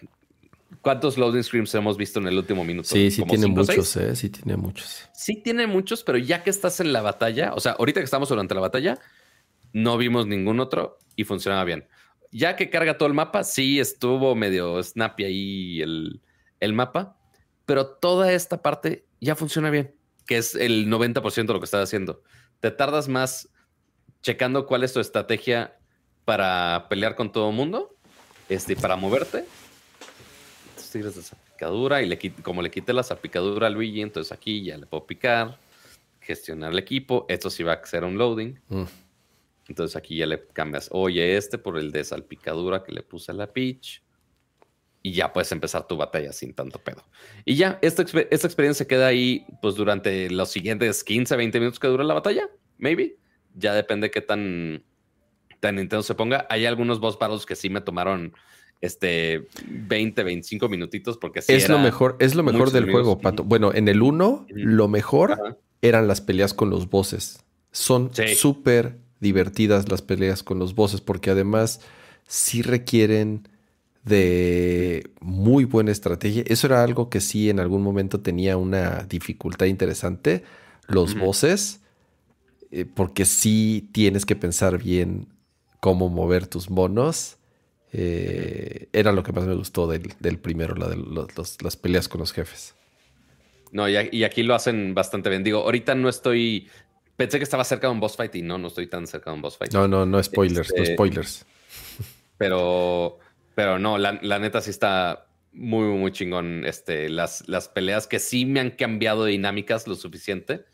[0.81, 2.89] ¿cuántos loading screens hemos visto en el último minuto?
[2.89, 5.09] Sí, sí tiene muchos, eh, sí tiene muchos.
[5.13, 8.29] Sí tiene muchos, pero ya que estás en la batalla, o sea, ahorita que estamos
[8.29, 8.99] durante la batalla,
[9.73, 11.87] no vimos ningún otro y funcionaba bien.
[12.31, 16.23] Ya que carga todo el mapa, sí estuvo medio snappy ahí el,
[16.61, 17.19] el mapa,
[17.67, 19.95] pero toda esta parte ya funciona bien,
[20.27, 22.23] que es el 90% de lo que estás haciendo.
[22.61, 23.49] Te tardas más
[24.23, 25.77] checando cuál es tu estrategia
[26.25, 27.95] para pelear con todo el mundo,
[28.49, 29.45] este, para moverte.
[30.71, 34.77] Entonces de salpicadura y le, como le quité la salpicadura a Luigi, entonces aquí ya
[34.77, 35.59] le puedo picar,
[36.21, 37.27] gestionar el equipo.
[37.29, 38.59] Esto sí va a ser un loading.
[38.69, 38.85] Mm.
[39.73, 43.35] Entonces aquí ya le cambias, oye, este por el de salpicadura que le puse a
[43.35, 44.03] la Peach.
[45.01, 47.03] Y ya puedes empezar tu batalla sin tanto pedo.
[47.47, 51.89] Y ya, esta, esta experiencia queda ahí pues durante los siguientes 15, 20 minutos que
[51.89, 53.17] dura la batalla, maybe.
[53.55, 54.85] Ya depende qué tan,
[55.59, 56.47] tan intenso se ponga.
[56.51, 58.35] Hay algunos boss battles que sí me tomaron
[58.83, 63.43] este 20, 25 minutitos porque es lo mejor, es lo mejor del juego, Pato.
[63.43, 67.43] Bueno, en el 1 lo mejor eran las peleas con los bosses.
[67.71, 71.81] Son súper divertidas las peleas con los bosses, porque además
[72.27, 73.49] sí requieren
[74.05, 76.43] de muy buena estrategia.
[76.47, 80.43] Eso era algo que sí en algún momento tenía una dificultad interesante,
[80.89, 81.81] los bosses,
[82.71, 85.29] eh, porque sí tienes que pensar bien
[85.81, 87.39] cómo mover tus monos.
[87.93, 90.97] Eh, era lo que más me gustó del, primero, la de
[91.63, 92.75] las peleas con los jefes.
[93.71, 95.43] No, y, aquí lo hacen bastante bien.
[95.43, 96.69] Digo, ahorita no estoy
[97.23, 99.37] Pensé que estaba cerca de un boss fight y no, no estoy tan cerca de
[99.37, 99.73] un boss fight.
[99.73, 101.47] No, no, no spoilers, no Este, spoilers.
[102.37, 103.19] Pero,
[103.55, 106.65] pero no, la, la neta sí está muy, muy chingón.
[106.65, 110.65] Este, las, las peleas que sí me han cambiado de dinámicas lo suficiente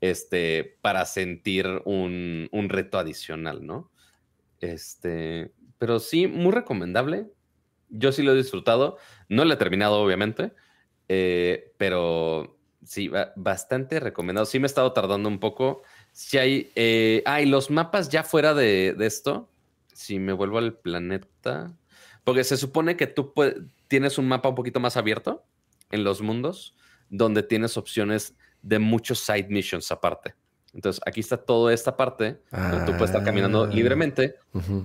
[0.00, 3.90] este, para sentir un, un reto adicional, ¿no?
[4.60, 7.30] Este, pero sí, muy recomendable.
[7.88, 8.98] Yo sí lo he disfrutado.
[9.28, 10.52] No lo he terminado, obviamente,
[11.08, 14.44] eh, pero sí, ba- bastante recomendado.
[14.46, 15.82] Sí me he estado tardando un poco.
[16.16, 19.48] Si hay, eh, ah, y los mapas ya fuera de, de esto,
[19.92, 21.72] si me vuelvo al planeta,
[22.22, 23.32] porque se supone que tú
[23.88, 25.44] tienes un mapa un poquito más abierto
[25.90, 26.76] en los mundos,
[27.10, 30.34] donde tienes opciones de muchos side missions aparte.
[30.72, 33.66] Entonces, aquí está toda esta parte donde tú puedes estar caminando Ah.
[33.66, 34.36] libremente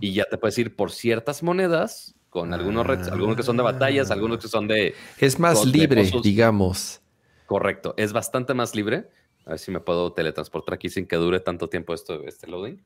[0.02, 3.64] y ya te puedes ir por ciertas monedas con algunos retos, algunos que son de
[3.64, 7.02] batallas, algunos que son de Es más de libre, digamos.
[7.46, 7.94] correcto.
[7.98, 9.10] Es bastante más libre.
[9.50, 12.86] A ver si me puedo teletransportar aquí sin que dure tanto tiempo esto, este loading.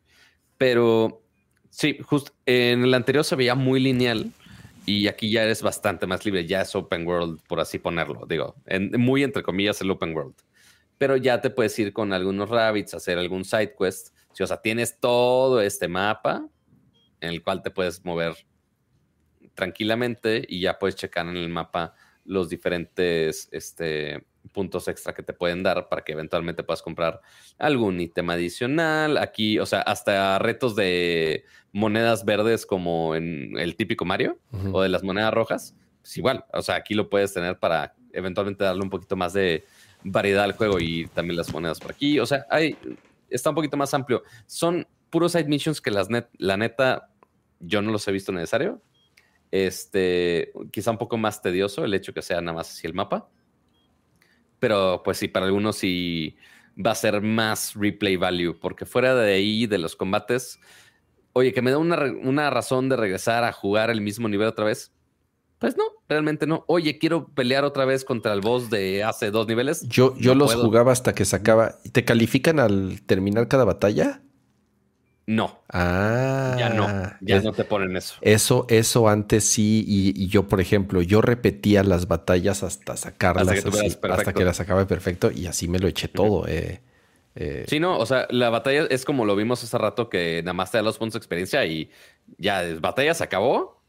[0.57, 1.21] Pero
[1.69, 4.31] sí, justo en el anterior se veía muy lineal
[4.85, 6.47] y aquí ya eres bastante más libre.
[6.47, 8.25] Ya es open world, por así ponerlo.
[8.25, 8.55] Digo,
[8.97, 10.35] muy entre comillas el open world.
[10.97, 14.15] Pero ya te puedes ir con algunos rabbits, hacer algún side quest.
[14.31, 16.47] Sí, o sea, tienes todo este mapa
[17.19, 18.37] en el cual te puedes mover
[19.53, 25.33] tranquilamente y ya puedes checar en el mapa los diferentes este, puntos extra que te
[25.33, 27.21] pueden dar para que eventualmente puedas comprar
[27.57, 29.17] algún ítem adicional.
[29.17, 34.39] Aquí, o sea, hasta retos de monedas verdes como en el típico Mario
[34.71, 35.75] o de las monedas rojas.
[36.01, 39.65] Pues igual, o sea, aquí lo puedes tener para eventualmente darle un poquito más de
[40.03, 42.19] variedad al juego y también las monedas por aquí.
[42.19, 42.77] O sea, hay,
[43.29, 44.23] está un poquito más amplio.
[44.45, 47.09] Son puros side missions que las net, la neta
[47.59, 48.81] yo no los he visto necesario.
[49.51, 53.29] Este, quizá un poco más tedioso el hecho que sea nada más así el mapa.
[54.63, 56.37] Pero pues sí, para algunos sí
[56.77, 60.57] va a ser más replay value, porque fuera de ahí, de los combates,
[61.33, 64.63] oye, que me da una, una razón de regresar a jugar el mismo nivel otra
[64.63, 64.93] vez.
[65.59, 66.63] Pues no, realmente no.
[66.67, 69.85] Oye, quiero pelear otra vez contra el boss de hace dos niveles.
[69.89, 70.65] Yo, yo No los puedo.
[70.65, 71.75] jugaba hasta que sacaba.
[71.91, 74.21] ¿Te califican al terminar cada batalla?
[75.25, 76.55] No, Ah.
[76.59, 76.87] ya no,
[77.21, 78.15] ya es- no te ponen eso.
[78.21, 83.47] Eso, eso antes sí, y, y yo, por ejemplo, yo repetía las batallas hasta sacarlas,
[83.47, 86.45] Hasta que así, hasta que las sacaba perfecto, y así me lo eché todo.
[86.47, 86.81] eh,
[87.35, 90.53] eh, Sí, no, o sea, la batalla es como lo vimos hace rato que nada
[90.53, 91.89] más te da los puntos de experiencia y
[92.37, 93.81] ya, batalla se acabó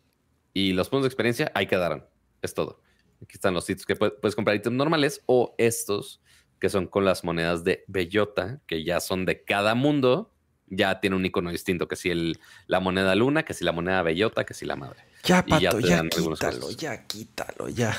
[0.53, 2.05] y los puntos de experiencia ahí quedaron.
[2.43, 2.81] Es todo.
[3.23, 6.21] Aquí están los sitios que pue- puedes comprar ítems normales o estos
[6.61, 10.31] que son con las monedas de bellota, que ya son de cada mundo,
[10.68, 14.02] ya tiene un icono distinto, que si el, la moneda luna, que si la moneda
[14.02, 15.01] bellota, que si la madre.
[15.25, 17.97] ya, y ya pato, te ya, dan algunos quítalo, ya quítalo, ya.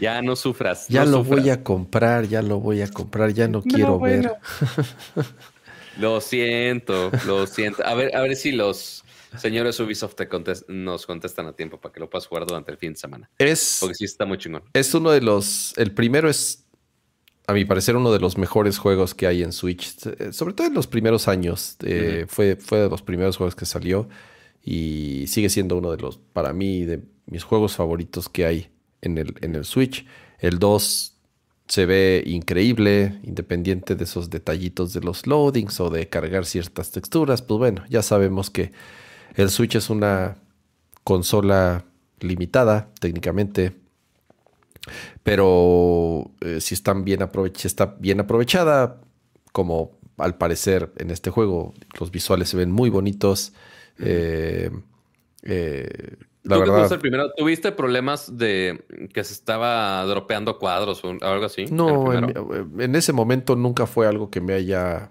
[0.00, 0.86] Ya no sufras.
[0.88, 1.40] Ya no lo sufras.
[1.40, 4.30] voy a comprar, ya lo voy a comprar, ya no, quiero ver.
[5.98, 7.84] Lo siento, lo siento.
[7.84, 9.02] A ver, a ver si los
[9.36, 12.78] señores Ubisoft te contes- nos contestan a tiempo para que lo puedas jugar durante el
[12.78, 13.28] fin de semana.
[13.36, 14.62] Es, Porque sí está muy chingón.
[14.72, 15.76] es uno de los.
[15.76, 16.64] El primero es,
[17.48, 19.96] a mi parecer, uno de los mejores juegos que hay en Switch.
[20.06, 21.76] eh, Sobre todo en los primeros años.
[21.82, 24.08] eh, fue, fue de los primeros juegos que salió.
[24.62, 28.68] Y sigue siendo uno de los, para mí, de mis juegos favoritos que hay
[29.00, 30.06] en el, en el Switch.
[30.38, 31.14] El 2
[31.68, 37.40] se ve increíble, independiente de esos detallitos de los loadings o de cargar ciertas texturas.
[37.40, 38.72] Pues bueno, ya sabemos que
[39.36, 40.36] el Switch es una
[41.04, 41.84] consola
[42.20, 43.72] limitada técnicamente,
[45.22, 47.20] pero eh, si están bien
[47.54, 49.00] si está bien aprovechada,
[49.52, 53.52] como al parecer en este juego, los visuales se ven muy bonitos.
[53.98, 54.70] eh,
[55.42, 60.58] eh, la ¿Tú que verdad, fuiste el primero, ¿tuviste problemas de que se estaba dropeando
[60.58, 61.66] cuadros o algo así?
[61.66, 62.34] no, el
[62.78, 65.10] en, ese momento nunca fue algo que me haya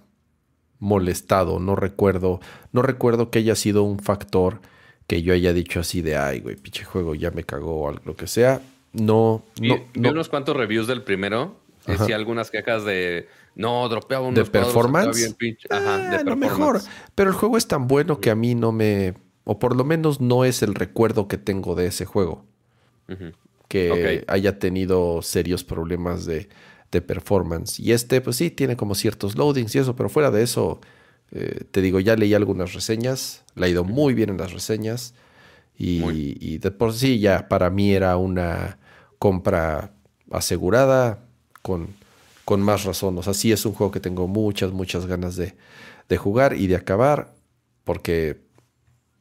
[0.79, 1.59] molestado.
[1.59, 2.39] No recuerdo,
[2.71, 4.61] no recuerdo que haya sido un factor
[5.05, 8.01] que yo haya dicho así de, ay, güey, pinche juego ya me cagó o algo,
[8.05, 8.61] lo que sea.
[8.93, 10.11] No, Vi, no, vi no.
[10.11, 11.55] unos cuantos reviews del primero.
[11.85, 11.99] Ajá.
[12.03, 15.15] Decía algunas quejas de no, dropeaba unos ¿De performance?
[15.17, 15.67] bien pinche".
[15.69, 16.39] Ajá, Ah, de lo performance.
[16.51, 16.81] mejor.
[17.15, 19.13] Pero el juego es tan bueno que a mí no me.
[19.45, 22.45] O por lo menos no es el recuerdo que tengo de ese juego.
[23.69, 26.47] Que haya tenido serios problemas de,
[26.91, 27.79] de performance.
[27.79, 30.79] Y este, pues sí, tiene como ciertos loadings y eso, pero fuera de eso,
[31.31, 33.43] eh, te digo, ya leí algunas reseñas.
[33.55, 35.13] Le ha ido muy bien en las reseñas.
[35.77, 36.37] Y, Muy.
[36.39, 38.79] y de por sí ya para mí era una
[39.19, 39.93] compra
[40.31, 41.23] asegurada
[41.61, 41.95] con,
[42.45, 43.17] con más razón.
[43.17, 45.55] O sea, sí es un juego que tengo muchas, muchas ganas de,
[46.09, 47.35] de jugar y de acabar,
[47.83, 48.41] porque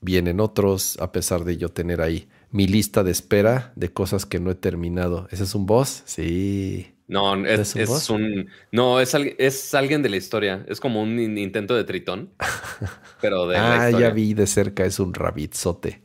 [0.01, 4.41] vienen otros, a pesar de yo tener ahí mi lista de espera de cosas que
[4.41, 5.29] no he terminado.
[5.31, 6.03] ¿Ese es un boss?
[6.07, 6.93] Sí.
[7.09, 10.65] No, es, ¿Es un un, no, es, es alguien de la historia.
[10.69, 12.31] Es como un intento de tritón.
[13.21, 16.01] pero de ah, ya vi de cerca, es un rabitzote.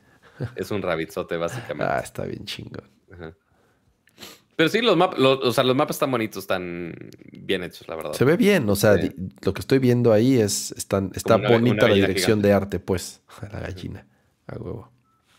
[0.55, 1.93] Es un rabitzote, básicamente.
[1.93, 2.89] Ah, está bien chingón.
[4.55, 6.93] Pero sí, los, mapas, o sea, los mapas están bonitos, están
[7.31, 8.13] bien hechos, la verdad.
[8.13, 8.95] Se ve bien, o sea,
[9.41, 13.21] lo que estoy viendo ahí es, están, está bonita la dirección de arte, pues,
[13.51, 14.05] la gallina,
[14.45, 14.91] a huevo.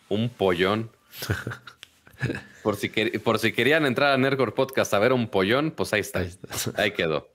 [0.09, 0.91] Un pollón.
[2.65, 6.01] por, si por si querían entrar a Nergor Podcast a ver un pollón, pues ahí
[6.01, 6.25] está.
[6.77, 7.29] Ahí, quedó.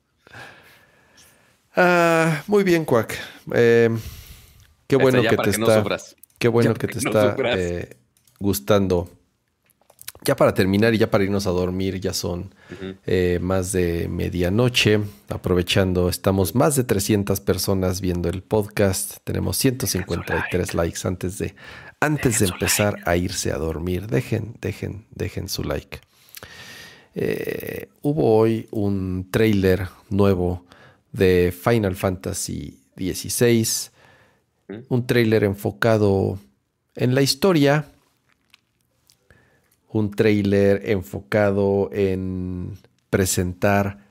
[1.76, 3.18] Ah, muy bien, Quack.
[3.54, 3.90] Eh,
[4.88, 5.84] qué bueno que te está.
[6.38, 7.98] Qué bueno que te está eh,
[8.40, 9.10] gustando
[10.28, 12.54] ya para terminar y ya para irnos a dormir, ya son
[13.06, 15.00] eh, más de medianoche.
[15.30, 19.20] Aprovechando, estamos más de 300 personas viendo el podcast.
[19.24, 21.56] Tenemos 153 likes antes de,
[22.02, 24.08] antes de empezar a irse a dormir.
[24.08, 26.00] Dejen, dejen, dejen su like.
[27.16, 30.66] Eh, hubo hoy un trailer nuevo
[31.14, 33.92] de Final Fantasy XVI.
[34.90, 36.40] Un trailer enfocado
[36.96, 37.86] en la historia
[39.98, 42.78] un trailer enfocado en
[43.10, 44.06] presentar.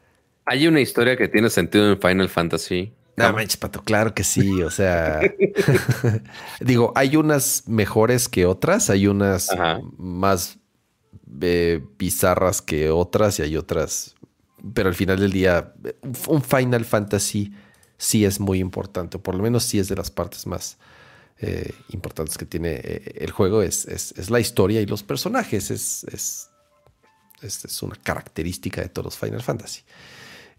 [0.45, 2.93] Hay una historia que tiene sentido en Final Fantasy.
[3.17, 4.63] No manches, pato, claro que sí.
[4.63, 5.21] O sea,
[6.61, 9.49] digo, hay unas mejores que otras, hay unas
[9.97, 10.59] más
[11.41, 14.15] eh, bizarras que otras y hay otras.
[14.75, 15.73] Pero al final del día,
[16.29, 17.53] un Final Fantasy
[17.99, 20.79] sí es muy importante, por lo menos sí es de las partes más,
[21.39, 25.71] eh, importantes que tiene eh, el juego es, es, la historia y los personajes.
[25.71, 26.49] Es, es,
[27.43, 29.83] es, una característica de todos los Final Fantasy.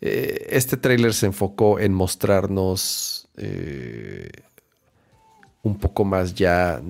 [0.02, 3.28] Eh, este tráiler se enfocó en mostrarnos
[5.64, 6.82] un poco más ya,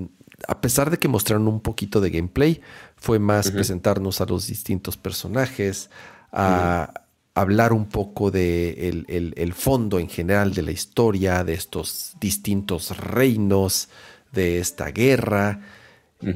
[0.46, 2.60] a pesar de que mostraron un poquito de gameplay,
[2.96, 5.90] fue más presentarnos a los distintos personajes,
[6.32, 6.92] a
[7.40, 13.88] hablar un poco de el, fondo en general de la historia, de estos distintos reinos,
[14.32, 15.60] de esta guerra.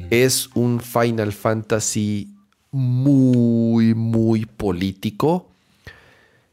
[0.09, 2.29] Es un Final Fantasy
[2.71, 5.49] muy, muy político.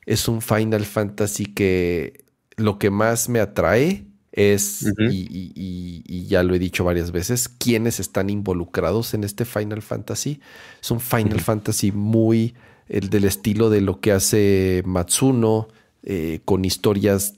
[0.05, 2.25] Es un Final Fantasy que
[2.57, 8.31] lo que más me atrae es, y, ya lo he dicho varias veces, quienes están
[8.31, 10.41] involucrados en este Final Fantasy.
[10.83, 12.55] Es un Final Fantasy muy
[12.91, 15.69] el del estilo de lo que hace Matsuno,
[16.02, 17.36] eh, con historias,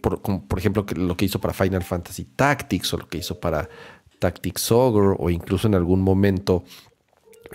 [0.00, 3.38] por, como por ejemplo lo que hizo para Final Fantasy Tactics o lo que hizo
[3.38, 3.68] para
[4.18, 6.64] Tactics Ogre o incluso en algún momento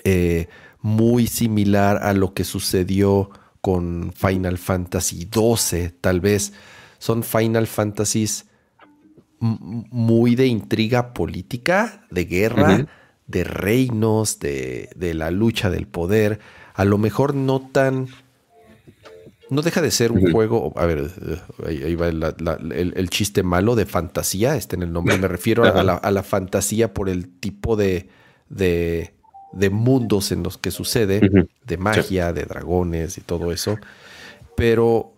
[0.04, 0.48] eh,
[0.82, 3.32] muy similar a lo que sucedió
[3.62, 6.54] con Final Fantasy XII, tal vez.
[7.00, 8.46] Son Final Fantasies
[9.40, 12.88] muy de intriga política, de guerra,
[13.26, 16.40] de reinos, de, de, la lucha del poder
[16.78, 18.08] a lo mejor no tan...
[19.50, 21.10] No deja de ser un juego, a ver,
[21.66, 26.24] ahí, va el, chiste malo de fantasía, está en el nombre, me refiero a la,
[26.24, 28.10] fantasía por el tipo de,
[28.50, 29.10] de,
[29.72, 31.22] mundos en los que sucede,
[31.66, 33.78] de magia, de dragones y todo eso,
[34.58, 35.14] pero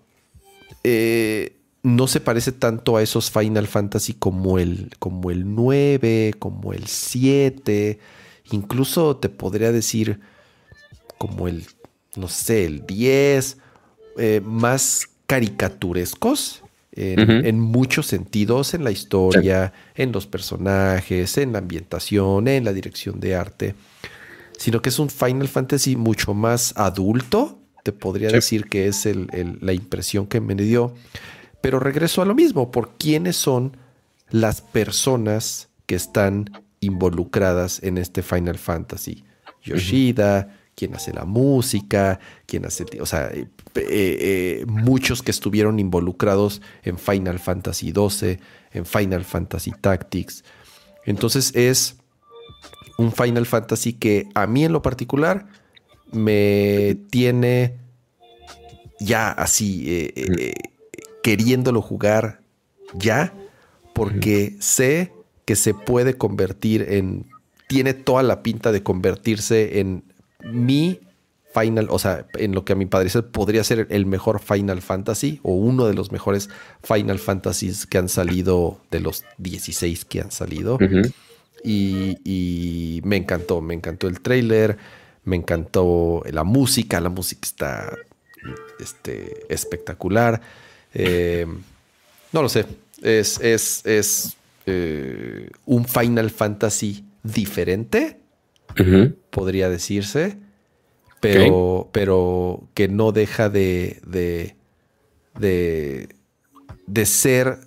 [0.83, 6.73] eh, no se parece tanto a esos Final Fantasy como el, como el 9, como
[6.73, 7.97] el 7,
[8.51, 10.19] incluso te podría decir
[11.19, 11.65] como el,
[12.15, 13.57] no sé, el 10,
[14.17, 22.47] eh, más caricaturescos en, muchos sentidos, en la historia, en los personajes, en la ambientación,
[22.47, 23.75] en la dirección de arte,
[24.57, 29.07] sino que es un Final Fantasy mucho más adulto, te podría decir que es
[29.61, 30.93] la impresión que me dio,
[31.61, 33.77] pero regreso a lo mismo, por quiénes son
[34.29, 36.49] las personas que están
[36.81, 39.23] involucradas en este Final Fantasy.
[39.63, 46.61] Yoshida, quién hace la música, quién hace, o sea, eh, eh, muchos que estuvieron involucrados
[46.83, 48.39] en Final Fantasy XII,
[48.71, 50.45] en Final Fantasy Tactics.
[51.05, 51.97] Entonces es
[52.97, 55.47] un Final Fantasy que a mí en lo particular
[56.13, 57.75] me tiene
[59.01, 60.53] ya así eh,
[61.21, 62.39] queriéndolo jugar
[62.93, 63.33] ya,
[63.93, 65.11] porque sé
[65.43, 67.25] que se puede convertir en,
[67.67, 70.08] tiene toda la pinta de convertirse en
[70.43, 70.99] mi
[71.51, 75.39] Final, o sea, en lo que a mi parecer podría ser el mejor Final Fantasy
[75.41, 76.47] o uno de los mejores
[76.83, 80.77] Final Fantasies que han salido de los 16 que han salido.
[81.63, 84.77] y, me encantó, me encantó el trailer,
[85.23, 87.97] me encantó la música, la música está
[88.79, 90.41] este, espectacular.
[90.93, 91.47] Eh,
[92.31, 92.67] no lo sé,
[93.01, 94.37] es, es, es
[94.67, 98.19] eh, un Final Fantasy diferente
[99.29, 100.37] podría decirse.
[101.19, 104.55] pero, pero que no deja de, de,
[105.37, 106.09] de,
[106.87, 107.59] de ser.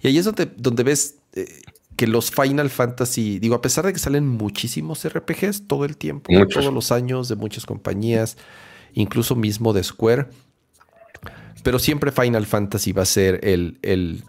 [0.00, 1.46] Y ahí es donde, donde ves eh,
[1.96, 6.32] que los Final Fantasy, digo, a pesar de que salen muchísimos RPGs todo el tiempo,
[6.52, 8.36] todos los años, de muchas compañías,
[8.92, 10.26] incluso mismo de Square,
[11.62, 14.24] pero siempre Final Fantasy va a ser el, el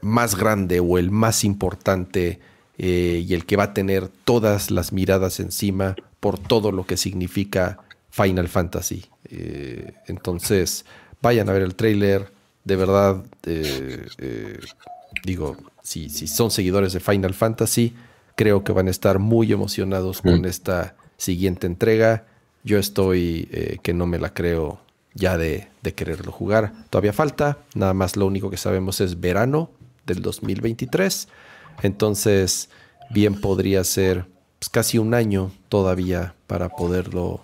[0.00, 2.40] más grande o el más importante
[2.78, 6.96] eh, y el que va a tener todas las miradas encima por todo lo que
[6.96, 9.04] significa Final Fantasy.
[9.28, 10.84] Eh, entonces,
[11.20, 12.30] vayan a ver el trailer.
[12.62, 14.06] De verdad, eh,
[15.24, 17.94] digo, si, si, son seguidores de Final Fantasy,
[18.36, 20.46] creo que van a estar muy emocionados con mm.
[20.46, 22.26] esta siguiente entrega.
[22.62, 23.48] Yo estoy
[23.82, 24.80] que no me la creo
[25.14, 26.72] ya de, de, quererlo jugar.
[26.90, 29.70] Todavía falta, nada más lo único que sabemos es verano
[30.06, 31.28] del 2023.
[31.82, 32.68] Entonces,
[33.10, 34.26] bien podría ser
[34.58, 37.40] pues, casi un año todavía para poderlo,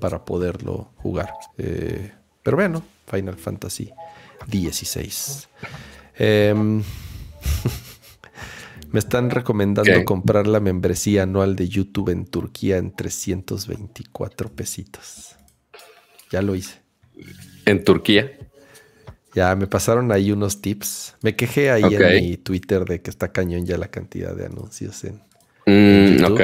[0.00, 1.32] para poderlo jugar.
[1.58, 2.12] Eh,
[2.42, 3.90] pero bueno, Final Fantasy
[4.50, 5.46] XVI.
[6.16, 6.82] Em,
[8.92, 15.36] me están recomendando comprar la membresía anual de YouTube en Turquía en 324 pesitos.
[16.30, 16.80] Ya lo hice.
[17.66, 18.43] ¿En Turquía?
[19.34, 21.16] Ya me pasaron ahí unos tips.
[21.20, 25.04] Me quejé ahí en mi Twitter de que está cañón ya la cantidad de anuncios
[25.04, 25.20] en,
[25.66, 26.40] mm, Ok.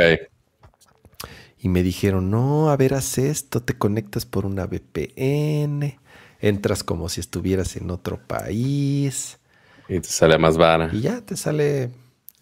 [1.62, 5.98] Y me dijeron, no, a ver, haz esto, te conectas por una VPN,
[6.40, 9.38] entras como si estuvieras en otro país.
[9.86, 10.96] Y te sale más barato.
[10.96, 11.90] Y ya te sale,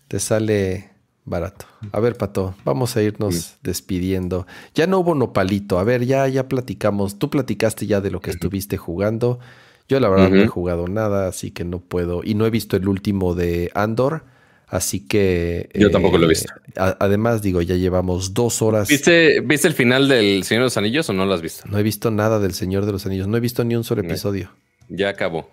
[0.07, 0.91] te sale
[1.25, 1.67] barato.
[1.91, 3.65] A ver, Pato, vamos a irnos mm.
[3.65, 4.47] despidiendo.
[4.75, 5.81] Ya no hubo nopalito.
[5.81, 7.19] A ver, ya, ya platicamos.
[7.19, 9.41] Tú platicaste ya de lo que estuviste jugando.
[9.89, 12.23] Yo la verdad no he jugado nada, así que no puedo.
[12.23, 14.25] Y no he visto el último de Andor,
[14.67, 15.71] así que...
[15.75, 16.53] Yo tampoco lo he visto.
[16.67, 18.89] Eh, además, digo, ya llevamos dos horas.
[18.89, 21.65] ¿Viste, ¿Viste el final del Señor de los Anillos o no lo has visto?
[21.71, 23.29] No he visto nada del Señor de los Anillos.
[23.29, 24.51] No he visto ni un solo episodio.
[24.91, 25.51] Ya acabó.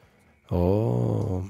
[0.49, 1.49] Oh.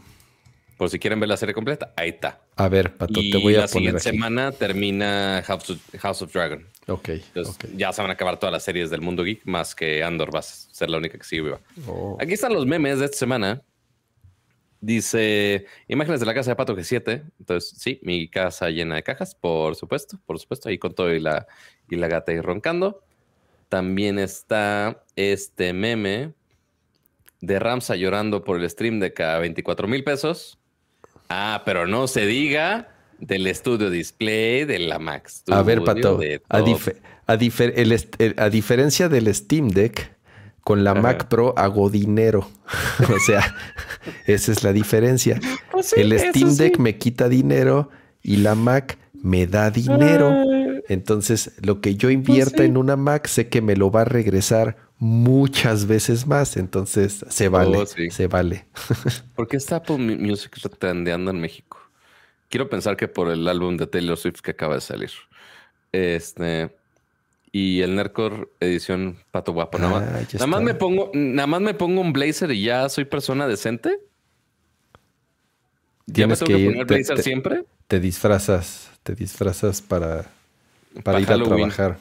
[0.77, 2.41] Por si quieren ver la serie completa, ahí está.
[2.57, 3.61] A ver, Pato, te voy a poner.
[3.61, 6.65] La siguiente semana termina House of, Dragon.
[6.87, 7.09] Ok.
[7.75, 10.39] ya se van a acabar todas las series del mundo geek, más que Andor va
[10.39, 11.59] a ser la única que sigue viva.
[11.87, 12.17] Oh.
[12.19, 13.61] Aquí están los memes de esta semana.
[14.81, 17.23] Dice imágenes de la casa de Pato G7.
[17.39, 21.19] Entonces, sí, mi casa llena de cajas, por supuesto, por supuesto, ahí con todo y
[21.19, 21.47] la,
[21.89, 23.03] y la gata ahí roncando.
[23.67, 26.33] También está este meme
[27.41, 30.59] de Ramsa llorando por el stream de cada 24 mil pesos.
[31.29, 35.43] Ah, pero no se diga del estudio display de la Max.
[35.49, 36.19] A ver, Pato,
[36.49, 36.57] a,
[37.27, 40.15] a, diferencia del Steam Deck,
[40.61, 42.49] con la Mac Pro hago dinero.
[43.15, 43.55] o sea,
[44.25, 45.39] esa es la diferencia.
[45.71, 47.89] Pues el Steam Deck me quita dinero
[48.21, 50.33] y la Mac me da dinero.
[50.87, 54.05] Entonces, lo que yo invierta pues en una Mac, sé que me lo va a
[54.05, 56.57] regresar muchas veces más.
[56.57, 58.65] Entonces, se vale, oh, se vale.
[59.35, 61.84] ¿Por qué está Apple Music en México?
[62.49, 65.11] Quiero pensar que por el álbum de Taylor Swift que acaba de salir.
[65.91, 66.75] Este.
[67.51, 69.79] Y el Nercor edición Pato Guapo.
[69.79, 73.05] Nada, más, nada más me pongo, nada más me pongo un blazer y ya soy
[73.05, 73.97] persona decente.
[76.05, 77.63] ¿Ya me tengo que, poner blazer siempre?
[77.87, 80.25] Te disfrazas, te disfrazas para,
[81.03, 81.97] para, ir a trabajar.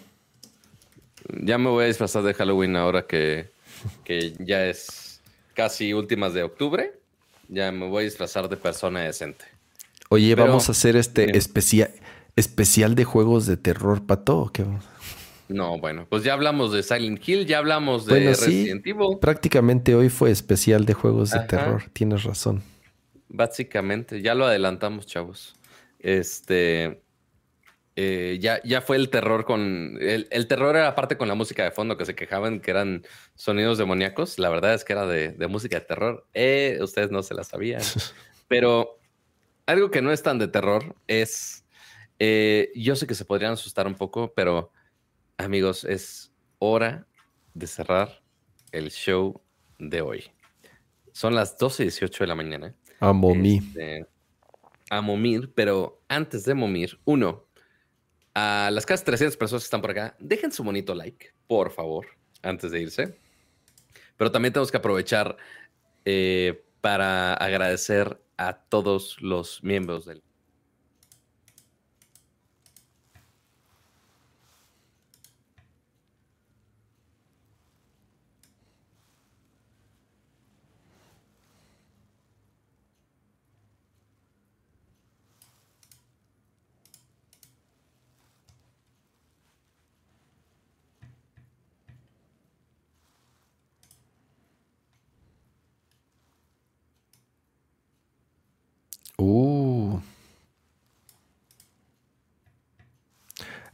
[1.41, 3.49] Ya me voy a disfrazar de Halloween ahora que,
[4.05, 5.21] que ya es
[5.55, 6.93] casi últimas de octubre.
[7.49, 9.54] Ya me voy a disfrazar de persona decente.
[10.11, 11.91] Oye, vamos a hacer este especial,
[12.37, 14.51] especial de juegos de terror, Pato.
[14.53, 14.65] ¿qué?
[15.49, 19.19] No, bueno, pues ya hablamos de Silent Hill, ya hablamos de Resident Evil.
[19.21, 22.63] Prácticamente hoy fue especial de juegos de terror, tienes razón.
[23.29, 25.57] Básicamente, ya lo adelantamos, chavos.
[25.99, 27.03] Este,
[27.97, 29.99] eh, ya, ya fue el terror con.
[30.01, 33.79] El, terror era aparte con la música de fondo que se quejaban que eran sonidos
[33.79, 34.39] demoníacos.
[34.39, 36.27] La verdad es que era de, música de terror.
[36.35, 37.83] Eh, ustedes no se la sabían.
[38.49, 38.99] Pero
[39.67, 41.65] algo que no es tan de terror es.
[42.19, 44.71] Eh, yo sé que se podrían asustar un poco, pero
[45.37, 47.07] amigos, es hora
[47.55, 48.23] de cerrar
[48.73, 49.43] el show
[49.79, 50.25] de hoy.
[51.13, 52.75] Son las 12 y 18 de la mañana.
[53.01, 53.63] A momir.
[53.63, 54.07] Este,
[54.91, 57.47] a momir, pero antes de momir, uno,
[58.35, 62.07] a las casi 300 personas que están por acá, dejen su bonito like, por favor,
[62.43, 63.19] antes de irse.
[64.17, 65.37] Pero también tenemos que aprovechar
[66.05, 70.23] eh, para agradecer a todos los miembros del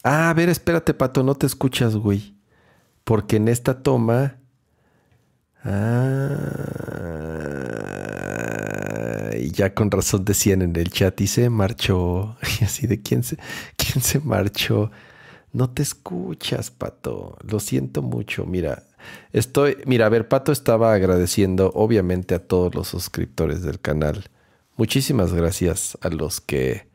[0.02, 2.34] Ah, a ver, espérate, Pato, no te escuchas, güey.
[3.04, 4.38] Porque en esta toma.
[5.62, 6.20] Ah,
[9.38, 12.36] y ya con razón decían en el chat, y se marchó.
[12.60, 13.36] Y así de quién se,
[13.76, 14.90] quién se marchó.
[15.52, 17.36] No te escuchas, Pato.
[17.42, 18.46] Lo siento mucho.
[18.46, 18.84] Mira,
[19.32, 19.76] estoy.
[19.86, 24.24] Mira, a ver, Pato estaba agradeciendo, obviamente, a todos los suscriptores del canal.
[24.76, 26.88] Muchísimas gracias a los que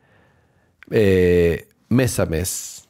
[0.90, 2.85] eh, mes a mes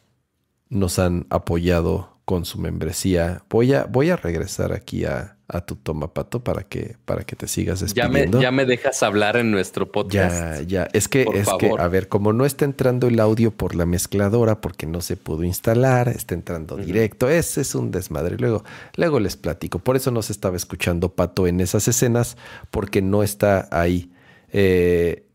[0.69, 3.43] nos han apoyado con su membresía.
[3.49, 7.37] Voy a, voy a regresar aquí a, a tu toma, Pato, para que, para que
[7.37, 8.19] te sigas despidiendo.
[8.19, 10.63] Ya me, ya me dejas hablar en nuestro podcast.
[10.63, 10.89] Ya, ya.
[10.93, 14.61] Es que, es que, a ver, como no está entrando el audio por la mezcladora,
[14.61, 17.29] porque no se pudo instalar, está entrando directo.
[17.31, 18.37] Ese es un desmadre.
[18.39, 18.65] Luego,
[18.97, 19.79] luego les platico.
[19.79, 22.37] Por eso no se estaba escuchando Pato en esas escenas,
[22.73, 24.11] porque no está ahí.
[24.53, 25.26] Eh,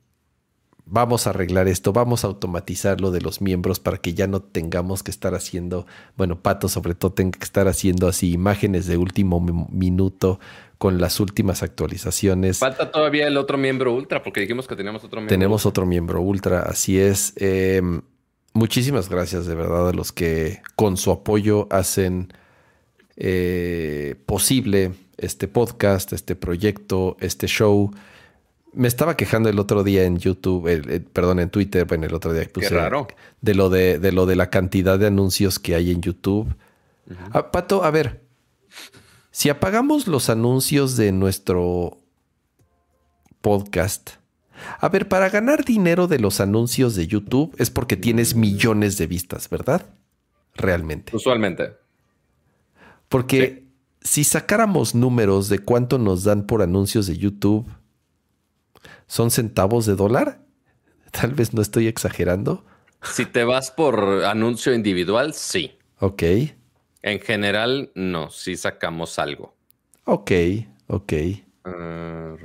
[0.92, 4.42] vamos a arreglar esto, vamos a automatizar lo de los miembros para que ya no
[4.42, 5.88] tengamos que estar haciendo,
[6.18, 10.40] bueno, Pato sobre todo tenga que estar haciendo así imágenes de último minuto
[10.78, 12.60] con las últimas actualizaciones.
[12.60, 15.34] Falta todavía el otro miembro ultra, porque dijimos que teníamos otro miembro.
[15.34, 17.34] Tenemos otro miembro ultra, así es.
[17.38, 17.82] Eh,
[18.54, 22.34] muchísimas gracias de verdad a los que con su apoyo hacen
[23.16, 27.92] eh, posible este podcast, este proyecto, este show.
[28.74, 30.66] Me estaba quejando el otro día en YouTube,
[31.12, 33.08] perdón, en Twitter, bueno, el otro día puse Qué raro.
[33.42, 36.56] De lo de, de, lo de la cantidad de anuncios que hay en YouTube.
[37.32, 38.22] Ah, Pato, a ver,
[39.32, 41.98] si apagamos los anuncios de nuestro
[43.42, 44.12] podcast,
[44.80, 49.08] a ver, para ganar dinero de los anuncios de YouTube es porque tienes millones de
[49.08, 49.86] vistas, ¿verdad?
[50.56, 51.16] Realmente.
[51.16, 51.74] Usualmente.
[53.10, 53.66] Porque
[54.02, 57.66] si sacáramos números de cuánto nos dan por anuncios de YouTube,
[59.12, 60.40] ¿Son centavos de dólar?
[61.12, 62.64] Tal vez no estoy exagerando.
[63.04, 65.78] Si te vas por anuncio individual, sí.
[66.00, 66.24] Ok.
[67.02, 69.54] En general, no, sí sacamos algo.
[70.06, 70.32] Ok,
[70.88, 71.14] ok.
[71.66, 72.38] Uh,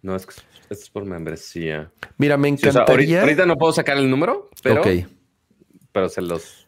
[0.00, 0.26] no, es
[0.70, 1.92] es por membresía.
[2.16, 2.72] Mira, me encantaría...
[2.72, 5.06] Sí, o sea, ahorita, ahorita, no puedo sacar el número, pero, okay.
[5.92, 6.66] pero se los...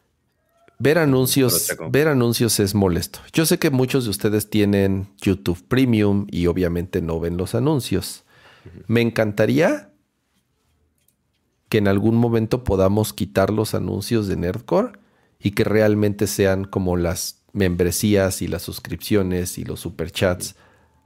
[0.77, 3.21] Ver anuncios, ver anuncios es molesto.
[3.33, 8.23] Yo sé que muchos de ustedes tienen YouTube Premium y obviamente no ven los anuncios.
[8.87, 9.91] Me encantaría
[11.69, 14.99] que en algún momento podamos quitar los anuncios de Nerdcore
[15.39, 20.55] y que realmente sean como las membresías y las suscripciones y los superchats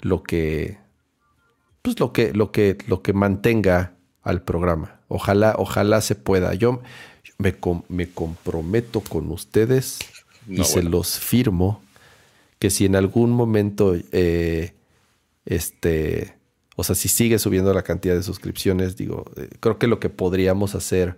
[0.02, 0.78] lo que
[1.82, 5.02] pues lo que lo que lo que mantenga al programa.
[5.08, 6.54] Ojalá ojalá se pueda.
[6.56, 6.82] Yo
[7.38, 7.56] me,
[7.90, 10.00] me comprometo con ustedes
[10.48, 11.82] y se los firmo
[12.60, 14.74] que si en algún momento eh,
[15.46, 16.35] este
[16.76, 20.10] o sea, si sigue subiendo la cantidad de suscripciones, digo, eh, creo que lo que
[20.10, 21.16] podríamos hacer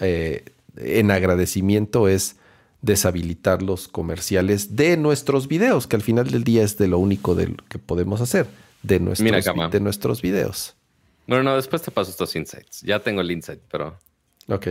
[0.00, 0.44] eh,
[0.76, 2.36] en agradecimiento es
[2.82, 7.34] deshabilitar los comerciales de nuestros videos, que al final del día es de lo único
[7.34, 8.46] de lo que podemos hacer,
[8.82, 10.74] de nuestros, Mira, de nuestros videos.
[11.26, 12.82] Bueno, no, después te paso estos insights.
[12.82, 13.96] Ya tengo el insight, pero...
[14.48, 14.68] Ok.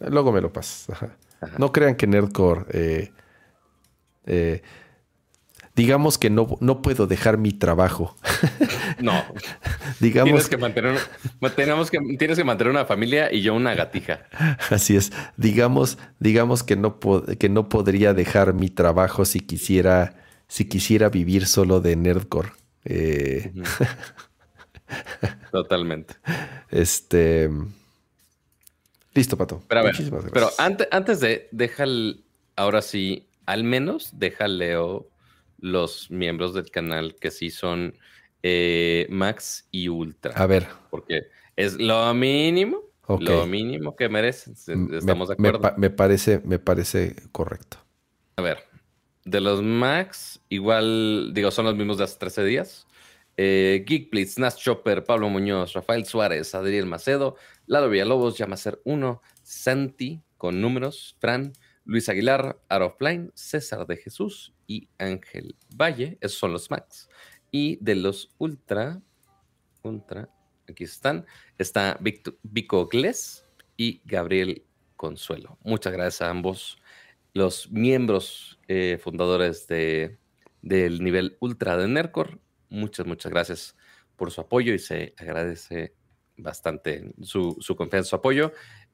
[0.00, 0.90] Luego me lo pasas.
[0.90, 1.16] Ajá.
[1.40, 1.56] Ajá.
[1.58, 2.66] No crean que Nerdcore...
[2.70, 3.10] Eh,
[4.26, 4.62] eh,
[5.74, 8.16] digamos que no, no puedo dejar mi trabajo.
[9.00, 9.24] No.
[10.00, 10.98] digamos tienes que mantener
[11.56, 14.26] tenemos que tienes que mantener una familia y yo una gatija.
[14.70, 15.12] Así es.
[15.36, 16.98] Digamos, digamos que no
[17.38, 20.14] que no podría dejar mi trabajo si quisiera
[20.48, 22.50] si quisiera vivir solo de nerdcore.
[22.84, 23.52] Eh...
[23.54, 23.88] Uh -huh.
[25.52, 26.14] Totalmente.
[26.70, 27.48] Este
[29.14, 29.62] Listo, Pato.
[29.68, 29.94] Pero a ver,
[30.32, 32.24] pero antes, antes de deja el,
[32.54, 35.09] ahora sí, al menos deja Leo
[35.60, 37.98] los miembros del canal que sí son
[38.42, 40.32] eh, Max y Ultra.
[40.34, 40.66] A ver.
[40.90, 41.22] Porque
[41.56, 43.26] es lo mínimo, okay.
[43.26, 44.54] lo mínimo que merecen.
[44.54, 45.72] Estamos me, de acuerdo.
[45.76, 47.78] Me, me, parece, me parece correcto.
[48.36, 48.58] A ver,
[49.24, 52.86] de los Max, igual, digo, son los mismos de hace 13 días.
[53.36, 60.22] Eh, Geekblitz, Nash Chopper, Pablo Muñoz, Rafael Suárez, Adriel Macedo, Lalo Villalobos, Yamacer 1, Santi,
[60.36, 61.52] con números, Fran,
[61.84, 66.18] Luis Aguilar, Arofline, César de Jesús y Ángel Valle.
[66.20, 67.08] Esos son los Max.
[67.50, 69.02] Y de los Ultra,
[69.82, 70.28] Ultra,
[70.68, 71.26] aquí están,
[71.58, 71.98] está
[72.42, 74.64] Vico Gles y Gabriel
[74.96, 75.58] Consuelo.
[75.62, 76.78] Muchas gracias a ambos
[77.32, 80.18] los miembros eh, fundadores de,
[80.62, 82.40] del nivel Ultra de Nercor.
[82.68, 83.76] Muchas, muchas gracias
[84.16, 85.94] por su apoyo y se agradece
[86.36, 88.52] bastante su, su confianza, su apoyo.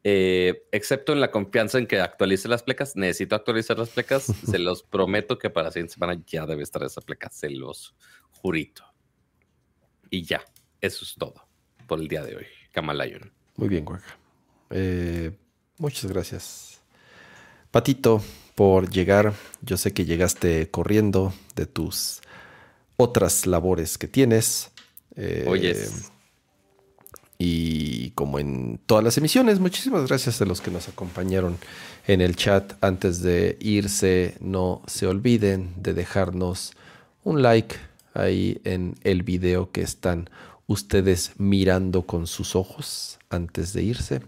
[0.08, 2.94] Eh, excepto en la confianza en que actualice las plecas.
[2.94, 4.26] Necesito actualizar las plecas.
[4.48, 7.28] se los prometo que para la siguiente semana ya debe estar esa pleca.
[7.28, 7.92] Se los
[8.30, 8.84] jurito.
[10.08, 10.44] Y ya,
[10.80, 11.48] eso es todo.
[11.88, 13.32] por el día de hoy, Kamalayon.
[13.56, 14.16] Muy bien, Guaca.
[14.70, 15.36] Eh,
[15.78, 16.80] muchas gracias.
[17.72, 18.22] Patito,
[18.54, 19.34] por llegar.
[19.60, 22.20] Yo sé que llegaste corriendo de tus
[22.96, 24.70] otras labores que tienes.
[25.16, 26.12] Eh, Oyes.
[27.38, 31.58] Y como en todas las emisiones, muchísimas gracias a los que nos acompañaron
[32.06, 32.72] en el chat.
[32.80, 36.72] Antes de irse, no se olviden de dejarnos
[37.24, 37.76] un like
[38.14, 40.30] ahí en el video que están
[40.66, 44.22] ustedes mirando con sus ojos antes de irse.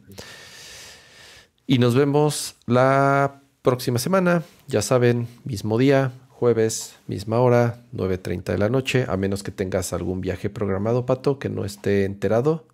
[1.66, 4.42] Y nos vemos la próxima semana.
[4.66, 9.92] Ya saben, mismo día, jueves, misma hora, 9.30 de la noche, a menos que tengas
[9.92, 12.66] algún viaje programado, Pato, que no esté enterado.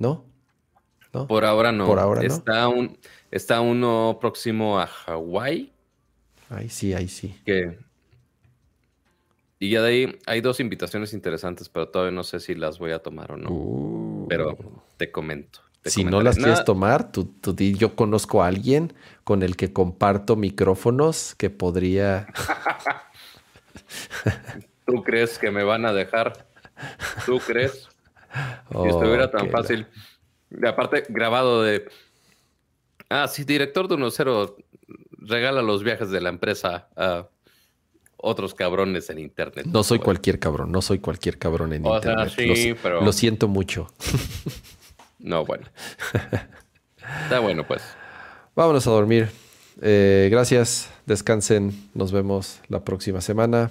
[0.00, 0.24] ¿No?
[1.12, 1.28] ¿No?
[1.28, 1.86] Por ahora no.
[1.86, 2.70] Por ahora está no.
[2.70, 2.98] Un,
[3.30, 5.72] está uno próximo a Hawái.
[6.48, 7.36] Ahí sí, ahí sí.
[7.44, 7.78] Que...
[9.58, 12.92] Y ya de ahí hay dos invitaciones interesantes, pero todavía no sé si las voy
[12.92, 13.50] a tomar o no.
[13.50, 14.26] Uh.
[14.26, 14.56] Pero
[14.96, 15.60] te comento.
[15.82, 16.48] Te si no las Nada.
[16.48, 22.26] quieres tomar, tú, tú, yo conozco a alguien con el que comparto micrófonos que podría.
[24.86, 26.46] ¿Tú crees que me van a dejar?
[27.26, 27.89] ¿Tú crees?
[28.70, 29.86] Si estuviera tan fácil.
[30.66, 31.88] Aparte, grabado de.
[33.08, 34.54] Ah, sí, director de 1.0
[35.18, 37.28] regala los viajes de la empresa a
[38.16, 39.66] otros cabrones en internet.
[39.66, 42.30] No soy cualquier cabrón, no soy cualquier cabrón en o internet.
[42.30, 43.00] Sea, sí, lo, pero...
[43.00, 43.88] lo siento mucho.
[45.22, 45.66] No, bueno.
[47.24, 47.82] Está bueno, pues.
[48.56, 49.28] Vámonos a dormir.
[49.82, 51.90] Eh, gracias, descansen.
[51.94, 53.70] Nos vemos la próxima semana.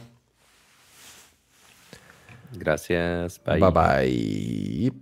[2.53, 3.39] Gracias.
[3.39, 3.59] Bye.
[3.59, 4.93] Bye bye.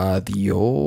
[0.00, 0.70] Adiós.